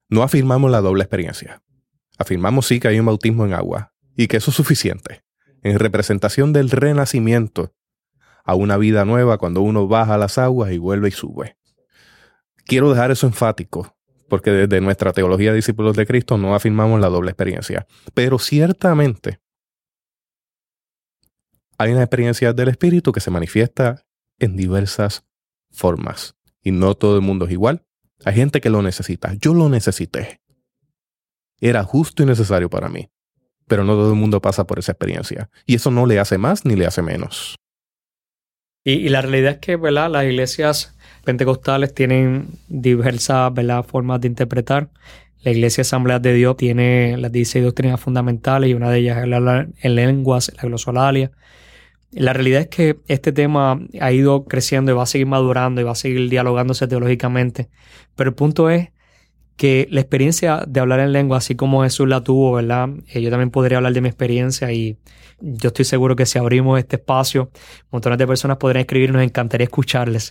No 0.08 0.22
afirmamos 0.22 0.70
la 0.70 0.80
doble 0.80 1.02
experiencia. 1.02 1.62
Afirmamos 2.16 2.66
sí 2.66 2.80
que 2.80 2.88
hay 2.88 2.98
un 2.98 3.06
bautismo 3.06 3.44
en 3.44 3.52
agua 3.52 3.92
y 4.18 4.26
que 4.26 4.38
eso 4.38 4.50
es 4.50 4.56
suficiente 4.56 5.22
en 5.62 5.78
representación 5.78 6.52
del 6.52 6.70
renacimiento 6.70 7.72
a 8.44 8.56
una 8.56 8.76
vida 8.76 9.04
nueva 9.04 9.38
cuando 9.38 9.60
uno 9.60 9.86
baja 9.86 10.18
las 10.18 10.38
aguas 10.38 10.72
y 10.72 10.78
vuelve 10.78 11.08
y 11.08 11.12
sube. 11.12 11.56
Quiero 12.66 12.90
dejar 12.90 13.12
eso 13.12 13.28
enfático 13.28 13.96
porque 14.28 14.50
desde 14.50 14.80
nuestra 14.80 15.12
teología 15.12 15.50
de 15.50 15.56
discípulos 15.56 15.96
de 15.96 16.04
Cristo 16.04 16.36
no 16.36 16.56
afirmamos 16.56 17.00
la 17.00 17.08
doble 17.08 17.30
experiencia. 17.30 17.86
Pero 18.12 18.40
ciertamente 18.40 19.40
hay 21.78 21.92
una 21.92 22.02
experiencia 22.02 22.52
del 22.52 22.68
Espíritu 22.68 23.12
que 23.12 23.20
se 23.20 23.30
manifiesta 23.30 24.04
en 24.40 24.56
diversas 24.56 25.24
formas. 25.70 26.34
Y 26.60 26.72
no 26.72 26.96
todo 26.96 27.14
el 27.14 27.22
mundo 27.22 27.46
es 27.46 27.52
igual, 27.52 27.84
Hay 28.24 28.34
gente 28.34 28.60
que 28.60 28.68
lo 28.68 28.82
necesita. 28.82 29.32
Yo 29.34 29.54
lo 29.54 29.68
necesité. 29.68 30.40
Era 31.60 31.84
justo 31.84 32.24
y 32.24 32.26
necesario 32.26 32.68
para 32.68 32.88
mí. 32.88 33.08
Pero 33.68 33.84
no 33.84 33.92
todo 33.92 34.10
el 34.10 34.18
mundo 34.18 34.40
pasa 34.40 34.66
por 34.66 34.78
esa 34.78 34.92
experiencia. 34.92 35.50
Y 35.66 35.76
eso 35.76 35.90
no 35.90 36.06
le 36.06 36.18
hace 36.18 36.38
más 36.38 36.64
ni 36.64 36.74
le 36.74 36.86
hace 36.86 37.02
menos. 37.02 37.56
Y, 38.84 39.10
la 39.10 39.20
realidad 39.20 39.52
es 39.52 39.58
que 39.58 39.76
¿verdad? 39.76 40.10
las 40.10 40.24
iglesias 40.24 40.96
pentecostales 41.24 41.92
tienen 41.94 42.48
diversas 42.68 43.52
¿verdad? 43.52 43.84
formas 43.84 44.20
de 44.20 44.28
interpretar. 44.28 44.88
La 45.42 45.52
Iglesia 45.52 45.82
Asamblea 45.82 46.18
de 46.18 46.32
Dios 46.34 46.56
tiene 46.56 47.16
las 47.16 47.30
16 47.30 47.64
doctrinas 47.64 48.00
fundamentales 48.00 48.70
y 48.70 48.74
una 48.74 48.90
de 48.90 48.98
ellas 48.98 49.18
es 49.18 49.28
la, 49.28 49.68
en 49.80 49.94
lenguas, 49.94 50.50
la 50.56 50.62
glosolalia. 50.62 51.30
La 52.10 52.32
realidad 52.32 52.62
es 52.62 52.68
que 52.68 52.98
este 53.06 53.32
tema 53.32 53.78
ha 54.00 54.12
ido 54.12 54.46
creciendo 54.46 54.90
y 54.90 54.94
va 54.94 55.02
a 55.02 55.06
seguir 55.06 55.26
madurando 55.26 55.80
y 55.80 55.84
va 55.84 55.92
a 55.92 55.94
seguir 55.94 56.30
dialogándose 56.30 56.88
teológicamente. 56.88 57.68
Pero 58.16 58.30
el 58.30 58.34
punto 58.34 58.70
es 58.70 58.88
que 59.58 59.88
la 59.90 60.00
experiencia 60.00 60.62
de 60.66 60.80
hablar 60.80 61.00
en 61.00 61.12
lengua, 61.12 61.38
así 61.38 61.56
como 61.56 61.82
Jesús 61.82 62.08
la 62.08 62.22
tuvo, 62.22 62.52
¿verdad? 62.52 62.90
Eh, 63.12 63.20
yo 63.20 63.28
también 63.28 63.50
podría 63.50 63.78
hablar 63.78 63.92
de 63.92 64.00
mi 64.00 64.08
experiencia 64.08 64.72
y 64.72 64.96
yo 65.40 65.68
estoy 65.68 65.84
seguro 65.84 66.14
que 66.14 66.26
si 66.26 66.38
abrimos 66.38 66.78
este 66.78 66.96
espacio, 66.96 67.50
montones 67.90 68.18
de 68.18 68.26
personas 68.26 68.56
podrían 68.56 68.82
escribir, 68.82 69.12
nos 69.12 69.22
encantaría 69.22 69.64
escucharles. 69.64 70.30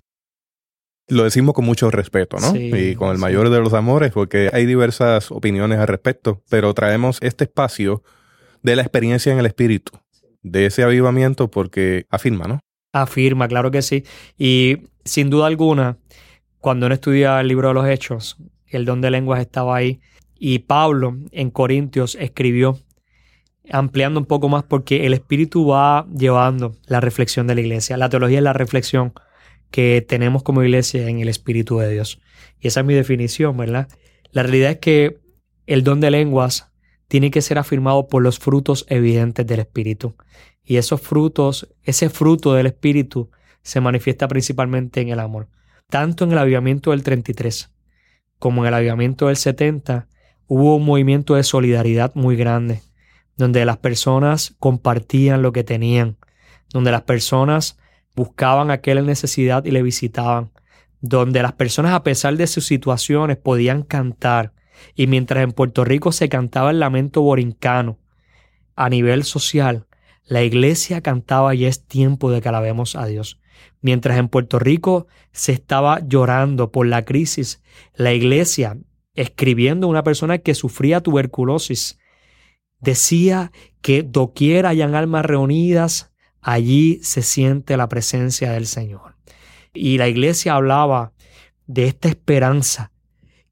Lo 1.10 1.26
decimos 1.26 1.54
con 1.54 1.66
mucho 1.66 1.92
respeto, 1.92 2.38
¿no? 2.40 2.56
y 2.56 2.96
con 2.96 3.12
el 3.12 3.18
mayor 3.18 3.50
de 3.50 3.60
los 3.60 3.74
amores, 3.74 4.12
porque 4.14 4.50
hay 4.52 4.66
diversas 4.66 5.30
opiniones 5.30 5.80
al 5.80 5.88
respecto, 5.88 6.42
pero 6.50 6.74
traemos 6.74 7.18
este 7.22 7.44
espacio 7.44 8.04
de 8.64 8.78
la 8.78 8.82
experiencia 8.82 9.32
en 9.32 9.40
el 9.40 9.46
espíritu, 9.46 9.92
de 10.42 10.66
ese 10.66 10.84
avivamiento, 10.84 11.52
porque 11.52 12.06
afirma, 12.10 12.48
¿no? 12.48 12.60
Afirma, 12.94 13.48
claro 13.48 13.72
que 13.72 13.82
sí. 13.82 14.04
Y 14.38 14.84
sin 15.06 15.30
duda 15.30 15.48
alguna, 15.48 15.98
cuando 16.60 16.86
uno 16.86 16.96
estudia 16.96 17.40
el 17.40 17.48
libro 17.48 17.70
de 17.70 17.74
los 17.74 17.88
Hechos, 17.88 18.38
el 18.70 18.86
don 18.86 19.02
de 19.02 19.12
lenguas 19.12 19.42
estaba 19.42 19.76
ahí, 19.76 20.00
y 20.40 20.60
Pablo 20.60 21.18
en 21.32 21.50
Corintios 21.50 22.16
escribió, 22.20 22.80
ampliando 23.70 24.20
un 24.20 24.26
poco 24.26 24.50
más, 24.50 24.64
porque 24.64 25.06
el 25.06 25.14
espíritu 25.14 25.68
va 25.68 26.08
llevando 26.16 26.76
la 26.86 27.02
reflexión 27.02 27.48
de 27.48 27.56
la 27.56 27.62
iglesia. 27.62 27.98
La 27.98 28.10
teología 28.10 28.38
es 28.38 28.44
la 28.44 28.54
reflexión 28.54 29.14
que 29.72 30.06
tenemos 30.08 30.44
como 30.44 30.64
iglesia 30.64 31.08
en 31.08 31.20
el 31.20 31.30
Espíritu 31.30 31.78
de 31.78 31.92
Dios. 31.92 32.22
Y 32.60 32.68
esa 32.68 32.82
es 32.82 32.86
mi 32.86 32.94
definición, 32.94 33.58
¿verdad? 33.58 33.88
La 34.32 34.44
realidad 34.44 34.72
es 34.72 34.78
que 34.80 35.20
el 35.66 35.84
don 35.84 36.00
de 36.00 36.12
lenguas 36.12 36.72
tiene 37.08 37.32
que 37.32 37.42
ser 37.42 37.58
afirmado 37.58 38.08
por 38.08 38.22
los 38.22 38.40
frutos 38.40 38.86
evidentes 38.90 39.46
del 39.46 39.60
Espíritu. 39.60 40.16
Y 40.64 40.78
esos 40.78 41.02
frutos, 41.02 41.74
ese 41.84 42.10
fruto 42.10 42.54
del 42.54 42.68
Espíritu 42.68 43.30
se 43.62 43.82
manifiesta 43.82 44.28
principalmente 44.28 45.02
en 45.02 45.10
el 45.10 45.20
amor. 45.20 45.50
Tanto 45.90 46.26
en 46.26 46.32
el 46.32 46.38
avivamiento 46.38 46.92
del 46.92 47.04
33 47.04 47.70
como 48.40 48.62
en 48.62 48.70
el 48.70 48.74
avivamiento 48.74 49.28
del 49.28 49.38
70 49.38 50.08
hubo 50.48 50.76
un 50.76 50.86
movimiento 50.86 51.36
de 51.36 51.44
solidaridad 51.44 52.14
muy 52.16 52.36
grande, 52.36 52.82
donde 53.36 53.66
las 53.66 53.78
personas 53.78 54.56
compartían 54.60 55.42
lo 55.42 55.52
que 55.52 55.64
tenían, 55.64 56.18
donde 56.72 56.92
las 56.92 57.04
personas 57.04 57.78
buscaban 58.16 58.72
a 58.72 58.76
aquel 58.76 58.98
en 58.98 59.06
necesidad 59.06 59.66
y 59.66 59.72
le 59.72 59.84
visitaban, 59.84 60.52
donde 61.02 61.42
las 61.42 61.54
personas 61.54 61.94
a 61.94 62.04
pesar 62.04 62.36
de 62.38 62.48
sus 62.48 62.66
situaciones 62.66 63.38
podían 63.38 63.84
cantar, 63.84 64.54
y 64.96 65.08
mientras 65.08 65.44
en 65.44 65.52
Puerto 65.52 65.84
Rico 65.84 66.12
se 66.12 66.30
cantaba 66.30 66.72
el 66.72 66.80
lamento 66.80 67.22
borincano, 67.22 67.98
a 68.76 68.90
nivel 68.90 69.24
social, 69.24 69.86
la 70.26 70.44
iglesia 70.44 71.02
cantaba 71.02 71.56
y 71.56 71.66
es 71.66 71.86
tiempo 71.86 72.32
de 72.32 72.42
que 72.42 72.50
alabemos 72.50 72.96
a 72.96 73.06
Dios. 73.06 73.40
Mientras 73.82 74.18
en 74.18 74.28
Puerto 74.28 74.60
Rico 74.60 75.08
se 75.32 75.52
estaba 75.52 76.00
llorando 76.06 76.72
por 76.72 76.88
la 76.88 77.06
crisis, 77.06 77.62
la 77.96 78.14
iglesia, 78.14 78.78
escribiendo 79.14 79.88
a 79.88 79.90
una 79.90 80.04
persona 80.04 80.40
que 80.40 80.56
sufría 80.56 81.02
tuberculosis, 81.02 82.00
decía 82.80 83.52
que 83.82 84.04
doquiera 84.04 84.70
hayan 84.70 84.96
almas 84.96 85.26
reunidas, 85.26 86.12
allí 86.42 87.00
se 87.04 87.22
siente 87.22 87.78
la 87.78 87.90
presencia 87.90 88.52
del 88.52 88.68
Señor. 88.68 89.16
Y 89.74 89.98
la 89.98 90.08
iglesia 90.08 90.56
hablaba 90.56 91.14
de 91.68 91.86
esta 91.86 92.10
esperanza 92.10 92.92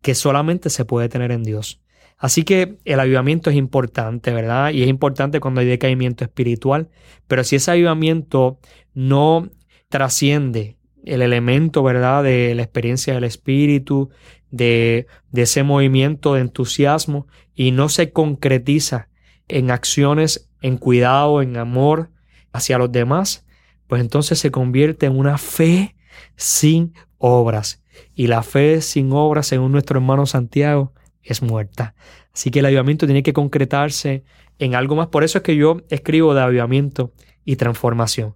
que 0.01 0.16
solamente 0.16 0.70
se 0.70 0.86
puede 0.86 1.10
tener 1.10 1.32
en 1.32 1.43
Dios. 1.43 1.82
Así 2.18 2.43
que 2.43 2.78
el 2.86 2.99
avivamiento 2.99 3.49
es 3.49 3.56
importante, 3.56 4.32
¿verdad? 4.32 4.72
Y 4.72 4.84
es 4.84 4.88
importante 4.88 5.39
cuando 5.39 5.62
hay 5.62 5.68
decaimiento 5.68 6.24
espiritual, 6.24 6.89
pero 7.28 7.43
si 7.43 7.58
ese 7.58 7.72
avivamiento 7.72 8.60
no 8.93 9.49
trasciende 9.89 10.77
el 11.03 11.21
elemento, 11.21 11.83
¿verdad?, 11.83 12.23
de 12.23 12.55
la 12.55 12.63
experiencia 12.63 13.13
del 13.13 13.23
Espíritu, 13.23 14.09
de, 14.51 15.07
de 15.31 15.41
ese 15.43 15.63
movimiento 15.63 16.33
de 16.33 16.41
entusiasmo 16.41 17.27
y 17.53 17.71
no 17.71 17.89
se 17.89 18.11
concretiza 18.11 19.09
en 19.47 19.71
acciones, 19.71 20.49
en 20.61 20.77
cuidado, 20.77 21.41
en 21.41 21.57
amor, 21.57 22.09
hacia 22.51 22.77
los 22.77 22.91
demás, 22.91 23.45
pues 23.88 24.01
entonces 24.01 24.39
se 24.39 24.51
convierte 24.51 25.05
en 25.05 25.17
una 25.17 25.38
fe 25.38 25.95
sin 26.36 26.93
obras. 27.17 27.83
Y 28.15 28.27
la 28.27 28.43
fe 28.43 28.81
sin 28.81 29.11
obras, 29.11 29.47
según 29.47 29.71
nuestro 29.71 29.99
hermano 29.99 30.25
Santiago, 30.25 30.93
es 31.21 31.41
muerta. 31.41 31.95
Así 32.33 32.51
que 32.51 32.59
el 32.59 32.65
avivamiento 32.65 33.05
tiene 33.05 33.23
que 33.23 33.33
concretarse 33.33 34.23
en 34.59 34.75
algo 34.75 34.95
más. 34.95 35.07
Por 35.07 35.23
eso 35.23 35.39
es 35.39 35.43
que 35.43 35.55
yo 35.55 35.81
escribo 35.89 36.33
de 36.33 36.41
avivamiento 36.41 37.13
y 37.43 37.57
transformación. 37.57 38.36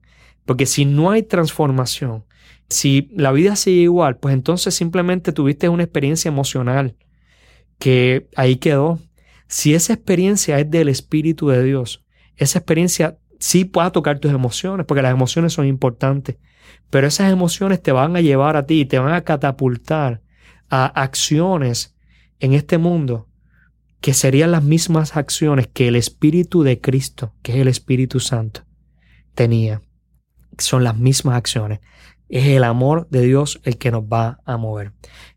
Porque 0.49 0.65
si 0.65 0.83
no 0.83 1.11
hay 1.11 1.21
transformación, 1.21 2.25
si 2.69 3.07
la 3.13 3.31
vida 3.31 3.55
sigue 3.55 3.81
igual, 3.81 4.17
pues 4.17 4.33
entonces 4.33 4.73
simplemente 4.73 5.31
tuviste 5.31 5.69
una 5.69 5.83
experiencia 5.83 6.27
emocional 6.27 6.95
que 7.77 8.27
ahí 8.35 8.55
quedó. 8.55 8.97
Si 9.47 9.75
esa 9.75 9.93
experiencia 9.93 10.57
es 10.57 10.71
del 10.71 10.89
Espíritu 10.89 11.49
de 11.49 11.63
Dios, 11.63 12.03
esa 12.35 12.57
experiencia 12.57 13.19
sí 13.37 13.63
pueda 13.63 13.91
tocar 13.91 14.17
tus 14.17 14.31
emociones, 14.31 14.87
porque 14.87 15.03
las 15.03 15.11
emociones 15.11 15.53
son 15.53 15.67
importantes, 15.67 16.37
pero 16.89 17.05
esas 17.05 17.31
emociones 17.31 17.79
te 17.83 17.91
van 17.91 18.15
a 18.15 18.21
llevar 18.21 18.57
a 18.57 18.65
ti, 18.65 18.85
te 18.85 18.97
van 18.97 19.13
a 19.13 19.21
catapultar 19.21 20.23
a 20.71 20.87
acciones 20.87 21.95
en 22.39 22.53
este 22.53 22.79
mundo 22.79 23.27
que 24.01 24.15
serían 24.15 24.49
las 24.49 24.63
mismas 24.63 25.15
acciones 25.15 25.67
que 25.67 25.89
el 25.89 25.95
Espíritu 25.95 26.63
de 26.63 26.81
Cristo, 26.81 27.35
que 27.43 27.51
es 27.51 27.59
el 27.59 27.67
Espíritu 27.67 28.19
Santo, 28.19 28.65
tenía. 29.35 29.83
Son 30.59 30.83
las 30.83 30.97
mismas 30.97 31.35
acciones. 31.35 31.79
Es 32.27 32.45
el 32.47 32.63
amor 32.63 33.07
de 33.09 33.21
Dios 33.21 33.59
el 33.63 33.77
que 33.77 33.91
nos 33.91 34.03
va 34.03 34.39
a 34.45 34.57
mover. 34.57 34.91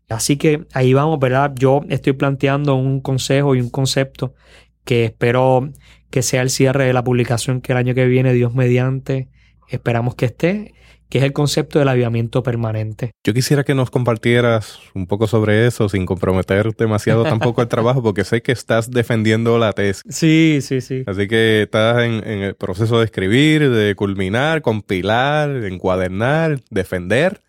Así 0.09 0.37
que 0.37 0.67
ahí 0.73 0.93
vamos, 0.93 1.19
¿verdad? 1.19 1.53
Yo 1.55 1.81
estoy 1.89 2.13
planteando 2.13 2.75
un 2.75 3.01
consejo 3.01 3.55
y 3.55 3.61
un 3.61 3.69
concepto 3.69 4.35
que 4.83 5.05
espero 5.05 5.71
que 6.09 6.21
sea 6.21 6.41
el 6.41 6.49
cierre 6.49 6.85
de 6.85 6.93
la 6.93 7.03
publicación 7.03 7.61
que 7.61 7.71
el 7.71 7.77
año 7.77 7.95
que 7.95 8.05
viene, 8.05 8.33
Dios 8.33 8.53
mediante, 8.53 9.29
esperamos 9.67 10.15
que 10.15 10.25
esté, 10.25 10.73
que 11.13 11.19
es 11.19 11.25
el 11.25 11.31
concepto 11.31 11.77
del 11.77 11.89
avivamiento 11.89 12.41
permanente. 12.41 13.11
Yo 13.23 13.35
quisiera 13.35 13.63
que 13.63 13.75
nos 13.75 13.91
compartieras 13.91 14.79
un 14.95 15.05
poco 15.05 15.27
sobre 15.27 15.67
eso 15.67 15.87
sin 15.87 16.07
comprometer 16.07 16.75
demasiado 16.75 17.21
tampoco 17.23 17.61
el 17.61 17.67
trabajo, 17.67 18.01
porque 18.01 18.23
sé 18.23 18.41
que 18.41 18.51
estás 18.51 18.89
defendiendo 18.89 19.59
la 19.59 19.73
tesis. 19.73 20.01
Sí, 20.09 20.57
sí, 20.63 20.81
sí. 20.81 21.03
Así 21.05 21.27
que 21.27 21.61
estás 21.61 22.01
en, 22.01 22.27
en 22.27 22.39
el 22.39 22.55
proceso 22.55 22.97
de 22.97 23.05
escribir, 23.05 23.69
de 23.69 23.93
culminar, 23.93 24.63
compilar, 24.63 25.51
encuadernar, 25.65 26.61
defender, 26.71 27.41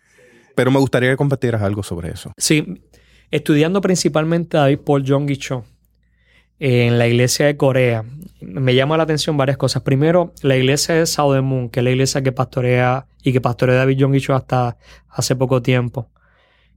pero 0.53 0.69
me 0.69 0.77
gustaría 0.77 1.09
que 1.09 1.17
compartieras 1.17 1.63
algo 1.63 1.81
sobre 1.81 2.11
eso. 2.11 2.33
Sí, 2.37 2.83
estudiando 3.31 3.81
principalmente 3.81 4.57
a 4.57 4.59
David 4.59 4.81
Paul 4.85 5.03
John 5.07 5.27
Cho 5.27 5.65
en 6.59 6.99
la 6.99 7.07
iglesia 7.07 7.47
de 7.47 7.57
Corea, 7.57 8.05
me 8.41 8.75
llama 8.75 8.97
la 8.97 9.03
atención 9.03 9.37
varias 9.37 9.57
cosas. 9.57 9.83
Primero, 9.83 10.33
la 10.41 10.57
iglesia 10.57 10.95
de 10.95 11.05
Sao 11.05 11.41
Moon, 11.41 11.69
que 11.69 11.79
es 11.79 11.83
la 11.83 11.91
iglesia 11.91 12.21
que 12.21 12.31
pastorea 12.31 13.07
y 13.23 13.33
que 13.33 13.41
pastorea 13.41 13.75
David 13.75 13.97
John 13.99 14.17
Cho 14.19 14.35
hasta 14.35 14.77
hace 15.09 15.35
poco 15.35 15.61
tiempo. 15.61 16.09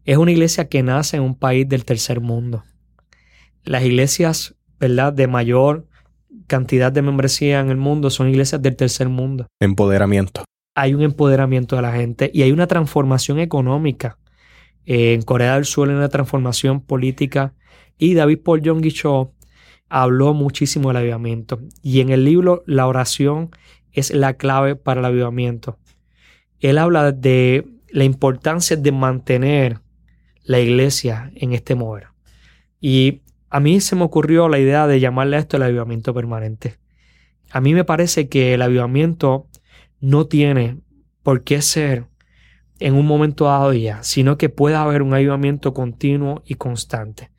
Es 0.05 0.17
una 0.17 0.31
iglesia 0.31 0.69
que 0.69 0.83
nace 0.83 1.17
en 1.17 1.23
un 1.23 1.35
país 1.35 1.69
del 1.69 1.85
tercer 1.85 2.21
mundo. 2.21 2.65
Las 3.65 3.85
iglesias, 3.85 4.55
¿verdad?, 4.79 5.13
de 5.13 5.27
mayor 5.27 5.87
cantidad 6.47 6.91
de 6.91 7.03
membresía 7.03 7.61
en 7.61 7.69
el 7.71 7.77
mundo 7.77 8.11
son 8.11 8.29
iglesias 8.29 8.63
del 8.63 8.77
tercer 8.77 9.09
mundo. 9.09 9.47
Empoderamiento. 9.61 10.45
Hay 10.75 10.95
un 10.95 11.03
empoderamiento 11.03 11.77
de 11.77 11.83
la 11.83 11.93
gente 11.93 12.31
y 12.33 12.43
hay 12.43 12.53
una 12.53 12.67
transformación 12.67 13.39
económica. 13.39 14.19
en 14.87 15.21
Corea 15.23 15.57
del 15.57 15.67
Sur 15.67 15.91
hay 15.91 15.97
una 15.97 16.09
transformación 16.09 16.81
política 16.81 17.53
y 17.99 18.15
David 18.15 18.39
Paul 18.43 18.63
Jong 18.65 18.89
Cho 18.89 19.35
habló 19.89 20.35
muchísimo 20.35 20.89
del 20.89 20.99
avivamiento. 20.99 21.61
Y 21.83 22.01
en 22.01 22.11
el 22.11 22.25
libro 22.25 22.63
La 22.67 22.87
oración 22.87 23.51
es 23.93 24.13
la 24.13 24.35
clave 24.35 24.77
para 24.77 25.01
el 25.01 25.07
avivamiento. 25.07 25.79
Él 26.61 26.79
habla 26.79 27.13
de 27.13 27.67
la 27.91 28.05
importancia 28.05 28.77
de 28.77 28.93
mantener 28.93 29.81
la 30.45 30.61
iglesia 30.61 31.31
en 31.35 31.53
este 31.53 31.75
mover. 31.75 32.09
Y 32.81 33.23
a 33.51 33.61
mí 33.61 33.81
se 33.81 33.97
me 33.97 34.05
ocurrió 34.05 34.49
la 34.49 34.59
idea 34.59 34.87
de 34.87 35.01
llamarle 35.01 35.37
a 35.37 35.41
esto 35.41 35.57
el 35.57 35.63
avivamiento 35.63 36.13
permanente. 36.15 36.79
A 37.51 37.61
mí 37.61 37.75
me 37.75 37.85
parece 37.85 38.29
que 38.29 38.55
el 38.55 38.63
avivamiento 38.63 39.47
no 40.01 40.27
tiene 40.27 40.79
por 41.23 41.45
qué 41.45 41.63
ser 41.63 42.07
en 42.79 42.95
un 42.95 43.07
momento 43.07 43.47
dado 43.47 43.73
ya, 43.73 44.03
sino 44.03 44.39
que 44.39 44.49
pueda 44.49 44.83
haber 44.83 45.03
un 45.03 45.15
avivamiento 45.15 45.75
continuo 45.75 46.43
y 46.47 46.55
constante. 46.55 47.31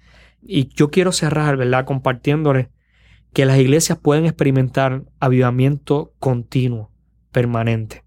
Y 0.41 0.69
yo 0.73 0.89
quiero 0.89 1.11
cerrar, 1.11 1.57
¿verdad?, 1.57 1.85
compartiéndoles 1.85 2.67
que 3.33 3.45
las 3.45 3.59
iglesias 3.59 3.97
pueden 3.97 4.25
experimentar 4.25 5.03
avivamiento 5.19 6.13
continuo, 6.19 6.91
permanente. 7.31 8.03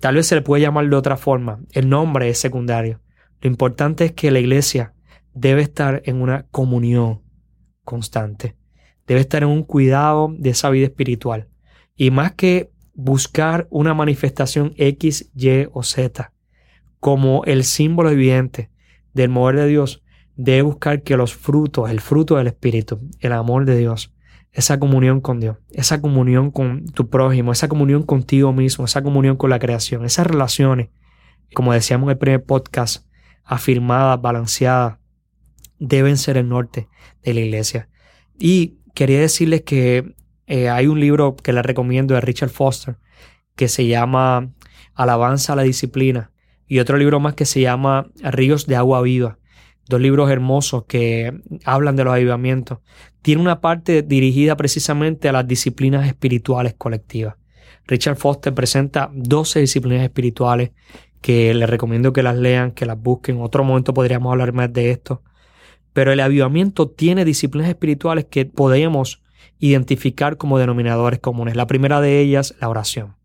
Tal 0.00 0.16
vez 0.16 0.26
se 0.26 0.34
le 0.34 0.42
puede 0.42 0.62
llamar 0.62 0.88
de 0.88 0.96
otra 0.96 1.16
forma, 1.16 1.60
el 1.72 1.88
nombre 1.88 2.28
es 2.28 2.38
secundario. 2.38 3.00
Lo 3.40 3.48
importante 3.48 4.04
es 4.04 4.12
que 4.12 4.30
la 4.30 4.38
iglesia 4.38 4.94
debe 5.34 5.62
estar 5.62 6.02
en 6.04 6.20
una 6.20 6.46
comunión 6.50 7.22
constante, 7.84 8.56
debe 9.06 9.20
estar 9.20 9.42
en 9.42 9.48
un 9.48 9.62
cuidado 9.62 10.34
de 10.38 10.50
esa 10.50 10.70
vida 10.70 10.86
espiritual. 10.86 11.48
Y 11.96 12.10
más 12.10 12.32
que 12.32 12.70
buscar 12.94 13.66
una 13.70 13.94
manifestación 13.94 14.74
X, 14.76 15.30
Y 15.34 15.66
o 15.72 15.82
Z 15.82 16.32
como 17.00 17.44
el 17.46 17.64
símbolo 17.64 18.10
evidente 18.10 18.70
del 19.14 19.30
mover 19.30 19.56
de 19.56 19.66
Dios, 19.66 20.02
debe 20.36 20.62
buscar 20.62 21.02
que 21.02 21.16
los 21.16 21.34
frutos, 21.34 21.90
el 21.90 22.00
fruto 22.00 22.36
del 22.36 22.48
Espíritu, 22.48 23.00
el 23.20 23.32
amor 23.32 23.64
de 23.64 23.76
Dios, 23.76 24.14
esa 24.52 24.78
comunión 24.78 25.20
con 25.20 25.40
Dios, 25.40 25.58
esa 25.70 26.00
comunión 26.00 26.50
con 26.50 26.86
tu 26.86 27.08
prójimo, 27.08 27.52
esa 27.52 27.68
comunión 27.68 28.02
contigo 28.02 28.52
mismo, 28.52 28.84
esa 28.84 29.02
comunión 29.02 29.36
con 29.36 29.50
la 29.50 29.58
creación, 29.58 30.04
esas 30.04 30.26
relaciones, 30.26 30.88
como 31.54 31.72
decíamos 31.72 32.06
en 32.06 32.12
el 32.12 32.18
primer 32.18 32.44
podcast, 32.44 33.06
afirmadas, 33.44 34.20
balanceadas, 34.20 34.98
deben 35.78 36.16
ser 36.16 36.36
el 36.36 36.48
norte 36.48 36.88
de 37.22 37.34
la 37.34 37.40
iglesia. 37.40 37.88
Y 38.38 38.78
quería 38.94 39.20
decirles 39.20 39.62
que 39.62 40.14
eh, 40.46 40.68
hay 40.68 40.86
un 40.86 41.00
libro 41.00 41.36
que 41.36 41.52
les 41.52 41.64
recomiendo 41.64 42.14
de 42.14 42.20
Richard 42.20 42.50
Foster 42.50 42.96
que 43.56 43.68
se 43.68 43.86
llama 43.86 44.52
Alabanza 44.94 45.52
a 45.52 45.56
la 45.56 45.62
Disciplina 45.62 46.32
y 46.66 46.78
otro 46.78 46.96
libro 46.96 47.20
más 47.20 47.34
que 47.34 47.44
se 47.44 47.60
llama 47.60 48.10
Ríos 48.22 48.66
de 48.66 48.76
Agua 48.76 49.02
Viva 49.02 49.39
dos 49.90 50.00
libros 50.00 50.30
hermosos 50.30 50.84
que 50.84 51.38
hablan 51.66 51.96
de 51.96 52.04
los 52.04 52.14
avivamientos, 52.14 52.78
tiene 53.20 53.42
una 53.42 53.60
parte 53.60 54.00
dirigida 54.00 54.56
precisamente 54.56 55.28
a 55.28 55.32
las 55.32 55.46
disciplinas 55.46 56.06
espirituales 56.06 56.74
colectivas. 56.78 57.34
Richard 57.86 58.16
Foster 58.16 58.54
presenta 58.54 59.10
12 59.12 59.60
disciplinas 59.60 60.02
espirituales 60.02 60.70
que 61.20 61.52
les 61.52 61.68
recomiendo 61.68 62.12
que 62.12 62.22
las 62.22 62.36
lean, 62.36 62.72
que 62.72 62.86
las 62.86 62.98
busquen. 62.98 63.36
En 63.36 63.42
otro 63.42 63.64
momento 63.64 63.92
podríamos 63.92 64.30
hablar 64.32 64.52
más 64.52 64.72
de 64.72 64.90
esto. 64.90 65.22
Pero 65.92 66.12
el 66.12 66.20
avivamiento 66.20 66.88
tiene 66.88 67.24
disciplinas 67.24 67.68
espirituales 67.68 68.26
que 68.30 68.46
podemos 68.46 69.22
identificar 69.58 70.36
como 70.36 70.58
denominadores 70.58 71.18
comunes. 71.18 71.56
La 71.56 71.66
primera 71.66 72.00
de 72.00 72.20
ellas, 72.20 72.54
la 72.60 72.68
oración. 72.68 73.16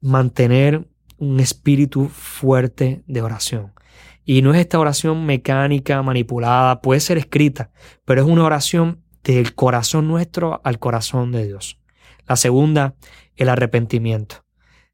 Mantener 0.00 0.86
un 1.22 1.38
espíritu 1.38 2.08
fuerte 2.08 3.04
de 3.06 3.22
oración. 3.22 3.72
Y 4.24 4.42
no 4.42 4.52
es 4.52 4.60
esta 4.60 4.80
oración 4.80 5.24
mecánica, 5.24 6.02
manipulada, 6.02 6.80
puede 6.80 6.98
ser 6.98 7.16
escrita, 7.16 7.70
pero 8.04 8.22
es 8.22 8.28
una 8.28 8.42
oración 8.42 9.04
del 9.22 9.54
corazón 9.54 10.08
nuestro 10.08 10.60
al 10.64 10.80
corazón 10.80 11.30
de 11.30 11.46
Dios. 11.46 11.78
La 12.26 12.34
segunda, 12.34 12.96
el 13.36 13.48
arrepentimiento. 13.48 14.44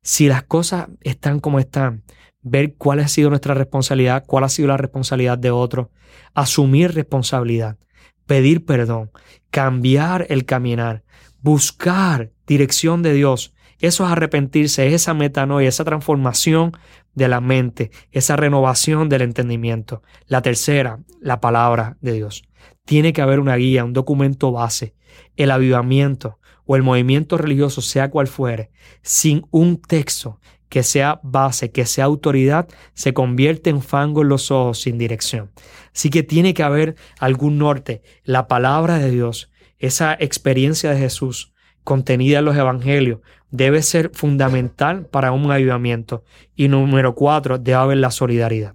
Si 0.02 0.28
las 0.28 0.42
cosas 0.42 0.88
están 1.00 1.40
como 1.40 1.60
están, 1.60 2.04
ver 2.42 2.74
cuál 2.74 3.00
ha 3.00 3.08
sido 3.08 3.30
nuestra 3.30 3.54
responsabilidad, 3.54 4.24
cuál 4.26 4.44
ha 4.44 4.50
sido 4.50 4.68
la 4.68 4.76
responsabilidad 4.76 5.38
de 5.38 5.50
otro, 5.50 5.92
asumir 6.34 6.92
responsabilidad, 6.94 7.78
pedir 8.26 8.66
perdón, 8.66 9.10
cambiar 9.50 10.26
el 10.28 10.44
caminar, 10.44 11.04
buscar 11.40 12.32
dirección 12.46 13.02
de 13.02 13.14
Dios. 13.14 13.54
Eso 13.80 14.04
es 14.04 14.10
arrepentirse, 14.10 14.86
es 14.88 14.94
esa 14.94 15.14
metanoia, 15.14 15.68
esa 15.68 15.84
transformación 15.84 16.72
de 17.14 17.28
la 17.28 17.40
mente, 17.40 17.90
esa 18.10 18.36
renovación 18.36 19.08
del 19.08 19.22
entendimiento. 19.22 20.02
La 20.26 20.42
tercera, 20.42 21.00
la 21.20 21.40
palabra 21.40 21.96
de 22.00 22.12
Dios. 22.12 22.42
Tiene 22.84 23.12
que 23.12 23.22
haber 23.22 23.38
una 23.40 23.56
guía, 23.56 23.84
un 23.84 23.92
documento 23.92 24.50
base. 24.50 24.94
El 25.36 25.50
avivamiento 25.50 26.38
o 26.64 26.76
el 26.76 26.82
movimiento 26.82 27.38
religioso, 27.38 27.80
sea 27.80 28.10
cual 28.10 28.26
fuere, 28.26 28.70
sin 29.02 29.46
un 29.50 29.80
texto 29.80 30.38
que 30.68 30.82
sea 30.82 31.20
base, 31.22 31.70
que 31.70 31.86
sea 31.86 32.04
autoridad, 32.04 32.68
se 32.94 33.14
convierte 33.14 33.70
en 33.70 33.80
fango 33.80 34.22
en 34.22 34.28
los 34.28 34.50
ojos 34.50 34.82
sin 34.82 34.98
dirección. 34.98 35.50
Así 35.94 36.10
que 36.10 36.22
tiene 36.22 36.52
que 36.52 36.62
haber 36.62 36.96
algún 37.18 37.58
norte, 37.58 38.02
la 38.22 38.48
palabra 38.48 38.98
de 38.98 39.10
Dios, 39.10 39.50
esa 39.78 40.14
experiencia 40.18 40.90
de 40.90 40.98
Jesús 40.98 41.54
contenida 41.88 42.40
en 42.40 42.44
los 42.44 42.54
evangelios, 42.54 43.20
debe 43.50 43.80
ser 43.80 44.10
fundamental 44.12 45.06
para 45.06 45.32
un 45.32 45.50
avivamiento. 45.50 46.22
Y 46.54 46.68
número 46.68 47.14
cuatro, 47.14 47.56
debe 47.56 47.76
haber 47.76 47.96
la 47.96 48.10
solidaridad. 48.10 48.74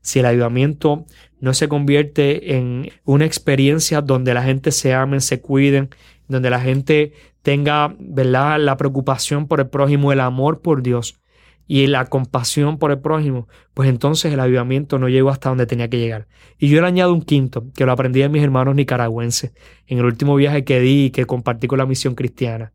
Si 0.00 0.20
el 0.20 0.24
avivamiento 0.24 1.04
no 1.40 1.52
se 1.52 1.68
convierte 1.68 2.56
en 2.56 2.90
una 3.04 3.26
experiencia 3.26 4.00
donde 4.00 4.32
la 4.32 4.42
gente 4.42 4.72
se 4.72 4.94
amen, 4.94 5.20
se 5.20 5.42
cuiden, 5.42 5.90
donde 6.26 6.48
la 6.48 6.58
gente 6.58 7.12
tenga 7.42 7.94
¿verdad? 7.98 8.58
la 8.58 8.78
preocupación 8.78 9.46
por 9.46 9.60
el 9.60 9.68
prójimo, 9.68 10.10
el 10.10 10.20
amor 10.20 10.62
por 10.62 10.82
Dios 10.82 11.20
y 11.66 11.86
la 11.86 12.06
compasión 12.06 12.78
por 12.78 12.90
el 12.90 12.98
prójimo, 12.98 13.48
pues 13.72 13.88
entonces 13.88 14.32
el 14.32 14.40
avivamiento 14.40 14.98
no 14.98 15.08
llegó 15.08 15.30
hasta 15.30 15.48
donde 15.48 15.66
tenía 15.66 15.88
que 15.88 15.98
llegar. 15.98 16.28
Y 16.58 16.68
yo 16.68 16.80
le 16.80 16.86
añado 16.86 17.12
un 17.12 17.22
quinto, 17.22 17.64
que 17.74 17.86
lo 17.86 17.92
aprendí 17.92 18.20
de 18.20 18.28
mis 18.28 18.42
hermanos 18.42 18.74
nicaragüenses 18.74 19.52
en 19.86 19.98
el 19.98 20.04
último 20.04 20.36
viaje 20.36 20.64
que 20.64 20.80
di 20.80 21.06
y 21.06 21.10
que 21.10 21.24
compartí 21.26 21.66
con 21.66 21.78
la 21.78 21.86
misión 21.86 22.14
cristiana. 22.14 22.72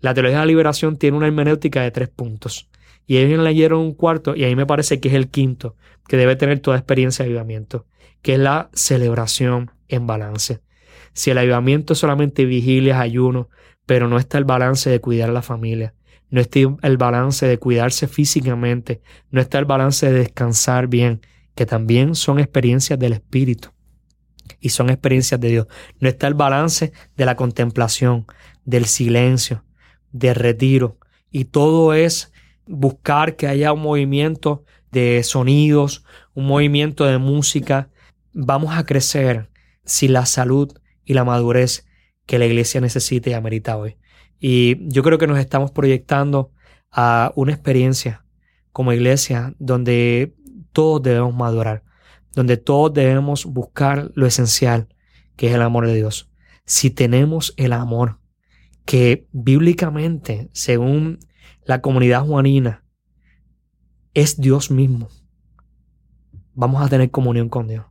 La 0.00 0.14
teología 0.14 0.38
de 0.38 0.42
la 0.42 0.46
liberación 0.46 0.96
tiene 0.96 1.16
una 1.16 1.26
hermenéutica 1.26 1.82
de 1.82 1.92
tres 1.92 2.08
puntos. 2.08 2.68
Y 3.06 3.18
ellos 3.18 3.42
leyeron 3.42 3.80
un 3.80 3.94
cuarto, 3.94 4.34
y 4.34 4.44
ahí 4.44 4.56
me 4.56 4.66
parece 4.66 5.00
que 5.00 5.08
es 5.08 5.14
el 5.14 5.28
quinto, 5.28 5.76
que 6.08 6.16
debe 6.16 6.36
tener 6.36 6.60
toda 6.60 6.76
experiencia 6.76 7.24
de 7.24 7.30
avivamiento, 7.30 7.86
que 8.22 8.34
es 8.34 8.38
la 8.38 8.70
celebración 8.72 9.70
en 9.88 10.06
balance. 10.06 10.60
Si 11.12 11.30
el 11.30 11.38
avivamiento 11.38 11.92
es 11.92 11.98
solamente 11.98 12.44
vigilia, 12.44 13.00
ayuno, 13.00 13.48
pero 13.86 14.08
no 14.08 14.18
está 14.18 14.38
el 14.38 14.44
balance 14.44 14.88
de 14.88 15.00
cuidar 15.00 15.30
a 15.30 15.32
la 15.32 15.42
familia, 15.42 15.94
no 16.32 16.40
está 16.40 16.60
el 16.80 16.96
balance 16.96 17.46
de 17.46 17.58
cuidarse 17.58 18.08
físicamente, 18.08 19.02
no 19.30 19.38
está 19.38 19.58
el 19.58 19.66
balance 19.66 20.10
de 20.10 20.20
descansar 20.20 20.86
bien, 20.88 21.20
que 21.54 21.66
también 21.66 22.14
son 22.14 22.38
experiencias 22.38 22.98
del 22.98 23.12
Espíritu 23.12 23.68
y 24.58 24.70
son 24.70 24.88
experiencias 24.88 25.38
de 25.38 25.48
Dios. 25.50 25.66
No 26.00 26.08
está 26.08 26.28
el 26.28 26.34
balance 26.34 26.94
de 27.18 27.26
la 27.26 27.36
contemplación, 27.36 28.26
del 28.64 28.86
silencio, 28.86 29.62
de 30.10 30.32
retiro. 30.32 30.96
Y 31.30 31.44
todo 31.44 31.92
es 31.92 32.32
buscar 32.66 33.36
que 33.36 33.46
haya 33.46 33.74
un 33.74 33.82
movimiento 33.82 34.64
de 34.90 35.22
sonidos, 35.24 36.02
un 36.32 36.46
movimiento 36.46 37.04
de 37.04 37.18
música. 37.18 37.90
Vamos 38.32 38.74
a 38.74 38.86
crecer 38.86 39.50
si 39.84 40.08
la 40.08 40.24
salud 40.24 40.72
y 41.04 41.12
la 41.12 41.24
madurez 41.24 41.86
que 42.24 42.38
la 42.38 42.46
iglesia 42.46 42.80
necesita 42.80 43.28
y 43.28 43.34
amerita 43.34 43.76
hoy. 43.76 43.98
Y 44.44 44.88
yo 44.88 45.04
creo 45.04 45.18
que 45.18 45.28
nos 45.28 45.38
estamos 45.38 45.70
proyectando 45.70 46.50
a 46.90 47.32
una 47.36 47.52
experiencia 47.52 48.24
como 48.72 48.92
iglesia 48.92 49.54
donde 49.60 50.34
todos 50.72 51.00
debemos 51.00 51.32
madurar, 51.32 51.84
donde 52.34 52.56
todos 52.56 52.92
debemos 52.92 53.44
buscar 53.44 54.10
lo 54.14 54.26
esencial, 54.26 54.88
que 55.36 55.46
es 55.46 55.54
el 55.54 55.62
amor 55.62 55.86
de 55.86 55.94
Dios. 55.94 56.28
Si 56.66 56.90
tenemos 56.90 57.54
el 57.56 57.72
amor 57.72 58.18
que 58.84 59.28
bíblicamente, 59.30 60.50
según 60.52 61.20
la 61.64 61.80
comunidad 61.80 62.26
juanina, 62.26 62.84
es 64.12 64.40
Dios 64.40 64.72
mismo. 64.72 65.08
Vamos 66.52 66.84
a 66.84 66.88
tener 66.88 67.12
comunión 67.12 67.48
con 67.48 67.68
Dios. 67.68 67.86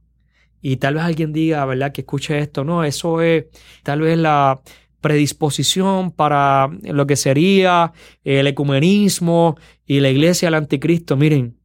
Y 0.60 0.76
tal 0.78 0.95
vez 0.95 1.04
alguien 1.04 1.32
diga, 1.32 1.64
¿verdad? 1.64 1.93
Que 1.93 2.02
escuche 2.02 2.38
esto. 2.39 2.66
No, 2.66 2.84
eso 2.84 3.22
es 3.22 3.45
tal 3.84 4.02
vez 4.02 4.18
la 4.18 4.62
predisposición 5.02 6.12
para 6.12 6.70
lo 6.84 7.08
que 7.08 7.16
sería 7.16 7.91
el 8.24 8.47
ecumenismo 8.47 9.58
y 9.86 9.99
la 9.99 10.10
iglesia 10.10 10.47
del 10.47 10.56
anticristo. 10.56 11.18
Miren, 11.18 11.58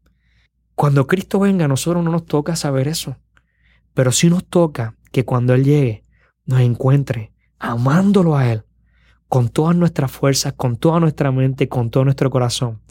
cuando 0.74 1.06
Cristo 1.06 1.38
venga, 1.38 1.66
a 1.66 1.68
nosotros 1.68 2.04
no 2.04 2.10
nos 2.10 2.26
toca 2.26 2.56
saber 2.56 2.88
eso. 2.88 3.16
Pero 3.94 4.12
sí 4.12 4.28
nos 4.28 4.44
toca 4.44 4.96
que 5.12 5.24
cuando 5.24 5.54
Él 5.54 5.64
llegue, 5.64 6.04
nos 6.44 6.60
encuentre 6.60 7.32
amándolo 7.58 8.36
a 8.36 8.50
Él 8.50 8.64
con 9.28 9.48
todas 9.48 9.74
nuestras 9.76 10.10
fuerzas, 10.10 10.52
con 10.54 10.76
toda 10.76 11.00
nuestra 11.00 11.32
mente, 11.32 11.68
con 11.68 11.90
todo 11.90 12.04
nuestro 12.04 12.30
corazón 12.30 12.82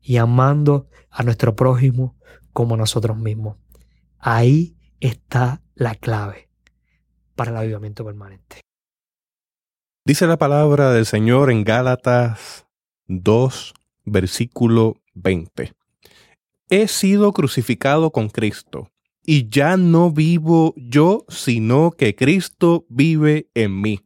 y 0.00 0.16
amando 0.16 0.88
a 1.10 1.22
nuestro 1.22 1.56
prójimo 1.56 2.16
como 2.52 2.74
a 2.74 2.78
nosotros 2.78 3.16
mismos. 3.16 3.56
Ahí 4.18 4.76
está 5.00 5.62
la 5.74 5.94
clave 5.94 6.48
para 7.34 7.50
el 7.50 7.56
avivamiento 7.56 8.04
permanente. 8.04 8.60
Dice 10.06 10.26
la 10.26 10.38
palabra 10.38 10.92
del 10.92 11.04
Señor 11.04 11.50
en 11.50 11.62
Gálatas 11.62 12.66
2, 13.08 13.74
versículo 14.06 14.96
20. 15.12 15.74
He 16.70 16.88
sido 16.88 17.32
crucificado 17.34 18.10
con 18.10 18.30
Cristo, 18.30 18.90
y 19.26 19.50
ya 19.50 19.76
no 19.76 20.10
vivo 20.10 20.72
yo, 20.76 21.26
sino 21.28 21.90
que 21.90 22.16
Cristo 22.16 22.86
vive 22.88 23.50
en 23.52 23.78
mí. 23.78 24.00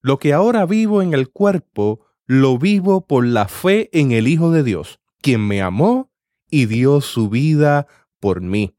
Lo 0.00 0.18
que 0.18 0.32
ahora 0.32 0.66
vivo 0.66 1.02
en 1.02 1.14
el 1.14 1.30
cuerpo, 1.30 2.04
lo 2.26 2.58
vivo 2.58 3.06
por 3.06 3.24
la 3.24 3.46
fe 3.46 3.90
en 3.92 4.10
el 4.10 4.26
Hijo 4.26 4.50
de 4.50 4.64
Dios, 4.64 4.98
quien 5.20 5.46
me 5.46 5.62
amó 5.62 6.10
y 6.50 6.66
dio 6.66 7.00
su 7.00 7.30
vida 7.30 7.86
por 8.18 8.40
mí. 8.40 8.74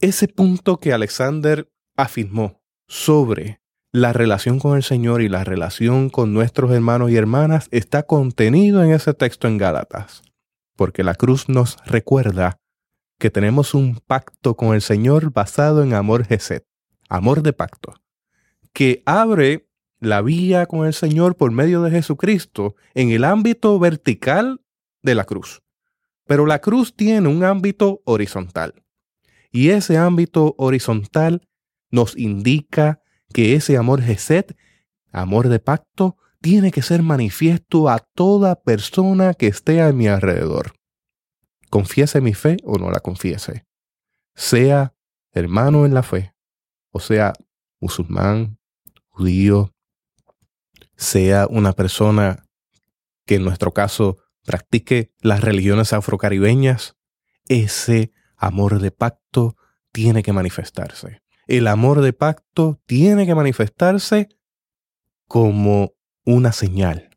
Ese 0.00 0.26
punto 0.26 0.80
que 0.80 0.94
Alexander 0.94 1.70
afirmó 1.96 2.62
sobre 2.88 3.61
la 3.92 4.14
relación 4.14 4.58
con 4.58 4.76
el 4.76 4.82
Señor 4.82 5.20
y 5.20 5.28
la 5.28 5.44
relación 5.44 6.08
con 6.08 6.32
nuestros 6.32 6.72
hermanos 6.72 7.10
y 7.10 7.16
hermanas 7.16 7.68
está 7.70 8.04
contenido 8.04 8.82
en 8.82 8.90
ese 8.90 9.12
texto 9.12 9.48
en 9.48 9.58
Gálatas, 9.58 10.22
porque 10.76 11.04
la 11.04 11.14
cruz 11.14 11.50
nos 11.50 11.76
recuerda 11.84 12.56
que 13.18 13.30
tenemos 13.30 13.74
un 13.74 14.00
pacto 14.06 14.56
con 14.56 14.74
el 14.74 14.80
Señor 14.80 15.30
basado 15.30 15.82
en 15.82 15.92
amor 15.92 16.24
Geset, 16.24 16.64
amor 17.10 17.42
de 17.42 17.52
pacto, 17.52 17.94
que 18.72 19.02
abre 19.04 19.68
la 20.00 20.22
vía 20.22 20.64
con 20.64 20.86
el 20.86 20.94
Señor 20.94 21.36
por 21.36 21.50
medio 21.52 21.82
de 21.82 21.90
Jesucristo 21.90 22.74
en 22.94 23.10
el 23.10 23.24
ámbito 23.24 23.78
vertical 23.78 24.62
de 25.02 25.14
la 25.14 25.24
cruz. 25.24 25.62
Pero 26.26 26.46
la 26.46 26.60
cruz 26.60 26.96
tiene 26.96 27.28
un 27.28 27.44
ámbito 27.44 28.00
horizontal. 28.06 28.82
Y 29.50 29.68
ese 29.68 29.98
ámbito 29.98 30.54
horizontal 30.56 31.46
nos 31.90 32.16
indica 32.16 33.01
que 33.32 33.54
ese 33.54 33.76
amor 33.76 34.02
Geset, 34.02 34.56
amor 35.10 35.48
de 35.48 35.58
pacto, 35.58 36.16
tiene 36.40 36.70
que 36.70 36.82
ser 36.82 37.02
manifiesto 37.02 37.88
a 37.88 37.98
toda 37.98 38.60
persona 38.62 39.34
que 39.34 39.46
esté 39.46 39.80
a 39.80 39.92
mi 39.92 40.08
alrededor. 40.08 40.72
Confiese 41.70 42.20
mi 42.20 42.34
fe 42.34 42.56
o 42.64 42.78
no 42.78 42.90
la 42.90 43.00
confiese. 43.00 43.64
Sea 44.34 44.94
hermano 45.32 45.86
en 45.86 45.94
la 45.94 46.02
fe, 46.02 46.34
o 46.90 47.00
sea 47.00 47.32
musulmán, 47.80 48.58
judío, 49.08 49.74
sea 50.96 51.46
una 51.48 51.72
persona 51.72 52.44
que 53.26 53.36
en 53.36 53.44
nuestro 53.44 53.72
caso 53.72 54.18
practique 54.44 55.12
las 55.20 55.40
religiones 55.40 55.92
afrocaribeñas, 55.92 56.96
ese 57.48 58.12
amor 58.36 58.80
de 58.80 58.90
pacto 58.90 59.56
tiene 59.92 60.22
que 60.22 60.32
manifestarse. 60.32 61.22
El 61.46 61.66
amor 61.66 62.00
de 62.00 62.12
pacto 62.12 62.80
tiene 62.86 63.26
que 63.26 63.34
manifestarse 63.34 64.28
como 65.26 65.92
una 66.24 66.52
señal 66.52 67.10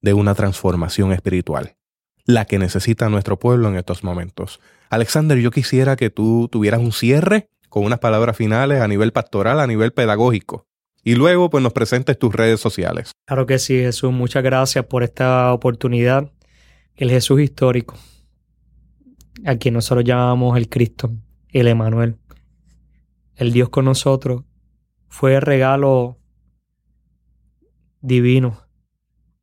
de 0.00 0.14
una 0.14 0.34
transformación 0.34 1.12
espiritual, 1.12 1.76
la 2.24 2.44
que 2.44 2.58
necesita 2.58 3.08
nuestro 3.08 3.38
pueblo 3.38 3.68
en 3.68 3.76
estos 3.76 4.04
momentos. 4.04 4.60
Alexander, 4.90 5.38
yo 5.38 5.50
quisiera 5.50 5.96
que 5.96 6.10
tú 6.10 6.48
tuvieras 6.50 6.80
un 6.80 6.92
cierre 6.92 7.50
con 7.68 7.84
unas 7.84 7.98
palabras 7.98 8.36
finales 8.36 8.80
a 8.80 8.88
nivel 8.88 9.12
pastoral, 9.12 9.60
a 9.60 9.66
nivel 9.66 9.92
pedagógico. 9.92 10.66
Y 11.04 11.14
luego 11.14 11.50
pues 11.50 11.62
nos 11.62 11.72
presentes 11.72 12.18
tus 12.18 12.34
redes 12.34 12.60
sociales. 12.60 13.12
Claro 13.26 13.46
que 13.46 13.58
sí, 13.58 13.78
Jesús. 13.78 14.12
Muchas 14.12 14.42
gracias 14.42 14.84
por 14.86 15.02
esta 15.02 15.52
oportunidad. 15.52 16.30
El 16.96 17.10
Jesús 17.10 17.40
histórico, 17.40 17.96
a 19.44 19.56
quien 19.56 19.74
nosotros 19.74 20.04
llamamos 20.04 20.56
el 20.56 20.68
Cristo, 20.68 21.12
el 21.50 21.68
Emanuel, 21.68 22.16
el 23.38 23.52
Dios 23.52 23.68
con 23.68 23.84
nosotros, 23.84 24.44
fue 25.06 25.36
el 25.36 25.42
regalo 25.42 26.18
divino 28.00 28.60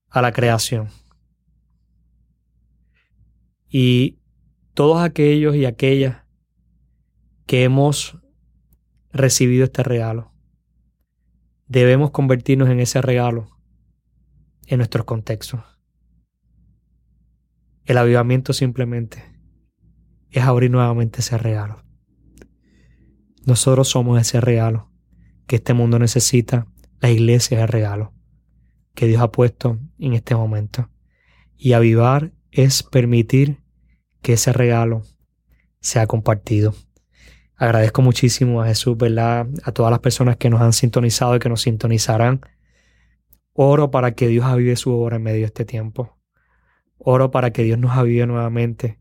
a 0.10 0.22
la 0.22 0.34
creación. 0.34 0.90
Y 3.70 4.20
todos 4.74 5.02
aquellos 5.02 5.56
y 5.56 5.66
aquellas 5.66 6.26
que 7.46 7.64
hemos 7.64 8.18
recibido 9.14 9.64
este 9.64 9.82
regalo, 9.82 10.34
debemos 11.68 12.12
convertirnos 12.12 12.70
en 12.70 12.82
ese 12.82 13.02
regalo 13.02 13.48
en 14.68 14.80
nuestros 14.80 15.06
contextos. 15.06 15.62
El 17.86 17.98
avivamiento 17.98 18.52
simplemente 18.52 19.24
es 20.32 20.44
abrir 20.44 20.70
nuevamente 20.70 21.22
ese 21.22 21.38
regalo. 21.38 21.85
Nosotros 23.46 23.88
somos 23.88 24.20
ese 24.20 24.42
regalo 24.42 24.90
que 25.46 25.58
este 25.58 25.74
mundo 25.74 26.00
necesita. 26.00 26.68
La 27.00 27.12
iglesia 27.12 27.58
es 27.58 27.62
el 27.62 27.68
regalo 27.68 28.14
que 28.96 29.06
Dios 29.06 29.22
ha 29.22 29.32
puesto 29.32 29.78
en 30.00 30.14
este 30.14 30.36
momento. 30.36 30.90
Y 31.56 31.74
avivar 31.74 32.32
es 32.52 32.82
permitir 32.82 33.62
que 34.22 34.34
ese 34.34 34.52
regalo 34.52 35.04
sea 35.80 36.08
compartido. 36.08 36.74
Agradezco 37.56 38.02
muchísimo 38.02 38.62
a 38.62 38.68
Jesús, 38.68 38.98
¿verdad? 38.98 39.48
A 39.64 39.72
todas 39.72 39.92
las 39.92 40.00
personas 40.00 40.38
que 40.38 40.50
nos 40.50 40.62
han 40.62 40.74
sintonizado 40.74 41.36
y 41.36 41.40
que 41.40 41.50
nos 41.50 41.62
sintonizarán. 41.62 42.42
Oro 43.54 43.92
para 43.92 44.16
que 44.16 44.28
Dios 44.28 44.46
avive 44.46 44.76
su 44.76 44.92
obra 44.92 45.18
en 45.18 45.24
medio 45.24 45.42
de 45.42 45.46
este 45.46 45.66
tiempo. 45.66 46.18
Oro 46.98 47.30
para 47.30 47.52
que 47.52 47.64
Dios 47.64 47.78
nos 47.78 47.96
avive 47.96 48.26
nuevamente 48.26 49.00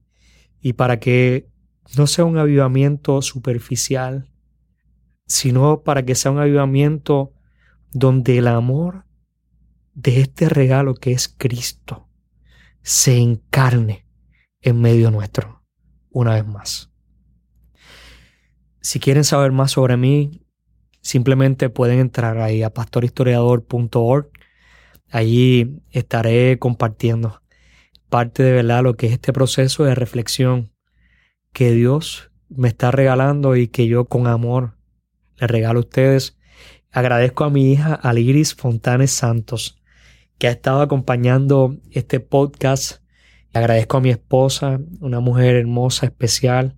y 0.61 0.75
para 0.75 1.01
que 1.01 1.49
no 1.97 2.07
sea 2.07 2.25
un 2.25 2.39
avivamiento 2.39 3.23
superficial, 3.23 4.31
sino 5.27 5.83
para 5.83 6.05
que 6.05 6.15
sea 6.15 6.31
un 6.31 6.39
avivamiento 6.39 7.33
donde 7.93 8.39
el 8.39 8.49
amor 8.49 9.05
de 9.95 10.21
este 10.21 10.49
regalo 10.49 10.95
que 10.95 11.13
es 11.13 11.29
Cristo 11.29 12.09
se 12.83 13.19
encarne 13.19 14.07
en 14.61 14.81
medio 14.81 15.11
nuestro 15.11 15.63
una 16.11 16.35
vez 16.35 16.47
más. 16.47 16.91
Si 18.81 19.01
quieren 19.01 19.25
saber 19.25 19.53
más 19.53 19.73
sobre 19.73 19.97
mí, 19.97 20.43
simplemente 21.01 21.71
pueden 21.71 22.01
entrar 22.01 22.39
ahí 22.39 22.63
a 22.63 22.71
pastorhistoriador.org. 22.71 24.31
Allí 25.11 25.81
estaré 25.91 26.59
compartiendo 26.59 27.41
parte 28.09 28.43
de 28.43 28.53
verdad 28.53 28.83
lo 28.83 28.95
que 28.95 29.07
es 29.07 29.13
este 29.13 29.33
proceso 29.33 29.85
de 29.85 29.95
reflexión 29.95 30.73
que 31.53 31.73
Dios 31.73 32.31
me 32.49 32.69
está 32.69 32.91
regalando 32.91 33.57
y 33.57 33.69
que 33.69 33.87
yo 33.87 34.05
con 34.05 34.27
amor 34.27 34.77
le 35.39 35.47
regalo 35.47 35.79
a 35.79 35.83
ustedes. 35.83 36.37
Agradezco 36.91 37.45
a 37.45 37.51
mi 37.51 37.73
hija 37.73 37.95
Aliris 37.95 38.55
Fontanes 38.55 39.11
Santos, 39.11 39.77
que 40.39 40.49
ha 40.49 40.53
estado 40.53 40.81
acompañando 40.81 41.77
este 41.91 42.21
podcast. 42.21 43.03
Agradezco 43.53 43.97
a 43.97 44.01
mi 44.01 44.11
esposa, 44.11 44.81
una 45.01 45.21
mujer 45.21 45.57
hermosa, 45.57 46.07
especial, 46.07 46.77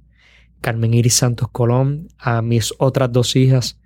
Carmen 0.61 0.95
Iris 0.95 1.15
Santos 1.15 1.49
Colón, 1.51 2.09
a 2.19 2.43
mis 2.43 2.73
otras 2.79 3.13
dos 3.13 3.37
hijas, 3.37 3.81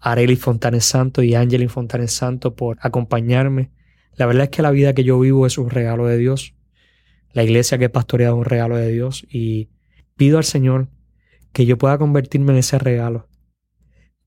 Arely 0.00 0.36
Fontanes 0.36 0.84
Santos 0.84 1.24
y 1.24 1.34
Angelin 1.34 1.68
Fontanes 1.68 2.12
Santos, 2.12 2.54
por 2.54 2.78
acompañarme. 2.80 3.70
La 4.16 4.26
verdad 4.26 4.44
es 4.44 4.50
que 4.50 4.62
la 4.62 4.70
vida 4.70 4.94
que 4.94 5.04
yo 5.04 5.18
vivo 5.18 5.46
es 5.46 5.58
un 5.58 5.70
regalo 5.70 6.06
de 6.06 6.18
Dios. 6.18 6.54
La 7.32 7.42
iglesia 7.42 7.78
que 7.78 7.86
he 7.86 7.88
pastoreado 7.88 8.36
es 8.36 8.38
un 8.38 8.44
regalo 8.44 8.76
de 8.76 8.90
Dios 8.90 9.26
y 9.28 9.70
pido 10.16 10.38
al 10.38 10.44
Señor 10.44 10.88
que 11.52 11.66
yo 11.66 11.78
pueda 11.78 11.98
convertirme 11.98 12.52
en 12.52 12.58
ese 12.58 12.78
regalo 12.78 13.28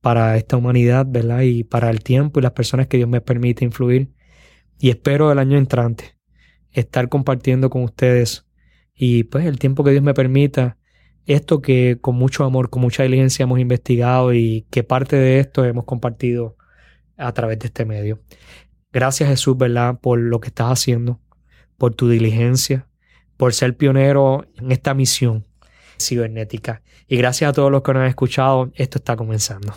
para 0.07 0.37
esta 0.37 0.55
humanidad, 0.55 1.05
¿verdad? 1.05 1.41
Y 1.41 1.65
para 1.65 1.89
el 1.89 2.01
tiempo 2.01 2.39
y 2.39 2.43
las 2.43 2.53
personas 2.53 2.87
que 2.87 2.95
Dios 2.95 3.09
me 3.09 3.19
permite 3.19 3.65
influir. 3.65 4.13
Y 4.79 4.89
espero 4.89 5.33
el 5.33 5.37
año 5.37 5.57
entrante 5.57 6.15
estar 6.71 7.09
compartiendo 7.09 7.69
con 7.69 7.83
ustedes 7.83 8.47
y 8.95 9.25
pues 9.25 9.45
el 9.45 9.59
tiempo 9.59 9.83
que 9.83 9.91
Dios 9.91 10.03
me 10.03 10.13
permita 10.13 10.77
esto 11.25 11.61
que 11.61 11.97
con 11.99 12.15
mucho 12.15 12.45
amor, 12.45 12.69
con 12.69 12.83
mucha 12.83 13.03
diligencia 13.03 13.43
hemos 13.43 13.59
investigado 13.59 14.33
y 14.33 14.65
que 14.71 14.81
parte 14.81 15.17
de 15.17 15.41
esto 15.41 15.65
hemos 15.65 15.83
compartido 15.83 16.55
a 17.17 17.33
través 17.33 17.59
de 17.59 17.67
este 17.67 17.83
medio. 17.83 18.21
Gracias 18.93 19.27
Jesús, 19.27 19.57
¿verdad? 19.57 19.99
Por 19.99 20.19
lo 20.19 20.39
que 20.39 20.47
estás 20.47 20.71
haciendo, 20.71 21.19
por 21.77 21.95
tu 21.95 22.07
diligencia, 22.07 22.87
por 23.35 23.53
ser 23.53 23.75
pionero 23.75 24.45
en 24.55 24.71
esta 24.71 24.93
misión 24.93 25.45
cibernética. 25.99 26.81
Y 27.09 27.17
gracias 27.17 27.49
a 27.49 27.53
todos 27.53 27.69
los 27.69 27.81
que 27.81 27.91
nos 27.91 28.03
han 28.03 28.07
escuchado, 28.07 28.71
esto 28.75 28.99
está 28.99 29.17
comenzando. 29.17 29.73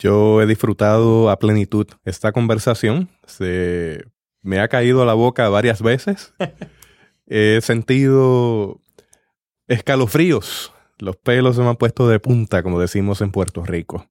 Yo 0.00 0.40
he 0.40 0.46
disfrutado 0.46 1.28
a 1.28 1.38
plenitud 1.38 1.86
esta 2.04 2.32
conversación. 2.32 3.10
Se 3.26 4.06
me 4.40 4.58
ha 4.58 4.68
caído 4.68 5.02
a 5.02 5.06
la 5.06 5.12
boca 5.12 5.50
varias 5.50 5.82
veces. 5.82 6.32
he 7.26 7.60
sentido 7.60 8.80
escalofríos. 9.68 10.72
Los 10.98 11.16
pelos 11.16 11.56
se 11.56 11.62
me 11.62 11.68
han 11.68 11.76
puesto 11.76 12.08
de 12.08 12.18
punta, 12.18 12.62
como 12.62 12.80
decimos 12.80 13.20
en 13.20 13.30
Puerto 13.30 13.62
Rico. 13.62 14.06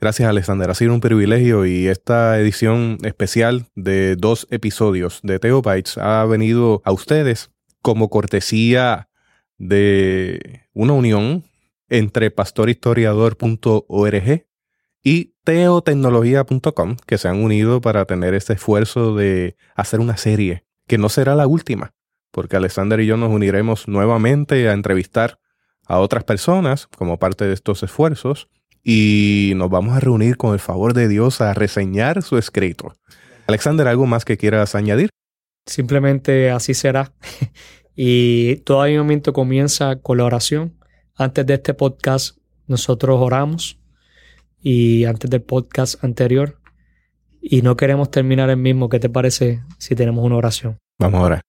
Gracias, 0.00 0.26
Alexander. 0.26 0.70
Ha 0.70 0.74
sido 0.74 0.94
un 0.94 1.02
privilegio 1.02 1.66
y 1.66 1.88
esta 1.88 2.40
edición 2.40 2.96
especial 3.02 3.66
de 3.74 4.16
dos 4.16 4.46
episodios 4.50 5.20
de 5.22 5.38
Teobytes 5.38 5.98
ha 5.98 6.24
venido 6.24 6.80
a 6.86 6.92
ustedes 6.92 7.50
como 7.82 8.08
cortesía 8.08 9.10
de 9.58 10.62
una 10.72 10.94
unión 10.94 11.44
entre 11.90 12.30
pastorhistoriador.org 12.30 14.47
y 15.02 15.34
teotecnología.com 15.44 16.96
que 17.06 17.18
se 17.18 17.28
han 17.28 17.42
unido 17.42 17.80
para 17.80 18.04
tener 18.04 18.34
este 18.34 18.54
esfuerzo 18.54 19.14
de 19.14 19.56
hacer 19.74 20.00
una 20.00 20.16
serie 20.16 20.64
que 20.86 20.98
no 20.98 21.08
será 21.08 21.34
la 21.34 21.46
última 21.46 21.94
porque 22.30 22.56
Alexander 22.56 23.00
y 23.00 23.06
yo 23.06 23.16
nos 23.16 23.32
uniremos 23.32 23.88
nuevamente 23.88 24.68
a 24.68 24.72
entrevistar 24.72 25.38
a 25.86 25.98
otras 25.98 26.24
personas 26.24 26.86
como 26.86 27.18
parte 27.18 27.46
de 27.46 27.54
estos 27.54 27.82
esfuerzos 27.82 28.48
y 28.84 29.54
nos 29.56 29.70
vamos 29.70 29.96
a 29.96 30.00
reunir 30.00 30.36
con 30.36 30.52
el 30.52 30.60
favor 30.60 30.94
de 30.94 31.08
Dios 31.08 31.40
a 31.40 31.54
reseñar 31.54 32.22
su 32.22 32.38
escrito. 32.38 32.94
Alexander, 33.46 33.88
¿algo 33.88 34.06
más 34.06 34.24
que 34.24 34.36
quieras 34.36 34.74
añadir? 34.74 35.10
Simplemente 35.66 36.50
así 36.50 36.74
será. 36.74 37.12
Y 38.00 38.58
todo 38.58 38.82
avivamiento 38.82 39.32
comienza 39.32 39.96
con 39.96 40.18
la 40.18 40.24
oración. 40.24 40.78
Antes 41.16 41.44
de 41.46 41.54
este 41.54 41.74
podcast, 41.74 42.38
nosotros 42.68 43.18
oramos. 43.20 43.80
Y 44.60 45.04
antes 45.04 45.30
del 45.30 45.42
podcast 45.42 46.02
anterior. 46.02 46.60
Y 47.40 47.62
no 47.62 47.76
queremos 47.76 48.10
terminar 48.10 48.50
el 48.50 48.56
mismo. 48.56 48.88
¿Qué 48.88 48.98
te 48.98 49.08
parece 49.08 49.62
si 49.78 49.94
tenemos 49.94 50.24
una 50.24 50.36
oración? 50.36 50.78
Vamos 50.98 51.20
a 51.20 51.24
orar. 51.24 51.40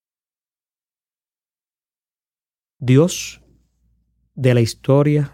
Dios 2.79 3.41
de 4.35 4.53
la 4.53 4.61
historia, 4.61 5.33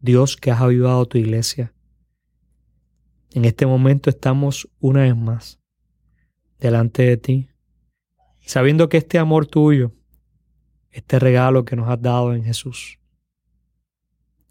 Dios 0.00 0.36
que 0.36 0.50
has 0.50 0.60
avivado 0.60 1.06
tu 1.06 1.18
iglesia. 1.18 1.72
En 3.30 3.44
este 3.44 3.66
momento 3.66 4.10
estamos 4.10 4.68
una 4.80 5.02
vez 5.02 5.16
más 5.16 5.60
delante 6.58 7.02
de 7.02 7.16
ti, 7.16 7.48
sabiendo 8.40 8.88
que 8.88 8.96
este 8.98 9.18
amor 9.18 9.46
tuyo, 9.46 9.92
este 10.90 11.18
regalo 11.18 11.64
que 11.64 11.76
nos 11.76 11.88
has 11.88 12.02
dado 12.02 12.34
en 12.34 12.44
Jesús, 12.44 12.98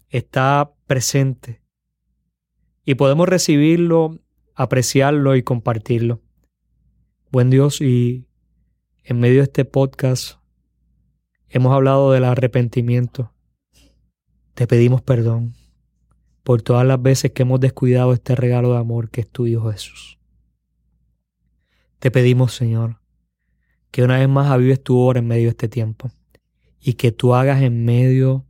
está 0.08 0.72
presente 0.86 1.61
y 2.84 2.96
podemos 2.96 3.28
recibirlo, 3.28 4.18
apreciarlo 4.54 5.36
y 5.36 5.42
compartirlo. 5.42 6.20
Buen 7.30 7.50
Dios, 7.50 7.80
y 7.80 8.26
en 9.04 9.20
medio 9.20 9.38
de 9.38 9.44
este 9.44 9.64
podcast 9.64 10.38
hemos 11.48 11.72
hablado 11.72 12.12
del 12.12 12.24
arrepentimiento. 12.24 13.32
Te 14.54 14.66
pedimos 14.66 15.00
perdón 15.00 15.54
por 16.42 16.62
todas 16.62 16.84
las 16.86 17.00
veces 17.00 17.30
que 17.32 17.42
hemos 17.42 17.60
descuidado 17.60 18.12
este 18.12 18.34
regalo 18.34 18.72
de 18.72 18.78
amor 18.78 19.10
que 19.10 19.22
es 19.22 19.28
tu 19.28 19.46
Hijo 19.46 19.70
Jesús. 19.70 20.18
Te 22.00 22.10
pedimos, 22.10 22.52
Señor, 22.52 23.00
que 23.92 24.02
una 24.02 24.18
vez 24.18 24.28
más 24.28 24.50
avives 24.50 24.82
tu 24.82 24.98
obra 24.98 25.20
en 25.20 25.28
medio 25.28 25.44
de 25.44 25.50
este 25.50 25.68
tiempo 25.68 26.10
y 26.80 26.94
que 26.94 27.12
tú 27.12 27.34
hagas 27.34 27.62
en 27.62 27.84
medio 27.84 28.44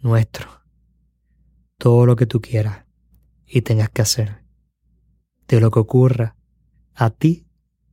nuestro 0.00 0.46
todo 1.78 2.04
lo 2.04 2.16
que 2.16 2.26
tú 2.26 2.42
quieras 2.42 2.89
y 3.50 3.62
tengas 3.62 3.90
que 3.90 4.02
hacer. 4.02 4.44
De 5.48 5.60
lo 5.60 5.70
que 5.70 5.80
ocurra 5.80 6.36
a 6.94 7.10
ti 7.10 7.46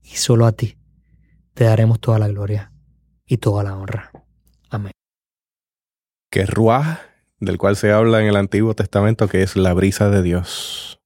y 0.03 0.15
solo 0.17 0.45
a 0.45 0.51
ti 0.51 0.77
te 1.53 1.63
daremos 1.63 1.99
toda 1.99 2.19
la 2.19 2.27
gloria 2.27 2.71
y 3.25 3.37
toda 3.37 3.63
la 3.63 3.75
honra. 3.75 4.11
Amén. 4.69 4.91
Que 6.29 6.45
Ruah, 6.45 6.99
del 7.39 7.57
cual 7.57 7.75
se 7.75 7.91
habla 7.91 8.21
en 8.21 8.27
el 8.27 8.35
Antiguo 8.35 8.75
Testamento, 8.75 9.27
que 9.27 9.41
es 9.41 9.55
la 9.55 9.73
brisa 9.73 10.09
de 10.09 10.21
Dios. 10.21 11.01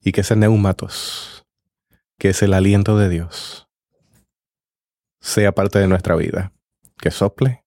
Y 0.00 0.12
que 0.12 0.20
ese 0.20 0.36
neumatos, 0.36 1.44
que 2.18 2.28
es 2.28 2.42
el 2.42 2.54
aliento 2.54 2.96
de 2.96 3.08
Dios, 3.08 3.66
sea 5.20 5.52
parte 5.52 5.80
de 5.80 5.88
nuestra 5.88 6.14
vida. 6.14 6.52
Que 7.00 7.10
sople, 7.10 7.64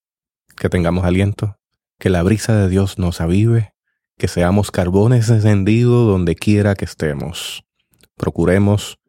que 0.56 0.70
tengamos 0.70 1.04
aliento, 1.04 1.58
que 2.00 2.10
la 2.10 2.24
brisa 2.24 2.56
de 2.56 2.70
Dios 2.70 2.98
nos 2.98 3.20
avive, 3.20 3.74
que 4.18 4.28
seamos 4.28 4.72
carbones 4.72 5.30
encendidos 5.30 6.08
donde 6.08 6.36
quiera 6.36 6.76
que 6.76 6.86
estemos. 6.86 7.64
Procuremos 8.16 9.00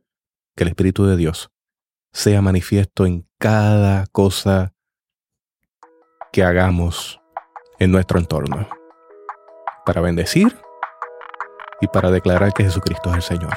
que 0.54 0.64
el 0.64 0.68
Espíritu 0.68 1.06
de 1.06 1.16
Dios 1.16 1.50
sea 2.12 2.42
manifiesto 2.42 3.06
en 3.06 3.26
cada 3.38 4.06
cosa 4.06 4.74
que 6.32 6.42
hagamos 6.42 7.20
en 7.78 7.90
nuestro 7.92 8.18
entorno, 8.18 8.68
para 9.86 10.00
bendecir 10.00 10.58
y 11.80 11.86
para 11.86 12.10
declarar 12.10 12.52
que 12.52 12.64
Jesucristo 12.64 13.10
es 13.10 13.16
el 13.16 13.22
Señor. 13.22 13.54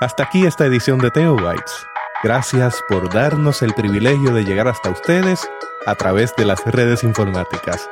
Hasta 0.00 0.24
aquí 0.24 0.46
esta 0.46 0.66
edición 0.66 0.98
de 0.98 1.10
Teobytes. 1.10 1.86
Gracias 2.22 2.82
por 2.88 3.12
darnos 3.12 3.62
el 3.62 3.72
privilegio 3.74 4.32
de 4.34 4.44
llegar 4.44 4.68
hasta 4.68 4.90
ustedes 4.90 5.48
a 5.86 5.94
través 5.94 6.34
de 6.36 6.44
las 6.44 6.64
redes 6.64 7.04
informáticas. 7.04 7.88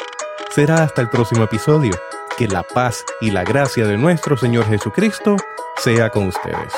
Será 0.50 0.82
hasta 0.82 1.02
el 1.02 1.08
próximo 1.08 1.44
episodio. 1.44 1.94
Que 2.36 2.48
la 2.48 2.62
paz 2.62 3.04
y 3.20 3.30
la 3.30 3.44
gracia 3.44 3.86
de 3.86 3.96
nuestro 3.96 4.36
Señor 4.36 4.66
Jesucristo 4.66 5.36
sea 5.76 6.10
con 6.10 6.26
ustedes. 6.26 6.72